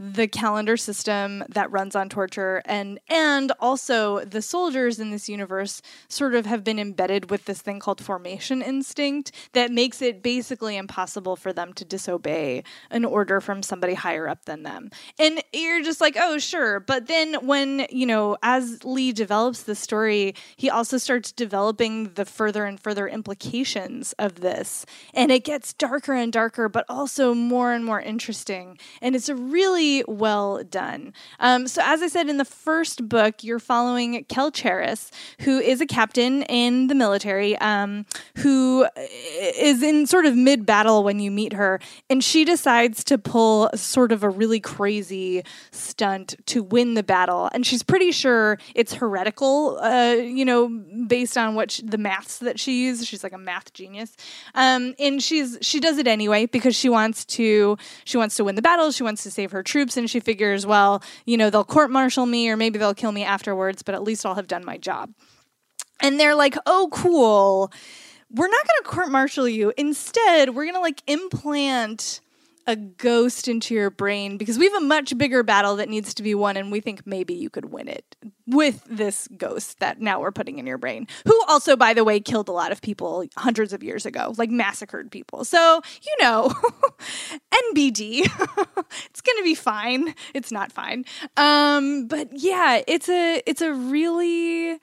the 0.00 0.26
calendar 0.26 0.78
system 0.78 1.44
that 1.50 1.70
runs 1.70 1.94
on 1.94 2.08
torture 2.08 2.62
and 2.64 2.98
and 3.06 3.52
also 3.60 4.24
the 4.24 4.40
soldiers 4.40 4.98
in 4.98 5.10
this 5.10 5.28
universe 5.28 5.82
sort 6.08 6.34
of 6.34 6.46
have 6.46 6.64
been 6.64 6.78
embedded 6.78 7.30
with 7.30 7.44
this 7.44 7.60
thing 7.60 7.78
called 7.78 8.02
formation 8.02 8.62
instinct 8.62 9.30
that 9.52 9.70
makes 9.70 10.00
it 10.00 10.22
basically 10.22 10.78
impossible 10.78 11.36
for 11.36 11.52
them 11.52 11.74
to 11.74 11.84
disobey 11.84 12.64
an 12.90 13.04
order 13.04 13.42
from 13.42 13.62
somebody 13.62 13.92
higher 13.92 14.26
up 14.26 14.46
than 14.46 14.62
them. 14.62 14.90
And 15.18 15.42
you're 15.52 15.82
just 15.82 16.00
like 16.00 16.16
oh 16.18 16.38
sure. 16.38 16.80
But 16.80 17.06
then 17.06 17.34
when 17.46 17.86
you 17.90 18.06
know 18.06 18.38
as 18.42 18.82
lee 18.82 19.12
develops 19.12 19.64
the 19.64 19.74
story 19.74 20.34
he 20.56 20.70
also 20.70 20.96
starts 20.96 21.30
developing 21.30 22.14
the 22.14 22.24
further 22.24 22.64
and 22.64 22.80
further 22.80 23.06
implications 23.06 24.14
of 24.14 24.36
this. 24.36 24.86
And 25.12 25.30
it 25.30 25.44
gets 25.44 25.74
darker 25.74 26.14
and 26.14 26.32
darker 26.32 26.70
but 26.70 26.86
also 26.88 27.34
more 27.34 27.72
and 27.72 27.84
more 27.84 28.00
interesting. 28.00 28.78
And 29.02 29.14
it's 29.14 29.28
a 29.28 29.34
really 29.34 29.89
well 30.06 30.62
done. 30.64 31.12
Um, 31.38 31.66
so, 31.66 31.82
as 31.84 32.02
I 32.02 32.08
said 32.08 32.28
in 32.28 32.36
the 32.36 32.44
first 32.44 33.08
book, 33.08 33.42
you're 33.42 33.58
following 33.58 34.24
Kel 34.24 34.50
Cheris, 34.50 35.10
who 35.40 35.58
is 35.58 35.80
a 35.80 35.86
captain 35.86 36.42
in 36.44 36.86
the 36.86 36.94
military, 36.94 37.56
um, 37.58 38.06
who 38.38 38.86
is 38.96 39.82
in 39.82 40.06
sort 40.06 40.26
of 40.26 40.36
mid 40.36 40.66
battle 40.66 41.02
when 41.04 41.20
you 41.20 41.30
meet 41.30 41.52
her, 41.52 41.80
and 42.08 42.22
she 42.22 42.44
decides 42.44 43.04
to 43.04 43.18
pull 43.18 43.70
sort 43.74 44.12
of 44.12 44.22
a 44.22 44.30
really 44.30 44.60
crazy 44.60 45.42
stunt 45.70 46.34
to 46.46 46.62
win 46.62 46.94
the 46.94 47.02
battle. 47.02 47.48
And 47.52 47.66
she's 47.66 47.82
pretty 47.82 48.12
sure 48.12 48.58
it's 48.74 48.94
heretical, 48.94 49.78
uh, 49.80 50.12
you 50.12 50.44
know, 50.44 50.68
based 51.06 51.36
on 51.36 51.54
what 51.54 51.70
she, 51.70 51.82
the 51.82 51.98
maths 51.98 52.38
that 52.38 52.58
she 52.58 52.84
uses. 52.84 53.06
She's 53.06 53.22
like 53.22 53.32
a 53.32 53.38
math 53.38 53.72
genius, 53.72 54.16
um, 54.54 54.94
and 54.98 55.22
she's 55.22 55.58
she 55.60 55.80
does 55.80 55.98
it 55.98 56.06
anyway 56.06 56.46
because 56.46 56.74
she 56.76 56.88
wants 56.88 57.24
to 57.24 57.76
she 58.04 58.16
wants 58.16 58.36
to 58.36 58.44
win 58.44 58.54
the 58.54 58.62
battle. 58.62 58.90
She 58.90 59.02
wants 59.02 59.22
to 59.22 59.30
save 59.30 59.52
her 59.52 59.62
troops, 59.62 59.79
and 59.96 60.08
she 60.08 60.20
figures, 60.20 60.66
well, 60.66 61.02
you 61.24 61.36
know, 61.36 61.50
they'll 61.50 61.64
court 61.64 61.90
martial 61.90 62.26
me 62.26 62.48
or 62.48 62.56
maybe 62.56 62.78
they'll 62.78 62.94
kill 62.94 63.12
me 63.12 63.24
afterwards, 63.24 63.82
but 63.82 63.94
at 63.94 64.02
least 64.02 64.26
I'll 64.26 64.34
have 64.34 64.46
done 64.46 64.64
my 64.64 64.76
job. 64.76 65.10
And 66.00 66.18
they're 66.18 66.34
like, 66.34 66.56
oh, 66.66 66.88
cool. 66.92 67.72
We're 68.30 68.48
not 68.48 68.66
going 68.66 68.82
to 68.82 68.88
court 68.88 69.10
martial 69.10 69.48
you. 69.48 69.72
Instead, 69.76 70.50
we're 70.50 70.64
going 70.64 70.74
to 70.74 70.80
like 70.80 71.02
implant 71.06 72.20
a 72.66 72.76
ghost 72.76 73.48
into 73.48 73.74
your 73.74 73.90
brain 73.90 74.36
because 74.36 74.58
we 74.58 74.64
have 74.64 74.82
a 74.82 74.84
much 74.84 75.16
bigger 75.16 75.42
battle 75.42 75.76
that 75.76 75.88
needs 75.88 76.14
to 76.14 76.22
be 76.22 76.34
won 76.34 76.56
and 76.56 76.70
we 76.70 76.80
think 76.80 77.06
maybe 77.06 77.34
you 77.34 77.50
could 77.50 77.66
win 77.66 77.88
it 77.88 78.16
with 78.46 78.84
this 78.84 79.28
ghost 79.36 79.78
that 79.80 80.00
now 80.00 80.20
we're 80.20 80.32
putting 80.32 80.58
in 80.58 80.66
your 80.66 80.78
brain 80.78 81.06
who 81.26 81.42
also 81.48 81.76
by 81.76 81.94
the 81.94 82.04
way 82.04 82.20
killed 82.20 82.48
a 82.48 82.52
lot 82.52 82.72
of 82.72 82.80
people 82.82 83.24
hundreds 83.36 83.72
of 83.72 83.82
years 83.82 84.06
ago 84.06 84.34
like 84.36 84.50
massacred 84.50 85.10
people 85.10 85.44
so 85.44 85.80
you 86.02 86.16
know 86.20 86.52
nbd 87.74 88.20
it's 89.06 89.20
gonna 89.20 89.42
be 89.42 89.54
fine 89.54 90.14
it's 90.34 90.52
not 90.52 90.70
fine 90.70 91.04
um 91.36 92.06
but 92.06 92.28
yeah 92.32 92.82
it's 92.86 93.08
a 93.08 93.42
it's 93.46 93.62
a 93.62 93.72
really 93.72 94.78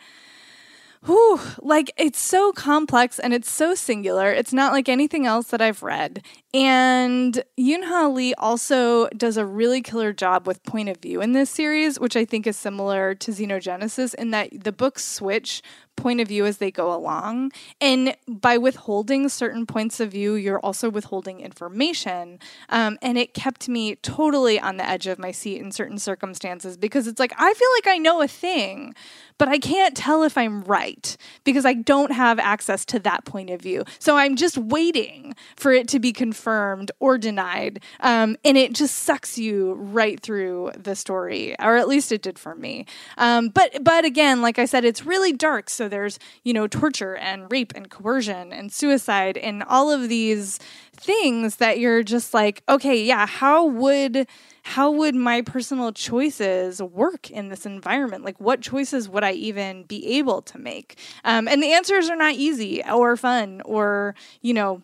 Whew, 1.05 1.39
like 1.61 1.91
it's 1.95 2.19
so 2.19 2.51
complex 2.51 3.19
and 3.19 3.33
it's 3.33 3.49
so 3.49 3.75
singular. 3.75 4.29
It's 4.31 4.51
not 4.51 4.73
like 4.73 4.89
anything 4.89 5.25
else 5.25 5.47
that 5.47 5.61
I've 5.61 5.83
read. 5.83 6.23
And 6.53 7.43
Yoon 7.59 8.15
Lee 8.15 8.33
also 8.35 9.09
does 9.09 9.35
a 9.35 9.45
really 9.45 9.81
killer 9.81 10.13
job 10.13 10.47
with 10.47 10.63
point 10.63 10.87
of 10.87 10.97
view 10.97 11.21
in 11.21 11.33
this 11.33 11.49
series, 11.49 11.99
which 11.99 12.15
I 12.15 12.23
think 12.23 12.47
is 12.47 12.55
similar 12.55 13.15
to 13.15 13.31
Xenogenesis 13.31 14.13
in 14.15 14.31
that 14.31 14.63
the 14.63 14.71
books 14.71 15.05
switch 15.05 15.61
point 15.97 16.21
of 16.21 16.27
view 16.27 16.45
as 16.45 16.57
they 16.57 16.71
go 16.71 16.93
along. 16.93 17.51
And 17.81 18.15
by 18.27 18.57
withholding 18.57 19.27
certain 19.29 19.65
points 19.65 19.99
of 19.99 20.11
view, 20.11 20.35
you're 20.35 20.59
also 20.59 20.89
withholding 20.89 21.41
information. 21.41 22.39
Um, 22.69 22.99
and 23.01 23.17
it 23.17 23.33
kept 23.33 23.67
me 23.67 23.95
totally 23.95 24.59
on 24.59 24.77
the 24.77 24.87
edge 24.87 25.07
of 25.07 25.17
my 25.17 25.31
seat 25.31 25.59
in 25.59 25.71
certain 25.71 25.97
circumstances 25.97 26.77
because 26.77 27.07
it's 27.07 27.19
like, 27.19 27.33
I 27.35 27.53
feel 27.53 27.69
like 27.77 27.87
I 27.87 27.97
know 27.97 28.21
a 28.21 28.27
thing, 28.27 28.93
but 29.39 29.47
I 29.47 29.57
can't 29.57 29.97
tell 29.97 30.21
if 30.21 30.37
I'm 30.37 30.61
right 30.61 31.17
because 31.43 31.65
I 31.65 31.73
don't 31.73 32.11
have 32.11 32.37
access 32.37 32.85
to 32.85 32.99
that 32.99 33.25
point 33.25 33.49
of 33.49 33.59
view. 33.59 33.83
So 33.97 34.17
I'm 34.17 34.35
just 34.35 34.57
waiting 34.57 35.35
for 35.55 35.73
it 35.73 35.87
to 35.89 35.99
be 35.99 36.13
confirmed 36.13 36.36
or 36.45 37.17
denied. 37.17 37.81
Um, 37.99 38.37
and 38.43 38.57
it 38.57 38.73
just 38.73 38.99
sucks 38.99 39.37
you 39.37 39.73
right 39.73 40.19
through 40.19 40.71
the 40.77 40.95
story, 40.95 41.55
or 41.59 41.77
at 41.77 41.87
least 41.87 42.11
it 42.11 42.21
did 42.21 42.39
for 42.39 42.55
me. 42.55 42.85
Um, 43.17 43.49
but 43.49 43.83
but 43.83 44.05
again, 44.05 44.41
like 44.41 44.59
I 44.59 44.65
said, 44.65 44.85
it's 44.85 45.05
really 45.05 45.33
dark. 45.33 45.69
So 45.69 45.87
there's 45.87 46.19
you 46.43 46.53
know 46.53 46.67
torture 46.67 47.15
and 47.15 47.51
rape 47.51 47.73
and 47.75 47.89
coercion 47.89 48.51
and 48.53 48.71
suicide 48.71 49.37
and 49.37 49.63
all 49.63 49.91
of 49.91 50.09
these 50.09 50.59
things 50.95 51.57
that 51.57 51.79
you're 51.79 52.03
just 52.03 52.33
like, 52.33 52.63
okay, 52.67 53.03
yeah, 53.03 53.25
how 53.25 53.65
would 53.65 54.27
how 54.63 54.91
would 54.91 55.15
my 55.15 55.41
personal 55.41 55.93
choices 55.93 56.81
work 56.81 57.31
in 57.31 57.47
this 57.47 57.65
environment? 57.65 58.25
Like, 58.25 58.37
what 58.41 58.59
choices 58.59 59.07
would 59.07 59.23
I 59.23 59.31
even 59.31 59.83
be 59.83 60.17
able 60.17 60.41
to 60.41 60.57
make? 60.57 60.99
Um, 61.23 61.47
and 61.47 61.63
the 61.63 61.71
answers 61.71 62.09
are 62.09 62.17
not 62.17 62.33
easy 62.33 62.83
or 62.83 63.15
fun 63.15 63.61
or, 63.63 64.13
you 64.41 64.53
know, 64.53 64.81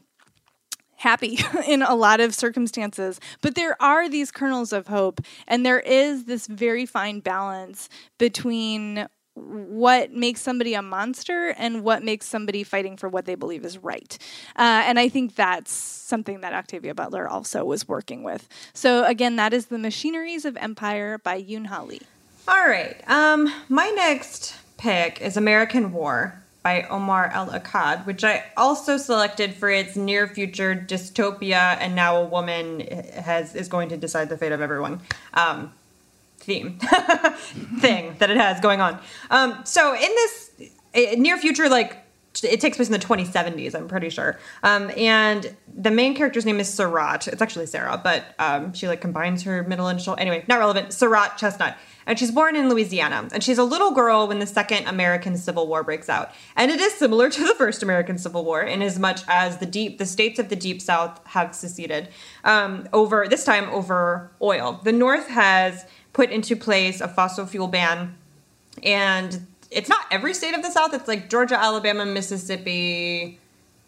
happy 1.04 1.38
in 1.68 1.82
a 1.82 1.94
lot 1.94 2.20
of 2.20 2.34
circumstances. 2.34 3.20
But 3.42 3.56
there 3.56 3.80
are 3.82 4.10
these 4.10 4.32
kernels 4.32 4.74
of 4.74 4.88
hope, 4.88 5.22
and 5.48 5.66
there 5.66 5.82
is 5.82 6.26
this 6.26 6.48
very 6.48 6.86
fine 6.86 7.20
balance 7.20 7.90
between 8.18 9.08
what 9.36 10.12
makes 10.12 10.42
somebody 10.42 10.76
a 10.76 10.82
monster 10.82 11.56
and 11.58 11.84
what 11.84 12.04
makes 12.04 12.28
somebody 12.28 12.64
fighting 12.64 12.96
for 12.96 13.10
what 13.10 13.26
they 13.26 13.34
believe 13.34 13.66
is 13.66 13.80
right. 13.80 14.18
Uh, 14.56 14.84
and 14.86 15.00
I 15.00 15.10
think 15.10 15.36
that's 15.36 15.72
something 15.72 16.42
that 16.42 16.54
Octavia 16.54 16.94
Butler 16.94 17.28
also 17.28 17.66
was 17.66 17.88
working 17.88 18.24
with. 18.24 18.48
So 18.74 19.04
again, 19.06 19.36
that 19.38 19.52
is 19.52 19.66
The 19.68 19.80
Machineries 19.80 20.46
of 20.46 20.56
Empire 20.58 21.18
by 21.18 21.42
Yoon 21.42 21.66
Ha 21.66 21.82
Lee. 21.82 22.02
All 22.48 22.68
right. 22.68 22.96
Um, 23.10 23.52
my 23.70 23.90
next 23.90 24.56
pick 24.78 25.20
is 25.20 25.36
American 25.36 25.94
War 25.94 26.43
by 26.64 26.84
Omar 26.84 27.30
El 27.34 27.48
Akkad, 27.50 28.06
which 28.06 28.24
I 28.24 28.46
also 28.56 28.98
selected 28.98 29.54
for 29.54 29.70
its 29.70 29.96
near 29.96 30.28
future 30.28 30.74
dystopia, 30.74 31.78
and 31.80 31.94
now 31.94 32.18
a 32.18 32.26
woman 32.26 32.80
has 32.80 33.54
is 33.54 33.68
going 33.68 33.90
to 33.90 33.98
decide 33.98 34.30
the 34.30 34.38
fate 34.38 34.54
of 34.54 34.62
everyone. 34.62 35.02
Um, 35.34 35.74
theme 36.38 36.78
thing 37.80 38.16
that 38.20 38.30
it 38.30 38.38
has 38.38 38.60
going 38.60 38.82
on. 38.82 39.00
Um, 39.30 39.62
so 39.64 39.94
in 39.94 40.02
this 40.02 40.52
uh, 40.96 41.16
near 41.18 41.38
future, 41.38 41.70
like 41.70 41.98
it 42.44 42.60
takes 42.60 42.78
place 42.78 42.90
in 42.90 42.94
the 42.94 43.00
2070s, 43.00 43.76
I'm 43.76 43.88
pretty 43.88 44.10
sure. 44.10 44.40
Um, 44.64 44.92
and 44.98 45.56
the 45.76 45.92
main 45.92 46.16
character's 46.16 46.46
name 46.46 46.60
is 46.60 46.68
Sarat. 46.68 47.28
It's 47.28 47.42
actually 47.42 47.68
Sarah, 47.68 48.00
but 48.04 48.24
um, 48.40 48.74
she 48.74 48.88
like 48.88 49.02
combines 49.02 49.44
her 49.44 49.64
middle 49.64 49.88
initial. 49.88 50.16
Anyway, 50.18 50.44
not 50.48 50.60
relevant. 50.60 50.90
Sarat 50.90 51.38
Chestnut. 51.38 51.78
And 52.06 52.20
she's 52.20 52.32
born 52.32 52.56
in 52.56 52.70
Louisiana. 52.70 53.28
And 53.32 53.44
she's 53.44 53.58
a 53.58 53.64
little 53.64 53.92
girl 53.92 54.28
when 54.28 54.40
the 54.40 54.46
second 54.46 54.88
American 54.88 55.38
Civil 55.38 55.68
War 55.68 55.84
breaks 55.84 56.10
out. 56.10 56.32
And 56.56 56.72
it 56.72 56.80
is 56.80 56.94
similar 56.94 57.30
to 57.32 57.48
the 57.48 57.56
first 57.56 57.84
American 57.84 58.18
Civil 58.18 58.44
War 58.46 58.62
in 58.62 58.82
as 58.82 59.00
much 59.00 59.22
as 59.28 59.58
the 59.58 59.66
deep 59.66 59.98
the 59.98 60.06
states 60.06 60.40
of 60.40 60.50
the 60.50 60.56
deep 60.56 60.82
south 60.82 61.20
have 61.28 61.56
seceded 61.56 62.10
um, 62.44 62.88
over 62.94 63.28
this 63.28 63.44
time 63.44 63.70
over 63.70 64.32
oil. 64.42 64.80
The 64.84 64.92
North 64.92 65.28
has 65.30 65.86
put 66.14 66.30
into 66.30 66.56
place 66.56 67.02
a 67.02 67.08
fossil 67.08 67.46
fuel 67.46 67.68
ban. 67.68 68.16
And 68.82 69.48
it's 69.72 69.90
not 69.90 70.06
every 70.12 70.34
state 70.34 70.54
of 70.54 70.62
the 70.62 70.72
South, 70.72 70.94
it's 70.94 71.08
like 71.08 71.30
Georgia, 71.30 71.60
Alabama, 71.60 72.06
Mississippi, 72.06 73.40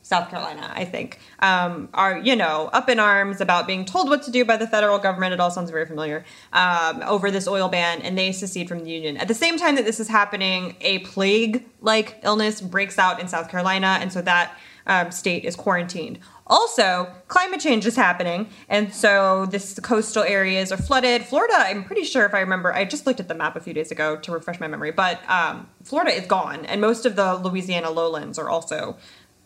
South 0.05 0.29
Carolina, 0.29 0.71
I 0.71 0.85
think, 0.85 1.17
um, 1.39 1.89
are, 1.95 2.19
you 2.19 2.35
know, 2.35 2.69
up 2.73 2.89
in 2.89 2.99
arms 2.99 3.41
about 3.41 3.65
being 3.65 3.85
told 3.85 4.07
what 4.07 4.21
to 4.23 4.31
do 4.31 4.45
by 4.45 4.55
the 4.55 4.67
federal 4.67 4.99
government. 4.99 5.33
It 5.33 5.39
all 5.39 5.49
sounds 5.49 5.71
very 5.71 5.87
familiar 5.87 6.23
um, 6.53 7.01
over 7.07 7.31
this 7.31 7.47
oil 7.47 7.69
ban, 7.69 8.03
and 8.03 8.15
they 8.15 8.31
secede 8.31 8.69
from 8.69 8.83
the 8.83 8.91
Union. 8.91 9.17
At 9.17 9.27
the 9.27 9.33
same 9.33 9.57
time 9.57 9.73
that 9.77 9.85
this 9.85 9.99
is 9.99 10.07
happening, 10.07 10.75
a 10.79 10.99
plague 10.99 11.65
like 11.81 12.19
illness 12.21 12.61
breaks 12.61 12.99
out 12.99 13.19
in 13.19 13.27
South 13.27 13.49
Carolina, 13.49 13.97
and 13.99 14.13
so 14.13 14.21
that 14.21 14.55
um, 14.85 15.09
state 15.09 15.43
is 15.43 15.55
quarantined. 15.55 16.19
Also, 16.45 17.11
climate 17.27 17.59
change 17.59 17.87
is 17.87 17.95
happening, 17.95 18.47
and 18.69 18.93
so 18.93 19.47
this 19.47 19.79
coastal 19.79 20.21
areas 20.21 20.71
are 20.71 20.77
flooded. 20.77 21.23
Florida, 21.23 21.55
I'm 21.57 21.83
pretty 21.83 22.03
sure 22.03 22.25
if 22.25 22.35
I 22.35 22.41
remember, 22.41 22.71
I 22.71 22.85
just 22.85 23.07
looked 23.07 23.19
at 23.19 23.27
the 23.27 23.33
map 23.33 23.55
a 23.55 23.59
few 23.59 23.73
days 23.73 23.89
ago 23.89 24.17
to 24.17 24.31
refresh 24.31 24.59
my 24.59 24.67
memory, 24.67 24.91
but 24.91 25.27
um, 25.27 25.67
Florida 25.83 26.11
is 26.11 26.27
gone, 26.27 26.63
and 26.67 26.79
most 26.79 27.07
of 27.07 27.15
the 27.15 27.33
Louisiana 27.33 27.89
lowlands 27.89 28.37
are 28.37 28.51
also 28.51 28.97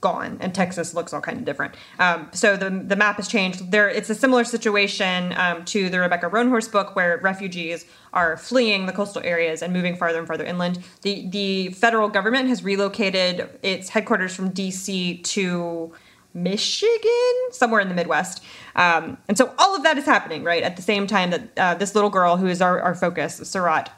gone, 0.02 0.38
and 0.40 0.54
Texas 0.54 0.94
looks 0.94 1.14
all 1.14 1.22
kind 1.22 1.38
of 1.38 1.46
different. 1.46 1.76
Um, 2.00 2.30
so 2.34 2.56
the 2.56 2.70
the 2.70 2.96
map 2.96 3.18
has 3.18 3.28
changed. 3.28 3.72
There, 3.72 3.90
it's 3.90 4.10
a 4.10 4.16
similar 4.16 4.44
situation 4.44 5.34
um, 5.38 5.66
to 5.66 5.90
the 5.90 6.00
Rebecca 6.00 6.30
Roanhorse 6.30 6.72
book, 6.72 6.96
where 6.96 7.18
refugees 7.22 7.86
are 8.14 8.38
fleeing 8.38 8.86
the 8.86 8.94
coastal 8.94 9.22
areas 9.24 9.62
and 9.62 9.74
moving 9.74 9.96
farther 9.96 10.20
and 10.20 10.28
farther 10.28 10.46
inland. 10.46 10.84
The 11.02 11.28
the 11.30 11.70
federal 11.70 12.10
government 12.10 12.50
has 12.50 12.64
relocated 12.64 13.50
its 13.62 13.90
headquarters 13.90 14.36
from 14.36 14.50
D.C. 14.52 15.18
to 15.18 15.94
Michigan, 16.34 17.34
somewhere 17.52 17.82
in 17.82 17.90
the 17.90 17.96
Midwest. 17.96 18.44
Um, 18.76 19.18
and 19.28 19.38
so 19.38 19.54
all 19.58 19.76
of 19.76 19.84
that 19.84 19.98
is 19.98 20.06
happening, 20.06 20.44
right, 20.44 20.64
at 20.64 20.76
the 20.76 20.82
same 20.82 21.08
time 21.08 21.32
that 21.32 21.50
uh, 21.58 21.74
this 21.76 21.96
little 21.96 22.10
girl, 22.10 22.38
who 22.38 22.48
is 22.48 22.62
our, 22.62 22.80
our 22.80 22.96
focus, 22.96 23.40
Sarat, 23.40 23.90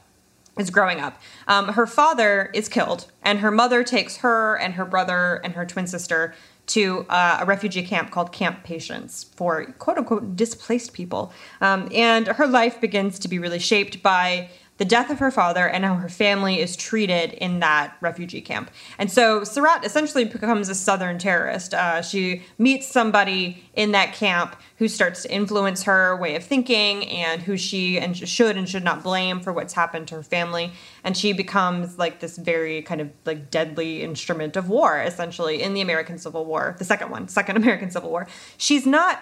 is 0.62 0.70
growing 0.70 1.01
up. 1.01 1.20
Um, 1.47 1.70
her 1.70 1.86
father 1.86 2.49
is 2.53 2.70
killed, 2.70 3.12
and 3.22 3.39
her 3.39 3.51
mother 3.51 3.84
takes 3.84 4.18
her 4.18 4.55
and 4.57 4.76
her 4.76 4.86
brother 4.86 5.41
and 5.43 5.53
her 5.53 5.66
twin 5.66 5.88
sister 5.88 6.34
to 6.68 7.05
uh, 7.09 7.39
a 7.41 7.45
refugee 7.45 7.84
camp 7.84 8.12
called 8.12 8.32
Camp 8.32 8.64
Patience 8.64 9.26
for 9.36 9.66
quote 9.74 9.97
unquote 9.97 10.36
displaced 10.38 10.93
people. 10.93 11.34
Um, 11.59 11.89
and 11.93 12.28
her 12.28 12.47
life 12.47 12.80
begins 12.80 13.20
to 13.20 13.28
be 13.28 13.39
really 13.39 13.59
shaped 13.59 14.01
by 14.01 14.49
the 14.82 14.86
death 14.86 15.12
of 15.12 15.20
her 15.20 15.30
father 15.30 15.70
and 15.70 15.86
how 15.86 15.94
her 15.94 16.10
family 16.10 16.60
is 16.60 16.76
treated 16.76 17.34
in 17.34 17.60
that 17.60 17.96
refugee 18.02 18.42
camp. 18.42 18.72
And 18.98 19.12
so 19.12 19.42
Sarat 19.42 19.86
essentially 19.86 20.26
becomes 20.26 20.70
a 20.70 20.74
Southern 20.74 21.20
terrorist. 21.20 21.76
Uh, 21.76 22.02
she 22.02 22.42
meets 22.58 22.88
somebody 22.88 23.64
in 23.76 23.92
that 23.92 24.16
camp 24.16 24.56
who 24.78 24.88
starts 24.88 25.22
to 25.22 25.32
influence 25.32 25.84
her 25.84 26.18
way 26.18 26.36
of 26.36 26.44
thinking 26.44 27.08
and 27.10 27.44
who 27.44 27.58
she 27.58 28.00
and 28.00 28.18
should 28.18 28.58
and 28.58 28.68
should 28.68 28.84
not 28.84 29.04
blame 29.04 29.40
for 29.40 29.54
what's 29.54 29.74
happened 29.74 30.08
to 30.08 30.16
her 30.16 30.24
family. 30.24 30.72
And 31.04 31.16
she 31.16 31.32
becomes 31.32 32.00
like 32.00 32.20
this 32.20 32.40
very 32.40 32.82
kind 32.82 33.02
of 33.02 33.12
like 33.24 33.52
deadly 33.52 34.02
instrument 34.02 34.56
of 34.56 34.68
war, 34.68 35.00
essentially, 35.00 35.62
in 35.62 35.76
the 35.76 35.82
American 35.82 36.18
Civil 36.18 36.44
War, 36.44 36.76
the 36.80 36.86
second 36.86 37.12
one, 37.12 37.28
second 37.28 37.56
American 37.62 37.92
Civil 37.92 38.10
War. 38.10 38.28
She's 38.58 38.88
not 38.88 39.22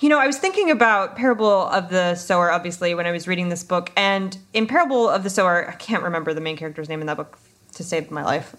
you 0.00 0.08
know, 0.08 0.18
I 0.18 0.26
was 0.26 0.38
thinking 0.38 0.70
about 0.70 1.16
Parable 1.16 1.66
of 1.68 1.88
the 1.88 2.14
Sower, 2.14 2.50
obviously, 2.50 2.94
when 2.94 3.06
I 3.06 3.12
was 3.12 3.28
reading 3.28 3.48
this 3.48 3.62
book. 3.62 3.92
And 3.96 4.36
in 4.52 4.66
Parable 4.66 5.08
of 5.08 5.22
the 5.22 5.30
Sower, 5.30 5.68
I 5.68 5.72
can't 5.72 6.02
remember 6.02 6.34
the 6.34 6.40
main 6.40 6.56
character's 6.56 6.88
name 6.88 7.00
in 7.00 7.06
that 7.06 7.16
book 7.16 7.38
to 7.74 7.84
save 7.84 8.10
my 8.10 8.24
life. 8.24 8.54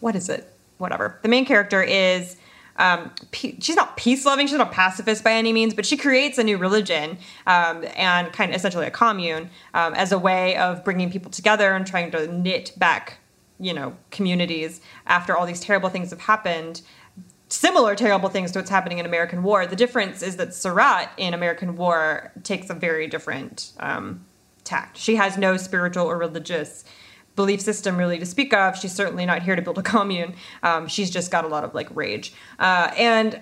what 0.00 0.16
is 0.16 0.28
it? 0.28 0.52
Whatever. 0.78 1.18
The 1.22 1.28
main 1.28 1.44
character 1.44 1.82
is. 1.82 2.36
Um, 2.76 3.12
pe- 3.30 3.60
she's 3.60 3.76
not 3.76 3.96
peace 3.96 4.26
loving, 4.26 4.48
she's 4.48 4.58
not 4.58 4.66
a 4.66 4.72
pacifist 4.72 5.22
by 5.22 5.30
any 5.30 5.52
means, 5.52 5.74
but 5.74 5.86
she 5.86 5.96
creates 5.96 6.38
a 6.38 6.42
new 6.42 6.58
religion 6.58 7.18
um, 7.46 7.84
and 7.94 8.32
kind 8.32 8.50
of 8.50 8.56
essentially 8.56 8.84
a 8.84 8.90
commune 8.90 9.48
um, 9.74 9.94
as 9.94 10.10
a 10.10 10.18
way 10.18 10.56
of 10.56 10.84
bringing 10.84 11.08
people 11.08 11.30
together 11.30 11.72
and 11.72 11.86
trying 11.86 12.10
to 12.10 12.26
knit 12.26 12.72
back 12.76 13.18
you 13.60 13.72
know, 13.72 13.96
communities 14.10 14.80
after 15.06 15.36
all 15.36 15.46
these 15.46 15.60
terrible 15.60 15.88
things 15.88 16.10
have 16.10 16.20
happened. 16.20 16.82
Similar 17.54 17.94
terrible 17.94 18.28
things 18.28 18.50
to 18.50 18.58
what's 18.58 18.68
happening 18.68 18.98
in 18.98 19.06
American 19.06 19.44
War. 19.44 19.64
The 19.64 19.76
difference 19.76 20.22
is 20.22 20.38
that 20.38 20.48
Sarat 20.48 21.08
in 21.16 21.34
American 21.34 21.76
War 21.76 22.32
takes 22.42 22.68
a 22.68 22.74
very 22.74 23.06
different 23.06 23.72
um, 23.78 24.26
tact. 24.64 24.98
She 24.98 25.14
has 25.14 25.38
no 25.38 25.56
spiritual 25.56 26.04
or 26.04 26.18
religious 26.18 26.84
belief 27.36 27.60
system 27.60 27.96
really 27.96 28.18
to 28.18 28.26
speak 28.26 28.52
of. 28.52 28.76
She's 28.76 28.92
certainly 28.92 29.24
not 29.24 29.44
here 29.44 29.54
to 29.54 29.62
build 29.62 29.78
a 29.78 29.82
commune. 29.94 30.34
Um, 30.64 30.88
she's 30.88 31.10
just 31.10 31.30
got 31.30 31.44
a 31.44 31.48
lot 31.48 31.62
of 31.62 31.74
like 31.74 31.94
rage. 31.94 32.34
Uh, 32.58 32.92
and 32.98 33.40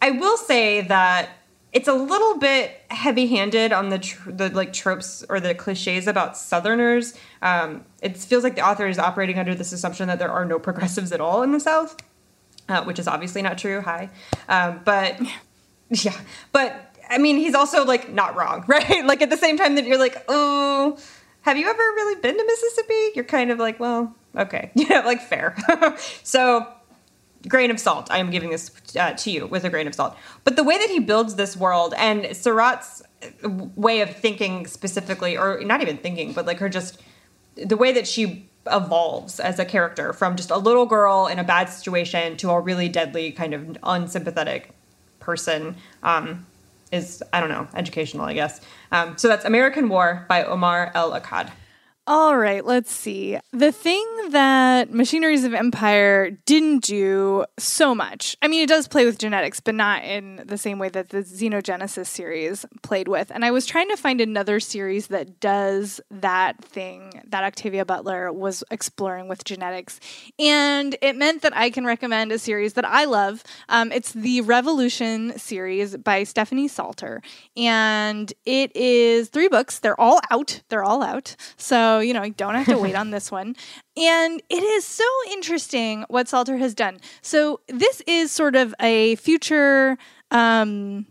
I 0.00 0.12
will 0.12 0.36
say 0.36 0.82
that 0.82 1.30
it's 1.72 1.88
a 1.88 1.94
little 1.94 2.38
bit 2.38 2.80
heavy-handed 2.90 3.72
on 3.72 3.88
the 3.88 3.98
tr- 3.98 4.30
the 4.30 4.50
like 4.50 4.72
tropes 4.72 5.24
or 5.28 5.40
the 5.40 5.52
cliches 5.52 6.06
about 6.06 6.36
Southerners. 6.36 7.14
Um, 7.42 7.86
it 8.02 8.16
feels 8.16 8.44
like 8.44 8.54
the 8.54 8.64
author 8.64 8.86
is 8.86 9.00
operating 9.00 9.40
under 9.40 9.56
this 9.56 9.72
assumption 9.72 10.06
that 10.06 10.20
there 10.20 10.30
are 10.30 10.44
no 10.44 10.60
progressives 10.60 11.10
at 11.10 11.20
all 11.20 11.42
in 11.42 11.50
the 11.50 11.58
South, 11.58 11.96
uh, 12.68 12.84
which 12.84 12.98
is 12.98 13.08
obviously 13.08 13.42
not 13.42 13.58
true. 13.58 13.80
Hi, 13.80 14.10
um, 14.48 14.80
but 14.84 15.20
yeah, 15.90 16.18
but 16.52 16.96
I 17.08 17.18
mean, 17.18 17.36
he's 17.36 17.54
also 17.54 17.84
like 17.84 18.12
not 18.12 18.36
wrong, 18.36 18.64
right? 18.68 19.04
like 19.04 19.22
at 19.22 19.30
the 19.30 19.36
same 19.36 19.56
time 19.56 19.74
that 19.76 19.84
you're 19.84 19.98
like, 19.98 20.24
oh, 20.28 20.98
have 21.42 21.56
you 21.56 21.68
ever 21.68 21.78
really 21.78 22.20
been 22.20 22.36
to 22.36 22.44
Mississippi? 22.44 23.10
You're 23.14 23.24
kind 23.24 23.50
of 23.50 23.58
like, 23.58 23.80
well, 23.80 24.14
okay, 24.36 24.70
yeah, 24.74 25.00
like 25.00 25.20
fair. 25.20 25.56
so 26.22 26.66
grain 27.48 27.70
of 27.70 27.80
salt. 27.80 28.08
I 28.10 28.18
am 28.18 28.30
giving 28.30 28.50
this 28.50 28.70
uh, 28.98 29.12
to 29.12 29.30
you 29.30 29.46
with 29.46 29.64
a 29.64 29.70
grain 29.70 29.86
of 29.86 29.94
salt. 29.94 30.16
But 30.44 30.56
the 30.56 30.64
way 30.64 30.78
that 30.78 30.90
he 30.90 31.00
builds 31.00 31.34
this 31.34 31.56
world 31.56 31.94
and 31.96 32.22
Sarat's 32.26 33.02
way 33.76 34.00
of 34.00 34.14
thinking 34.14 34.66
specifically, 34.66 35.36
or 35.36 35.60
not 35.64 35.82
even 35.82 35.96
thinking, 35.96 36.32
but 36.32 36.46
like 36.46 36.58
her 36.58 36.68
just 36.68 37.00
the 37.56 37.76
way 37.76 37.92
that 37.92 38.06
she 38.06 38.48
evolves 38.70 39.40
as 39.40 39.58
a 39.58 39.64
character 39.64 40.12
from 40.12 40.36
just 40.36 40.50
a 40.50 40.56
little 40.56 40.86
girl 40.86 41.26
in 41.26 41.38
a 41.38 41.44
bad 41.44 41.68
situation 41.68 42.36
to 42.36 42.50
a 42.50 42.60
really 42.60 42.88
deadly 42.88 43.32
kind 43.32 43.54
of 43.54 43.76
unsympathetic 43.82 44.70
person 45.18 45.76
um, 46.02 46.46
is 46.92 47.22
I 47.32 47.40
don't 47.40 47.48
know 47.48 47.66
educational 47.74 48.24
I 48.26 48.34
guess. 48.34 48.60
Um, 48.92 49.16
so 49.16 49.28
that's 49.28 49.44
American 49.44 49.88
War 49.88 50.26
by 50.28 50.44
Omar 50.44 50.92
El 50.94 51.12
Akkad. 51.12 51.50
All 52.04 52.36
right, 52.36 52.64
let's 52.64 52.90
see. 52.90 53.38
The 53.52 53.70
thing 53.70 54.04
that 54.30 54.92
Machineries 54.92 55.44
of 55.44 55.54
Empire 55.54 56.30
didn't 56.30 56.82
do 56.82 57.44
so 57.60 57.94
much. 57.94 58.36
I 58.42 58.48
mean, 58.48 58.60
it 58.60 58.68
does 58.68 58.88
play 58.88 59.06
with 59.06 59.18
genetics, 59.18 59.60
but 59.60 59.76
not 59.76 60.02
in 60.02 60.42
the 60.44 60.58
same 60.58 60.80
way 60.80 60.88
that 60.88 61.10
the 61.10 61.18
Xenogenesis 61.18 62.08
series 62.08 62.66
played 62.82 63.06
with. 63.06 63.30
And 63.32 63.44
I 63.44 63.52
was 63.52 63.66
trying 63.66 63.88
to 63.90 63.96
find 63.96 64.20
another 64.20 64.58
series 64.58 65.06
that 65.08 65.38
does 65.38 66.00
that 66.10 66.64
thing 66.64 67.22
that 67.28 67.44
Octavia 67.44 67.84
Butler 67.84 68.32
was 68.32 68.64
exploring 68.72 69.28
with 69.28 69.44
genetics. 69.44 70.00
And 70.40 70.96
it 71.02 71.14
meant 71.14 71.42
that 71.42 71.56
I 71.56 71.70
can 71.70 71.84
recommend 71.84 72.32
a 72.32 72.38
series 72.40 72.72
that 72.72 72.84
I 72.84 73.04
love. 73.04 73.44
Um, 73.68 73.92
it's 73.92 74.12
the 74.12 74.40
Revolution 74.40 75.38
series 75.38 75.96
by 75.98 76.24
Stephanie 76.24 76.68
Saulter. 76.68 77.20
And 77.56 78.32
it 78.44 78.74
is 78.74 79.28
three 79.28 79.46
books. 79.46 79.78
They're 79.78 80.00
all 80.00 80.18
out. 80.32 80.62
They're 80.68 80.82
all 80.82 81.04
out. 81.04 81.36
So 81.56 81.91
so, 81.92 81.98
you 82.00 82.14
know, 82.14 82.22
you 82.22 82.32
don't 82.32 82.54
have 82.54 82.66
to 82.66 82.78
wait 82.78 82.94
on 82.94 83.10
this 83.10 83.30
one. 83.30 83.54
And 83.96 84.42
it 84.48 84.62
is 84.62 84.84
so 84.84 85.04
interesting 85.30 86.04
what 86.08 86.26
Saulter 86.26 86.58
has 86.58 86.74
done. 86.74 86.98
So, 87.20 87.60
this 87.68 88.00
is 88.06 88.32
sort 88.32 88.56
of 88.56 88.74
a 88.80 89.16
future 89.16 89.98
um, 90.30 91.06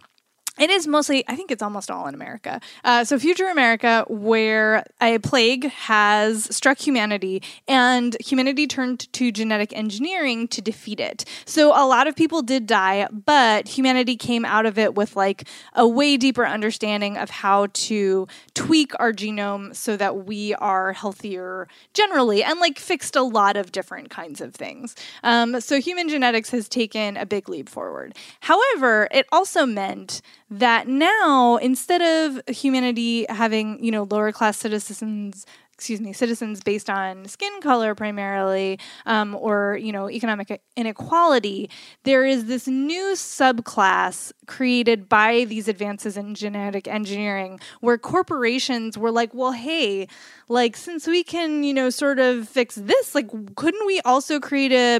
it 0.61 0.69
is 0.69 0.85
mostly, 0.85 1.23
I 1.27 1.35
think 1.35 1.49
it's 1.49 1.63
almost 1.63 1.89
all 1.89 2.05
in 2.05 2.13
America. 2.13 2.61
Uh, 2.83 3.03
so, 3.03 3.17
future 3.17 3.47
America, 3.47 4.05
where 4.07 4.85
a 5.01 5.17
plague 5.17 5.65
has 5.71 6.55
struck 6.55 6.77
humanity 6.77 7.41
and 7.67 8.15
humanity 8.21 8.67
turned 8.67 9.11
to 9.13 9.31
genetic 9.31 9.75
engineering 9.75 10.47
to 10.49 10.61
defeat 10.61 10.99
it. 10.99 11.25
So, 11.45 11.69
a 11.69 11.87
lot 11.87 12.05
of 12.05 12.15
people 12.15 12.43
did 12.43 12.67
die, 12.67 13.07
but 13.11 13.67
humanity 13.67 14.15
came 14.15 14.45
out 14.45 14.67
of 14.67 14.77
it 14.77 14.93
with 14.93 15.15
like 15.15 15.47
a 15.73 15.87
way 15.87 16.15
deeper 16.15 16.45
understanding 16.45 17.17
of 17.17 17.31
how 17.31 17.67
to 17.73 18.27
tweak 18.53 18.91
our 18.99 19.11
genome 19.11 19.75
so 19.75 19.97
that 19.97 20.27
we 20.27 20.53
are 20.55 20.93
healthier 20.93 21.67
generally 21.95 22.43
and 22.43 22.59
like 22.59 22.77
fixed 22.77 23.15
a 23.15 23.23
lot 23.23 23.57
of 23.57 23.71
different 23.71 24.11
kinds 24.11 24.39
of 24.39 24.53
things. 24.53 24.95
Um, 25.23 25.59
so, 25.59 25.81
human 25.81 26.07
genetics 26.07 26.51
has 26.51 26.69
taken 26.69 27.17
a 27.17 27.25
big 27.25 27.49
leap 27.49 27.67
forward. 27.67 28.15
However, 28.41 29.07
it 29.11 29.25
also 29.31 29.65
meant 29.65 30.21
that 30.51 30.87
now 30.87 31.55
instead 31.55 32.01
of 32.01 32.41
humanity 32.53 33.25
having 33.29 33.81
you 33.83 33.89
know 33.89 34.03
lower 34.03 34.33
class 34.33 34.57
citizens 34.57 35.45
excuse 35.73 35.99
me 35.99 36.13
citizens 36.13 36.61
based 36.61 36.91
on 36.91 37.25
skin 37.25 37.59
color 37.61 37.95
primarily 37.95 38.77
um, 39.07 39.33
or 39.35 39.79
you 39.81 39.91
know 39.91 40.09
economic 40.11 40.61
inequality 40.75 41.69
there 42.03 42.23
is 42.23 42.45
this 42.45 42.67
new 42.67 43.13
subclass 43.15 44.31
created 44.45 45.09
by 45.09 45.45
these 45.45 45.67
advances 45.67 46.17
in 46.17 46.35
genetic 46.35 46.87
engineering 46.87 47.59
where 47.79 47.97
corporations 47.97 48.95
were 48.95 49.09
like 49.09 49.33
well 49.33 49.53
hey 49.53 50.05
like 50.49 50.77
since 50.77 51.07
we 51.07 51.23
can 51.23 51.63
you 51.63 51.73
know 51.73 51.89
sort 51.89 52.19
of 52.19 52.47
fix 52.47 52.75
this 52.75 53.15
like 53.15 53.27
couldn't 53.55 53.87
we 53.87 54.01
also 54.01 54.39
create 54.39 54.73
a 54.73 54.99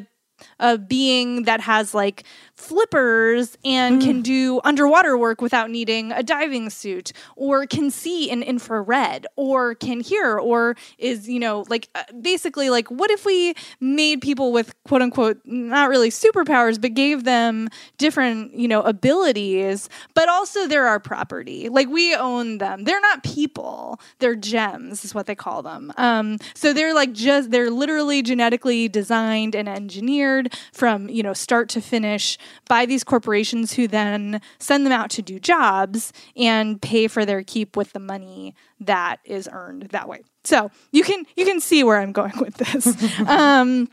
a 0.60 0.78
being 0.78 1.44
that 1.44 1.62
has 1.62 1.94
like 1.94 2.24
flippers 2.56 3.58
and 3.66 4.02
mm. 4.02 4.06
can 4.06 4.22
do 4.22 4.62
underwater 4.64 5.18
work 5.18 5.42
without 5.42 5.70
needing 5.70 6.12
a 6.12 6.24
diving 6.24 6.70
suit 6.70 7.12
or 7.36 7.66
can 7.66 7.89
see 7.89 8.30
in 8.30 8.44
infrared 8.44 9.26
or 9.36 9.76
can 9.76 10.00
hear 10.00 10.38
or 10.38 10.76
is 10.98 11.28
you 11.28 11.39
know 11.39 11.66
like 11.70 11.89
uh, 11.96 12.04
basically 12.22 12.70
like 12.70 12.89
what 12.89 13.10
if 13.12 13.26
we 13.26 13.54
made 13.80 14.22
people 14.22 14.52
with 14.52 14.74
quote 14.84 15.02
unquote 15.02 15.39
not 15.46 15.89
really 15.89 16.10
superpowers 16.10 16.80
but 16.80 16.94
gave 16.94 17.24
them 17.24 17.68
different 17.98 18.54
you 18.54 18.68
know 18.68 18.82
abilities 18.84 19.89
but 20.14 20.30
also 20.30 20.68
they're 20.68 20.88
our 20.88 21.00
property. 21.00 21.70
Like 21.70 21.89
we 21.89 22.16
own 22.16 22.58
them. 22.58 22.86
They're 22.86 23.02
not 23.02 23.24
people. 23.24 24.00
They're 24.20 24.36
gems 24.36 25.04
is 25.04 25.14
what 25.14 25.26
they 25.26 25.36
call 25.36 25.62
them. 25.62 25.92
Um, 25.98 26.38
so 26.54 26.74
they're 26.74 26.94
like 26.94 27.12
just 27.12 27.52
they're 27.52 27.70
literally 27.70 28.22
genetically 28.22 28.88
designed 28.88 29.56
and 29.56 29.68
engineered 29.68 30.31
from 30.72 31.10
you 31.10 31.24
know 31.24 31.34
start 31.34 31.70
to 31.70 31.82
finish 31.82 32.38
by 32.68 32.86
these 32.86 33.04
corporations 33.04 33.74
who 33.74 33.88
then 33.88 34.42
send 34.60 34.86
them 34.86 34.94
out 34.94 35.10
to 35.12 35.22
do 35.22 35.40
jobs 35.40 36.14
and 36.36 36.82
pay 36.82 37.08
for 37.08 37.26
their 37.26 37.44
keep 37.44 37.76
with 37.76 37.94
the 37.94 38.00
money 38.00 38.56
that 38.80 39.18
is 39.26 39.50
earned 39.52 39.84
that 39.92 40.08
way. 40.08 40.22
So 40.44 40.72
you 40.92 41.04
can 41.04 41.26
you 41.36 41.46
can 41.46 41.60
see 41.60 41.84
where 41.84 42.00
I'm 42.00 42.12
going 42.12 42.38
with 42.40 42.56
this. 42.56 43.20
um, 43.28 43.88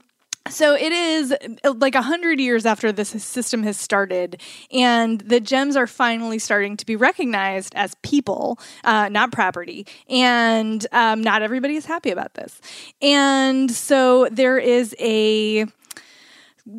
so 0.50 0.74
it 0.74 0.92
is 0.92 1.34
like 1.64 1.94
a 1.94 2.02
hundred 2.02 2.40
years 2.40 2.64
after 2.64 2.90
this 2.90 3.10
system 3.10 3.62
has 3.64 3.76
started, 3.76 4.40
and 4.72 5.20
the 5.20 5.40
gems 5.40 5.76
are 5.76 5.86
finally 5.86 6.38
starting 6.38 6.76
to 6.78 6.86
be 6.86 6.96
recognized 6.96 7.74
as 7.74 7.94
people, 8.02 8.58
uh, 8.84 9.08
not 9.08 9.32
property. 9.32 9.86
And 10.08 10.86
um, 10.92 11.22
not 11.22 11.42
everybody 11.42 11.76
is 11.76 11.86
happy 11.86 12.10
about 12.10 12.34
this. 12.34 12.60
And 13.02 13.70
so 13.70 14.28
there 14.30 14.58
is 14.58 14.94
a 14.98 15.66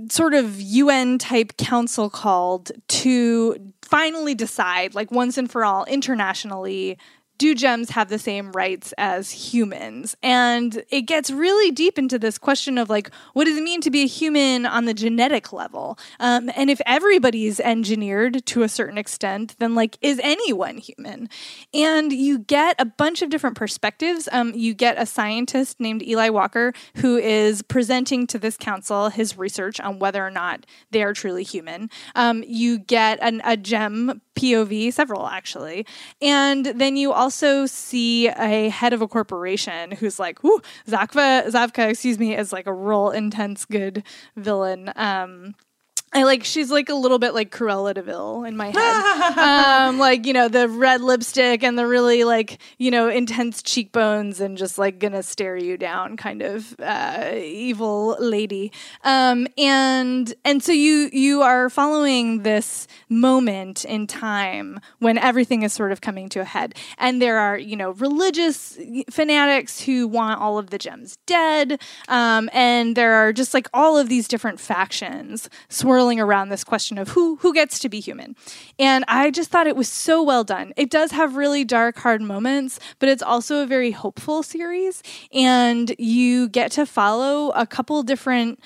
sort 0.09 0.33
of 0.33 0.59
UN 0.59 1.17
type 1.17 1.57
council 1.57 2.09
called 2.09 2.71
to 2.87 3.57
finally 3.81 4.35
decide, 4.35 4.93
like 4.93 5.11
once 5.11 5.37
and 5.37 5.49
for 5.49 5.65
all, 5.65 5.85
internationally, 5.85 6.97
do 7.39 7.55
gems 7.55 7.91
have 7.91 8.09
the 8.09 8.19
same 8.19 8.51
rights 8.51 8.93
as 8.97 9.31
humans? 9.31 10.15
And 10.21 10.83
it 10.89 11.03
gets 11.03 11.31
really 11.31 11.71
deep 11.71 11.97
into 11.97 12.19
this 12.19 12.37
question 12.37 12.77
of 12.77 12.89
like, 12.89 13.09
what 13.33 13.45
does 13.45 13.57
it 13.57 13.63
mean 13.63 13.79
to 13.81 13.89
be 13.89 14.03
a 14.03 14.07
human 14.07 14.65
on 14.65 14.85
the 14.85 14.93
genetic 14.93 15.53
level? 15.53 15.97
Um, 16.19 16.51
and 16.55 16.69
if 16.69 16.81
everybody's 16.85 17.61
engineered 17.61 18.45
to 18.47 18.63
a 18.63 18.69
certain 18.69 18.97
extent, 18.97 19.55
then 19.57 19.73
like, 19.73 19.97
is 20.01 20.19
anyone 20.21 20.77
human? 20.77 21.29
And 21.73 22.11
you 22.11 22.39
get 22.39 22.75
a 22.77 22.85
bunch 22.85 23.21
of 23.21 23.29
different 23.29 23.55
perspectives. 23.55 24.27
Um, 24.33 24.51
you 24.53 24.73
get 24.73 25.01
a 25.01 25.05
scientist 25.05 25.79
named 25.79 26.03
Eli 26.03 26.27
Walker 26.29 26.73
who 26.97 27.17
is 27.17 27.61
presenting 27.61 28.27
to 28.27 28.37
this 28.37 28.57
council 28.57 29.07
his 29.07 29.37
research 29.37 29.79
on 29.79 29.97
whether 29.97 30.25
or 30.25 30.29
not 30.29 30.65
they 30.91 31.03
are 31.03 31.13
truly 31.13 31.43
human. 31.43 31.89
Um, 32.15 32.43
you 32.45 32.79
get 32.79 33.17
an, 33.21 33.41
a 33.45 33.55
gem 33.55 34.21
POV, 34.35 34.91
several 34.91 35.27
actually. 35.27 35.85
And 36.21 36.65
then 36.65 36.97
you 36.97 37.13
also 37.13 37.28
see 37.67 38.27
a 38.27 38.69
head 38.69 38.93
of 38.93 39.01
a 39.01 39.07
corporation 39.07 39.91
who's 39.91 40.19
like, 40.19 40.43
"Ooh, 40.43 40.61
Zakva, 40.87 41.47
Zavka, 41.47 41.89
excuse 41.89 42.19
me, 42.19 42.35
is 42.35 42.51
like 42.51 42.67
a 42.67 42.73
real 42.73 43.09
intense 43.09 43.65
good 43.65 44.03
villain." 44.35 44.91
Um, 44.95 45.55
I 46.11 46.23
like 46.23 46.43
she's 46.43 46.71
like 46.71 46.89
a 46.89 46.95
little 46.95 47.19
bit 47.19 47.35
like 47.35 47.51
Cruella 47.51 47.93
de 47.93 48.01
Vil 48.01 48.43
in 48.43 48.57
my 48.57 48.69
head. 48.69 49.37
um, 49.37 49.99
like, 49.99 50.25
you 50.25 50.33
know, 50.33 50.47
the 50.47 50.67
red 50.67 51.01
lipstick 51.01 51.63
and 51.63 51.77
the 51.77 51.85
really 51.85 52.23
like, 52.23 52.57
you 52.79 52.89
know, 52.89 53.09
intense 53.09 53.61
cheekbones 53.61 54.39
and 54.41 54.57
just 54.57 54.79
like 54.79 54.97
gonna 54.97 55.21
stare 55.21 55.55
you 55.55 55.77
down 55.77 56.17
kind 56.17 56.41
of 56.41 56.75
uh, 56.79 57.31
evil 57.35 58.17
lady. 58.19 58.71
Um, 59.03 59.47
and 59.57 60.33
and 60.43 60.63
so 60.63 60.71
you 60.71 61.09
you 61.13 61.43
are 61.43 61.69
following 61.69 62.41
this 62.41 62.87
moment 63.07 63.85
in 63.85 64.07
time 64.07 64.79
when 64.97 65.17
everything 65.19 65.61
is 65.61 65.73
sort 65.73 65.91
of 65.91 66.01
coming 66.01 66.27
to 66.29 66.39
a 66.39 66.45
head. 66.45 66.75
And 66.97 67.21
there 67.21 67.37
are, 67.37 67.57
you 67.57 67.75
know, 67.75 67.91
religious 67.91 68.79
fanatics 69.11 69.81
who 69.81 70.07
want 70.07 70.41
all 70.41 70.57
of 70.57 70.71
the 70.71 70.79
gems 70.79 71.17
dead. 71.27 71.79
Um, 72.07 72.49
and 72.51 72.95
there 72.95 73.13
are 73.13 73.31
just 73.31 73.53
like 73.53 73.67
all 73.75 73.95
of 73.95 74.09
these 74.09 74.27
different 74.27 74.59
factions 74.59 75.49
swirling 75.69 75.98
swirling 75.99 76.19
around 76.21 76.47
this 76.47 76.63
question 76.63 76.97
of 76.97 77.09
who 77.09 77.35
who 77.41 77.53
gets 77.53 77.77
to 77.77 77.89
be 77.89 77.99
human. 77.99 78.33
And 78.77 79.03
I 79.09 79.31
just 79.31 79.51
thought 79.51 79.67
it 79.67 79.75
was 79.75 79.89
so 79.89 80.23
well 80.23 80.45
done. 80.45 80.71
It 80.77 80.89
does 80.89 81.11
have 81.11 81.35
really 81.35 81.65
dark, 81.65 81.97
hard 81.97 82.21
moments, 82.21 82.79
but 82.99 83.09
it's 83.09 83.21
also 83.21 83.61
a 83.61 83.65
very 83.65 83.91
hopeful 83.91 84.41
series. 84.41 85.03
And 85.33 85.93
you 85.99 86.47
get 86.47 86.71
to 86.73 86.85
follow 86.85 87.49
a 87.51 87.67
couple 87.67 88.01
different 88.03 88.61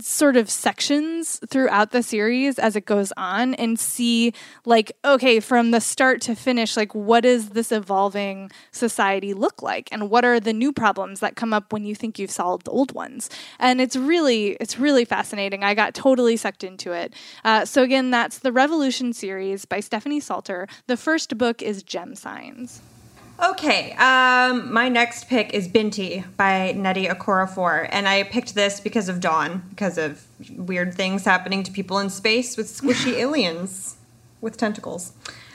sort 0.00 0.36
of 0.36 0.50
sections 0.50 1.40
throughout 1.48 1.90
the 1.90 2.02
series 2.02 2.58
as 2.58 2.76
it 2.76 2.84
goes 2.84 3.12
on 3.16 3.54
and 3.54 3.78
see 3.78 4.32
like 4.64 4.92
okay 5.04 5.40
from 5.40 5.70
the 5.70 5.80
start 5.80 6.20
to 6.20 6.34
finish 6.34 6.76
like 6.76 6.94
what 6.94 7.20
does 7.22 7.50
this 7.50 7.72
evolving 7.72 8.50
society 8.70 9.34
look 9.34 9.62
like? 9.62 9.88
And 9.92 10.10
what 10.10 10.24
are 10.24 10.40
the 10.40 10.52
new 10.52 10.72
problems 10.72 11.20
that 11.20 11.36
come 11.36 11.52
up 11.52 11.72
when 11.72 11.84
you 11.84 11.94
think 11.94 12.18
you've 12.18 12.30
solved 12.30 12.66
the 12.66 12.70
old 12.70 12.92
ones? 12.92 13.30
And 13.58 13.80
it's 13.80 13.96
really 13.96 14.56
it's 14.60 14.78
really 14.78 15.04
fascinating. 15.04 15.64
I 15.64 15.74
got 15.74 15.94
totally 15.94 16.36
sucked 16.36 16.64
into 16.64 16.92
it. 16.92 17.14
Uh, 17.44 17.64
so 17.64 17.82
again 17.82 18.10
that's 18.10 18.38
the 18.38 18.52
revolution 18.52 19.12
series 19.12 19.64
by 19.64 19.80
stephanie 19.80 20.20
saulter. 20.20 20.68
The 20.86 20.96
first 20.96 21.38
book 21.38 21.62
is 21.62 21.82
Gemsigns 21.82 22.80
Okay, 23.40 23.92
um, 23.92 24.72
my 24.72 24.88
next 24.88 25.28
pick 25.28 25.54
is 25.54 25.68
Binti 25.68 26.24
by 26.36 26.74
Nnedi 26.76 27.08
Okorafor, 27.08 27.88
and 27.92 28.08
I 28.08 28.24
picked 28.24 28.56
this 28.56 28.80
because 28.80 29.08
of 29.08 29.20
Dawn, 29.20 29.62
because 29.70 29.96
of 29.96 30.24
weird 30.56 30.92
things 30.92 31.24
happening 31.24 31.62
to 31.62 31.70
people 31.70 32.00
in 32.00 32.10
space 32.10 32.56
with 32.56 32.66
squishy 32.66 33.12
aliens 33.16 33.96
with 34.40 34.56
tentacles. 34.56 35.12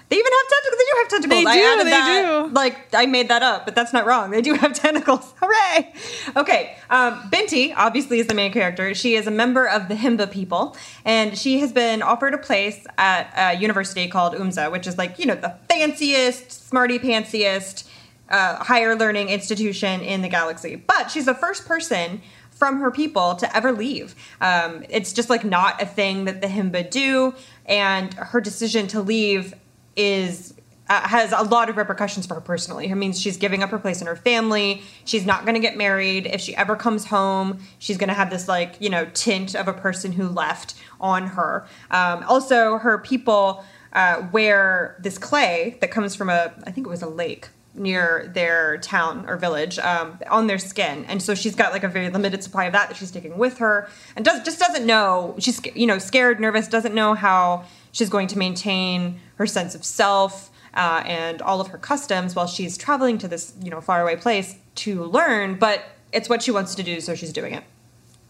They 0.09 0.17
even 0.17 0.31
have 0.31 0.49
tentacles. 0.49 0.77
They 0.77 0.83
do 0.83 0.97
have 0.97 1.07
tentacles. 1.07 1.43
They 1.43 1.49
I 1.49 1.55
do, 1.55 1.63
added 1.63 1.85
they 1.85 1.91
that, 1.91 2.47
do. 2.47 2.53
Like 2.53 2.93
I 2.93 3.05
made 3.05 3.29
that 3.29 3.43
up, 3.43 3.65
but 3.65 3.75
that's 3.75 3.93
not 3.93 4.05
wrong. 4.05 4.31
They 4.31 4.41
do 4.41 4.53
have 4.63 4.73
tentacles. 4.73 5.33
Hooray! 5.41 5.93
Okay, 6.35 6.77
um, 6.89 7.27
Binti 7.29 7.73
obviously 7.73 8.19
is 8.19 8.27
the 8.27 8.33
main 8.33 8.51
character. 8.51 8.93
She 8.93 9.15
is 9.15 9.27
a 9.27 9.31
member 9.31 9.67
of 9.67 9.87
the 9.87 9.95
Himba 9.95 10.31
people, 10.31 10.75
and 11.05 11.37
she 11.37 11.59
has 11.59 11.71
been 11.71 12.01
offered 12.01 12.33
a 12.33 12.37
place 12.37 12.85
at 12.97 13.33
a 13.35 13.59
university 13.59 14.07
called 14.07 14.33
Oomza, 14.33 14.71
which 14.71 14.87
is 14.87 14.97
like 14.97 15.19
you 15.19 15.25
know 15.25 15.35
the 15.35 15.55
fanciest, 15.69 16.67
smarty 16.67 16.99
pantsiest, 16.99 17.87
uh, 18.29 18.63
higher 18.63 18.95
learning 18.95 19.29
institution 19.29 20.01
in 20.01 20.21
the 20.21 20.29
galaxy. 20.29 20.75
But 20.75 21.11
she's 21.11 21.25
the 21.25 21.35
first 21.35 21.65
person 21.65 22.21
from 22.51 22.79
her 22.79 22.91
people 22.91 23.35
to 23.35 23.55
ever 23.55 23.71
leave. 23.71 24.15
Um, 24.39 24.83
it's 24.89 25.11
just 25.11 25.29
like 25.29 25.43
not 25.43 25.81
a 25.81 25.85
thing 25.85 26.25
that 26.25 26.41
the 26.41 26.47
Himba 26.47 26.89
do, 26.89 27.33
and 27.65 28.13
her 28.13 28.39
decision 28.39 28.87
to 28.87 29.01
leave 29.01 29.53
is 29.95 30.53
uh, 30.89 31.07
has 31.07 31.31
a 31.31 31.43
lot 31.43 31.69
of 31.69 31.77
repercussions 31.77 32.25
for 32.25 32.35
her 32.35 32.41
personally. 32.41 32.87
It 32.87 32.95
means 32.95 33.19
she's 33.19 33.37
giving 33.37 33.63
up 33.63 33.69
her 33.69 33.79
place 33.79 34.01
in 34.01 34.07
her 34.07 34.15
family. 34.15 34.81
She's 35.05 35.25
not 35.25 35.45
going 35.45 35.55
to 35.55 35.61
get 35.61 35.77
married. 35.77 36.27
If 36.27 36.41
she 36.41 36.55
ever 36.55 36.75
comes 36.75 37.05
home, 37.05 37.59
she's 37.79 37.97
going 37.97 38.09
to 38.09 38.13
have 38.13 38.29
this 38.29 38.47
like 38.47 38.75
you 38.79 38.89
know 38.89 39.05
tint 39.13 39.55
of 39.55 39.67
a 39.67 39.73
person 39.73 40.11
who 40.11 40.27
left 40.27 40.75
on 40.99 41.27
her. 41.27 41.65
Um, 41.91 42.23
also, 42.27 42.77
her 42.77 42.97
people 42.97 43.63
uh, 43.93 44.27
wear 44.31 44.97
this 44.99 45.17
clay 45.17 45.77
that 45.81 45.91
comes 45.91 46.15
from 46.15 46.29
a 46.29 46.53
I 46.65 46.71
think 46.71 46.85
it 46.87 46.89
was 46.89 47.01
a 47.01 47.09
lake 47.09 47.49
near 47.75 48.31
their 48.35 48.77
town 48.79 49.25
or 49.27 49.35
village 49.35 49.79
um, 49.79 50.19
on 50.29 50.45
their 50.45 50.59
skin 50.59 51.05
and 51.05 51.23
so 51.23 51.33
she's 51.33 51.55
got 51.55 51.71
like 51.71 51.83
a 51.83 51.87
very 51.87 52.07
limited 52.09 52.43
supply 52.43 52.65
of 52.65 52.73
that 52.73 52.87
that 52.87 52.95
she's 52.95 53.09
taking 53.09 53.35
with 53.35 53.57
her 53.57 53.89
and 54.15 54.23
does 54.23 54.43
just 54.43 54.59
doesn't 54.59 54.85
know 54.85 55.35
she's 55.39 55.59
you 55.75 55.87
know 55.87 55.97
scared 55.97 56.39
nervous 56.39 56.67
doesn't 56.67 56.93
know 56.93 57.15
how 57.15 57.65
she's 57.93 58.09
going 58.09 58.27
to 58.27 58.37
maintain 58.37 59.21
her 59.37 59.47
sense 59.47 59.73
of 59.73 59.85
self 59.85 60.51
uh, 60.75 61.01
and 61.05 61.41
all 61.41 61.61
of 61.61 61.67
her 61.67 61.77
customs 61.77 62.35
while 62.35 62.47
she's 62.47 62.77
traveling 62.77 63.17
to 63.17 63.29
this 63.29 63.53
you 63.63 63.71
know 63.71 63.79
faraway 63.79 64.17
place 64.17 64.57
to 64.75 65.05
learn 65.05 65.55
but 65.55 65.85
it's 66.11 66.27
what 66.27 66.43
she 66.43 66.51
wants 66.51 66.75
to 66.75 66.83
do 66.83 66.99
so 66.99 67.15
she's 67.15 67.31
doing 67.31 67.53
it 67.53 67.63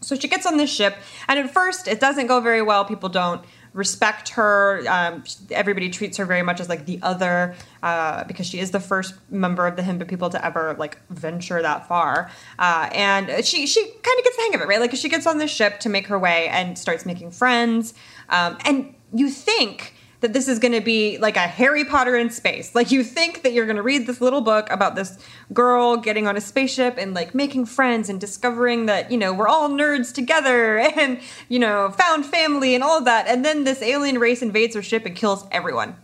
so 0.00 0.14
she 0.14 0.28
gets 0.28 0.46
on 0.46 0.56
this 0.56 0.70
ship 0.70 0.96
and 1.26 1.38
at 1.38 1.50
first 1.50 1.88
it 1.88 1.98
doesn't 1.98 2.28
go 2.28 2.40
very 2.40 2.62
well 2.62 2.84
people 2.84 3.08
don't 3.08 3.44
respect 3.74 4.30
her. 4.30 4.82
Um, 4.88 5.24
everybody 5.50 5.90
treats 5.90 6.16
her 6.16 6.24
very 6.24 6.42
much 6.42 6.60
as 6.60 6.68
like 6.68 6.86
the 6.86 7.00
other 7.02 7.54
uh, 7.82 8.24
because 8.24 8.46
she 8.46 8.60
is 8.60 8.70
the 8.70 8.80
first 8.80 9.14
member 9.30 9.66
of 9.66 9.76
the 9.76 9.82
Himba 9.82 10.08
people 10.08 10.30
to 10.30 10.42
ever 10.42 10.74
like 10.78 11.04
venture 11.10 11.60
that 11.60 11.86
far. 11.86 12.30
Uh, 12.58 12.88
and 12.92 13.44
she 13.44 13.66
she 13.66 13.82
kind 13.84 14.18
of 14.18 14.24
gets 14.24 14.36
the 14.36 14.42
hang 14.42 14.54
of 14.54 14.60
it, 14.62 14.68
right? 14.68 14.80
Like 14.80 14.94
she 14.94 15.08
gets 15.08 15.26
on 15.26 15.38
this 15.38 15.50
ship 15.50 15.80
to 15.80 15.88
make 15.88 16.06
her 16.06 16.18
way 16.18 16.48
and 16.48 16.78
starts 16.78 17.04
making 17.04 17.32
friends. 17.32 17.92
Um, 18.30 18.56
and 18.64 18.94
you 19.14 19.30
think 19.30 19.94
that 20.20 20.32
this 20.32 20.48
is 20.48 20.58
going 20.58 20.72
to 20.72 20.80
be 20.80 21.18
like 21.18 21.36
a 21.36 21.40
Harry 21.40 21.84
Potter 21.84 22.16
in 22.16 22.30
space. 22.30 22.74
Like 22.74 22.90
you 22.90 23.04
think 23.04 23.42
that 23.42 23.52
you're 23.52 23.66
going 23.66 23.76
to 23.76 23.82
read 23.82 24.06
this 24.06 24.22
little 24.22 24.40
book 24.40 24.70
about 24.70 24.94
this 24.94 25.18
girl 25.52 25.98
getting 25.98 26.26
on 26.26 26.34
a 26.34 26.40
spaceship 26.40 26.94
and 26.96 27.12
like 27.12 27.34
making 27.34 27.66
friends 27.66 28.08
and 28.08 28.18
discovering 28.18 28.86
that, 28.86 29.10
you 29.10 29.18
know, 29.18 29.34
we're 29.34 29.48
all 29.48 29.68
nerds 29.68 30.14
together 30.14 30.78
and, 30.96 31.20
you 31.50 31.58
know, 31.58 31.90
found 31.90 32.24
family 32.24 32.74
and 32.74 32.82
all 32.82 32.96
of 32.96 33.04
that. 33.04 33.28
And 33.28 33.44
then 33.44 33.64
this 33.64 33.82
alien 33.82 34.18
race 34.18 34.40
invades 34.40 34.74
her 34.74 34.82
ship 34.82 35.04
and 35.04 35.14
kills 35.14 35.46
everyone. 35.52 35.94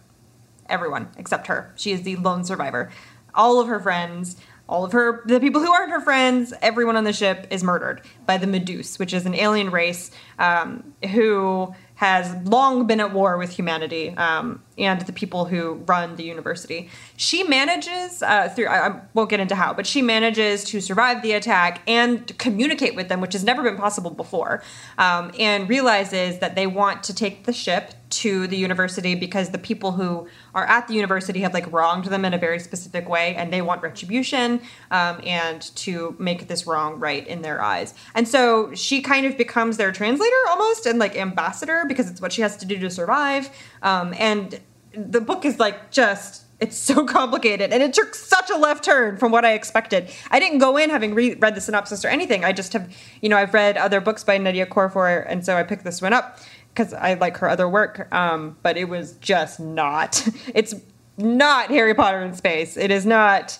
Everyone 0.68 1.08
except 1.16 1.46
her. 1.46 1.72
She 1.76 1.92
is 1.92 2.02
the 2.02 2.16
lone 2.16 2.44
survivor. 2.44 2.92
All 3.34 3.58
of 3.58 3.68
her 3.68 3.80
friends, 3.80 4.36
all 4.68 4.84
of 4.84 4.92
her 4.92 5.22
the 5.26 5.40
people 5.40 5.60
who 5.60 5.70
aren't 5.70 5.90
her 5.90 6.00
friends 6.00 6.54
everyone 6.62 6.96
on 6.96 7.04
the 7.04 7.12
ship 7.12 7.46
is 7.50 7.64
murdered 7.64 8.02
by 8.24 8.36
the 8.38 8.46
Meduse, 8.46 8.98
which 8.98 9.12
is 9.12 9.26
an 9.26 9.34
alien 9.34 9.70
race 9.70 10.12
um, 10.38 10.94
who 11.10 11.74
has 12.00 12.34
long 12.48 12.86
been 12.86 12.98
at 12.98 13.12
war 13.12 13.36
with 13.36 13.50
humanity 13.50 14.08
um, 14.16 14.62
and 14.80 15.00
the 15.02 15.12
people 15.12 15.44
who 15.44 15.74
run 15.86 16.16
the 16.16 16.24
university. 16.24 16.88
She 17.16 17.42
manages 17.44 18.22
uh, 18.22 18.48
through 18.48 18.66
I, 18.66 18.88
I 18.88 19.00
won't 19.14 19.30
get 19.30 19.40
into 19.40 19.54
how, 19.54 19.74
but 19.74 19.86
she 19.86 20.02
manages 20.02 20.64
to 20.64 20.80
survive 20.80 21.22
the 21.22 21.32
attack 21.32 21.82
and 21.86 22.36
communicate 22.38 22.94
with 22.96 23.08
them, 23.08 23.20
which 23.20 23.32
has 23.34 23.44
never 23.44 23.62
been 23.62 23.76
possible 23.76 24.10
before, 24.10 24.62
um, 24.98 25.32
and 25.38 25.68
realizes 25.68 26.38
that 26.38 26.54
they 26.54 26.66
want 26.66 27.02
to 27.04 27.14
take 27.14 27.44
the 27.44 27.52
ship 27.52 27.94
to 28.10 28.46
the 28.48 28.56
university 28.56 29.14
because 29.14 29.50
the 29.50 29.58
people 29.58 29.92
who 29.92 30.26
are 30.54 30.66
at 30.66 30.88
the 30.88 30.94
university 30.94 31.40
have 31.40 31.54
like 31.54 31.70
wronged 31.72 32.06
them 32.06 32.24
in 32.24 32.34
a 32.34 32.38
very 32.38 32.58
specific 32.58 33.08
way 33.08 33.34
and 33.36 33.52
they 33.52 33.62
want 33.62 33.82
retribution 33.82 34.60
um, 34.90 35.20
and 35.24 35.62
to 35.76 36.14
make 36.18 36.48
this 36.48 36.66
wrong 36.66 36.98
right 36.98 37.26
in 37.28 37.42
their 37.42 37.62
eyes 37.62 37.94
and 38.14 38.26
so 38.26 38.74
she 38.74 39.00
kind 39.00 39.26
of 39.26 39.36
becomes 39.38 39.76
their 39.76 39.92
translator 39.92 40.36
almost 40.48 40.86
and 40.86 40.98
like 40.98 41.16
ambassador 41.16 41.84
because 41.86 42.10
it's 42.10 42.20
what 42.20 42.32
she 42.32 42.42
has 42.42 42.56
to 42.56 42.66
do 42.66 42.78
to 42.78 42.90
survive 42.90 43.48
um, 43.82 44.12
and 44.18 44.60
the 44.92 45.20
book 45.20 45.44
is 45.44 45.58
like 45.58 45.90
just 45.90 46.44
it's 46.60 46.76
so 46.76 47.04
complicated 47.06 47.72
and 47.72 47.82
it 47.82 47.92
took 47.94 48.14
such 48.14 48.50
a 48.50 48.56
left 48.56 48.84
turn 48.84 49.16
from 49.16 49.32
what 49.32 49.44
I 49.44 49.52
expected. 49.52 50.10
I 50.30 50.38
didn't 50.38 50.58
go 50.58 50.76
in 50.76 50.90
having 50.90 51.14
re- 51.14 51.34
read 51.34 51.54
the 51.54 51.60
synopsis 51.60 52.04
or 52.04 52.08
anything. 52.08 52.44
I 52.44 52.52
just 52.52 52.72
have, 52.74 52.92
you 53.22 53.28
know, 53.28 53.36
I've 53.36 53.54
read 53.54 53.76
other 53.76 54.00
books 54.00 54.24
by 54.24 54.38
Nnedi 54.38 54.64
Okorafor 54.66 55.24
and 55.26 55.44
so 55.44 55.56
I 55.56 55.62
picked 55.62 55.84
this 55.84 56.02
one 56.02 56.12
up 56.12 56.38
because 56.72 56.92
I 56.92 57.14
like 57.14 57.38
her 57.38 57.48
other 57.48 57.68
work. 57.68 58.12
Um, 58.12 58.56
but 58.62 58.76
it 58.76 58.88
was 58.88 59.14
just 59.14 59.60
not. 59.60 60.26
It's 60.54 60.74
not 61.16 61.68
Harry 61.70 61.94
Potter 61.94 62.22
in 62.22 62.34
space. 62.34 62.76
It 62.76 62.90
is 62.90 63.04
not 63.04 63.58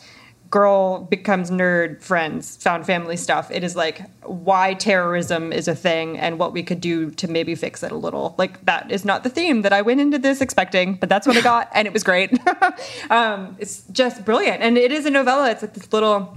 girl 0.51 1.05
becomes 1.05 1.51
nerd 1.51 2.03
friends, 2.03 2.57
found 2.57 2.85
family 2.85 3.17
stuff. 3.17 3.51
It 3.51 3.63
is 3.63 3.77
like 3.77 4.03
why 4.23 4.75
terrorism 4.75 5.53
is 5.53 5.69
a 5.69 5.75
thing 5.75 6.19
and 6.19 6.39
what 6.39 6.53
we 6.53 6.63
could 6.65 6.81
do 6.81 7.11
to 7.13 7.29
maybe 7.29 7.55
fix 7.55 7.83
it 7.83 7.93
a 7.93 7.97
little. 7.97 8.35
Like 8.37 8.65
that 8.67 8.91
is 8.91 9.05
not 9.05 9.23
the 9.23 9.31
theme 9.31 9.63
that 9.63 9.73
I 9.73 9.83
went 9.83 10.01
into 10.01 10.19
this 10.19 10.41
expecting, 10.41 10.95
but 10.95 11.09
that's 11.09 11.27
what 11.27 11.37
I 11.37 11.41
got, 11.41 11.71
and 11.73 11.87
it 11.87 11.93
was 11.93 12.03
great. 12.03 12.37
um, 13.11 13.57
it's 13.61 13.85
just 13.93 14.25
brilliant, 14.25 14.63
and 14.63 14.77
it 14.77 14.91
is 14.91 15.07
a 15.07 15.11
novella. 15.11 15.51
It's 15.51 15.63
like 15.63 15.75
this 15.75 15.93
little 15.93 16.37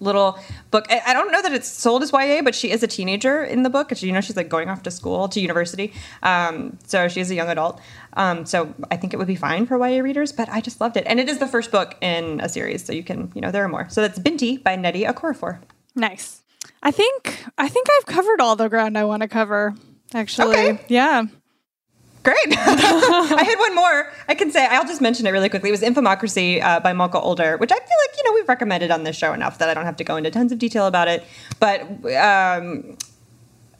little 0.00 0.38
book. 0.70 0.86
I, 0.90 1.00
I 1.08 1.12
don't 1.12 1.30
know 1.30 1.42
that 1.42 1.52
it's 1.52 1.68
sold 1.68 2.02
as 2.02 2.12
YA, 2.12 2.42
but 2.42 2.54
she 2.54 2.70
is 2.70 2.82
a 2.82 2.86
teenager 2.86 3.42
in 3.44 3.62
the 3.62 3.70
book. 3.70 3.92
You 4.02 4.12
know, 4.12 4.20
she's 4.20 4.36
like 4.36 4.48
going 4.48 4.68
off 4.68 4.82
to 4.84 4.90
school 4.90 5.28
to 5.28 5.40
university, 5.40 5.92
um, 6.22 6.78
so 6.86 7.08
she 7.08 7.20
is 7.20 7.30
a 7.30 7.34
young 7.34 7.48
adult. 7.48 7.80
Um, 8.14 8.44
so 8.46 8.74
I 8.90 8.96
think 8.96 9.14
it 9.14 9.18
would 9.18 9.26
be 9.28 9.36
fine 9.36 9.66
for 9.66 9.78
YA 9.86 10.02
readers. 10.02 10.32
But 10.32 10.48
I 10.48 10.60
just 10.60 10.80
loved 10.80 10.96
it, 10.96 11.04
and 11.06 11.20
it 11.20 11.28
is 11.28 11.38
the 11.38 11.46
first 11.46 11.70
book 11.70 11.96
in 12.00 12.40
a 12.40 12.48
series, 12.48 12.84
so 12.84 12.92
you 12.92 13.02
can, 13.04 13.30
you 13.34 13.40
know, 13.40 13.50
there 13.50 13.64
are 13.64 13.68
more. 13.68 13.88
So 13.88 14.00
that's 14.00 14.18
Binti 14.18 14.56
by 14.56 14.76
Nnedi 14.76 15.06
Okorafor. 15.06 15.60
Nice. 15.94 16.42
I 16.82 16.90
think 16.90 17.44
I 17.58 17.68
think 17.68 17.86
I've 17.98 18.06
covered 18.06 18.40
all 18.40 18.56
the 18.56 18.68
ground 18.68 18.96
I 18.96 19.04
want 19.04 19.22
to 19.22 19.28
cover. 19.28 19.74
Actually, 20.14 20.56
Okay. 20.70 20.84
yeah. 20.88 21.24
Great. 22.22 22.36
I 22.50 23.44
had 23.44 23.58
one 23.58 23.74
more. 23.74 24.12
I 24.28 24.34
can 24.34 24.50
say, 24.50 24.66
I'll 24.66 24.86
just 24.86 25.00
mention 25.00 25.26
it 25.26 25.30
really 25.30 25.48
quickly. 25.48 25.70
It 25.70 25.72
was 25.72 25.80
Infomocracy 25.80 26.62
uh, 26.62 26.80
by 26.80 26.92
Malka 26.92 27.18
Older, 27.18 27.56
which 27.56 27.72
I 27.72 27.76
feel 27.76 27.84
like, 27.84 28.18
you 28.18 28.24
know, 28.24 28.34
we've 28.34 28.48
recommended 28.48 28.90
on 28.90 29.04
this 29.04 29.16
show 29.16 29.32
enough 29.32 29.58
that 29.58 29.70
I 29.70 29.74
don't 29.74 29.86
have 29.86 29.96
to 29.96 30.04
go 30.04 30.16
into 30.16 30.30
tons 30.30 30.52
of 30.52 30.58
detail 30.58 30.86
about 30.86 31.08
it. 31.08 31.24
But 31.58 31.80
um, 32.14 32.98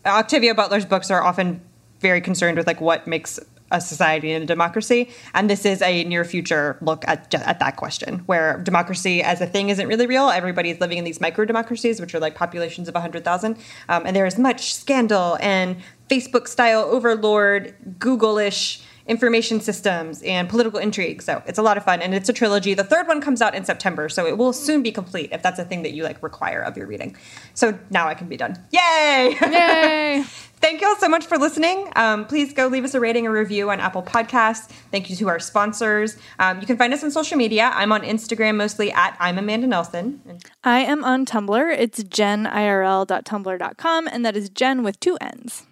Octavia 0.07 0.55
Butler's 0.55 0.87
books 0.87 1.11
are 1.11 1.23
often 1.23 1.61
very 2.01 2.23
concerned 2.23 2.57
with 2.57 2.67
like 2.67 2.81
what 2.81 3.07
makes 3.07 3.39
a 3.71 3.81
society 3.81 4.33
and 4.33 4.45
a 4.45 4.47
democracy. 4.47 5.11
And 5.35 5.49
this 5.49 5.65
is 5.65 5.83
a 5.83 6.05
near 6.05 6.25
future 6.25 6.77
look 6.81 7.05
at, 7.07 7.35
at 7.35 7.59
that 7.61 7.77
question, 7.77 8.19
where 8.27 8.59
democracy 8.59 9.23
as 9.23 9.41
a 9.41 9.47
thing 9.47 9.71
isn't 9.71 9.87
really 9.87 10.07
real. 10.07 10.29
Everybody's 10.29 10.81
living 10.81 10.99
in 10.99 11.05
these 11.05 11.21
micro 11.21 11.45
democracies, 11.45 12.01
which 12.01 12.15
are 12.15 12.21
like 12.21 12.35
populations 12.35 12.89
of 12.89 12.95
100,000. 12.95 13.57
Um, 13.89 14.07
and 14.07 14.15
there 14.17 14.27
is 14.27 14.39
much 14.39 14.75
scandal 14.75 15.39
and 15.41 15.77
Facebook 16.09 16.49
style 16.49 16.83
overlord, 16.83 17.75
Google 17.99 18.39
ish 18.39 18.83
information 19.11 19.61
systems 19.61 20.23
and 20.23 20.49
political 20.49 20.79
intrigue. 20.79 21.21
So 21.21 21.43
it's 21.45 21.59
a 21.59 21.63
lot 21.63 21.77
of 21.77 21.85
fun 21.85 22.01
and 22.01 22.15
it's 22.15 22.29
a 22.29 22.33
trilogy. 22.33 22.75
The 22.75 22.85
third 22.85 23.09
one 23.09 23.21
comes 23.21 23.43
out 23.43 23.57
in 23.57 23.65
September, 23.65 24.09
so 24.09 24.25
it 24.25 24.39
will 24.39 24.53
soon 24.53 24.85
be 24.85 24.93
complete 24.93 25.31
if 25.33 25.43
that's 25.43 25.59
a 25.59 25.65
thing 25.65 25.83
that 25.83 25.93
you 25.93 26.05
like 26.05 26.23
require 26.23 26.63
of 26.63 26.77
your 26.77 26.87
reading. 26.87 27.17
So 27.53 27.77
now 27.91 28.07
I 28.07 28.15
can 28.15 28.29
be 28.29 28.37
done. 28.37 28.57
Yay! 28.71 29.37
Yay! 29.43 30.25
Thank 30.61 30.83
you 30.83 30.89
all 30.89 30.97
so 30.97 31.09
much 31.09 31.27
for 31.27 31.39
listening. 31.39 31.91
Um, 31.97 32.27
please 32.27 32.53
go 32.53 32.69
leave 32.69 32.85
us 32.85 32.95
a 32.95 33.01
rating 33.01 33.27
or 33.27 33.33
review 33.33 33.71
on 33.71 33.81
Apple 33.81 34.03
Podcasts. 34.03 34.71
Thank 34.91 35.11
you 35.11 35.17
to 35.17 35.29
our 35.29 35.41
sponsors. 35.41 36.17
Um, 36.39 36.61
you 36.61 36.67
can 36.67 36.77
find 36.77 36.93
us 36.93 37.03
on 37.03 37.11
social 37.11 37.37
media. 37.37 37.73
I'm 37.75 37.93
on 37.93 38.03
Instagram 38.03 38.57
mostly 38.57 38.93
at 38.93 39.17
I'm 39.19 39.39
Amanda 39.39 39.67
Nelson. 39.67 40.21
I 40.63 40.81
am 40.81 41.03
on 41.03 41.25
Tumblr. 41.25 41.79
It's 41.79 42.05
jenirl.tumblr.com, 42.05 44.09
and 44.09 44.25
that 44.25 44.37
is 44.37 44.51
Jen 44.51 44.83
with 44.83 45.01
two 45.01 45.17
N's. 45.21 45.67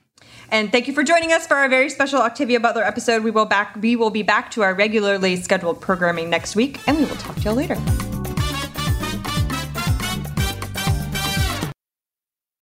And 0.51 0.73
thank 0.73 0.89
you 0.89 0.95
for 0.95 1.03
joining 1.03 1.33
us 1.33 1.47
for 1.47 1.55
our 1.57 1.69
very 1.69 1.91
special 1.91 2.21
Octavia 2.21 2.59
Butler 2.59 2.83
episode. 2.83 3.23
We 3.23 3.31
will 3.31 3.45
back 3.45 3.77
we 3.81 3.97
will 3.97 4.11
be 4.11 4.23
back 4.23 4.51
to 4.53 4.63
our 4.63 4.75
regularly 4.75 5.37
scheduled 5.37 5.81
programming 5.81 6.31
next 6.31 6.57
week, 6.57 6.81
and 6.87 6.99
we 6.99 7.05
will 7.05 7.17
talk 7.17 7.37
to 7.37 7.43
you 7.43 7.53
later. 7.53 8.18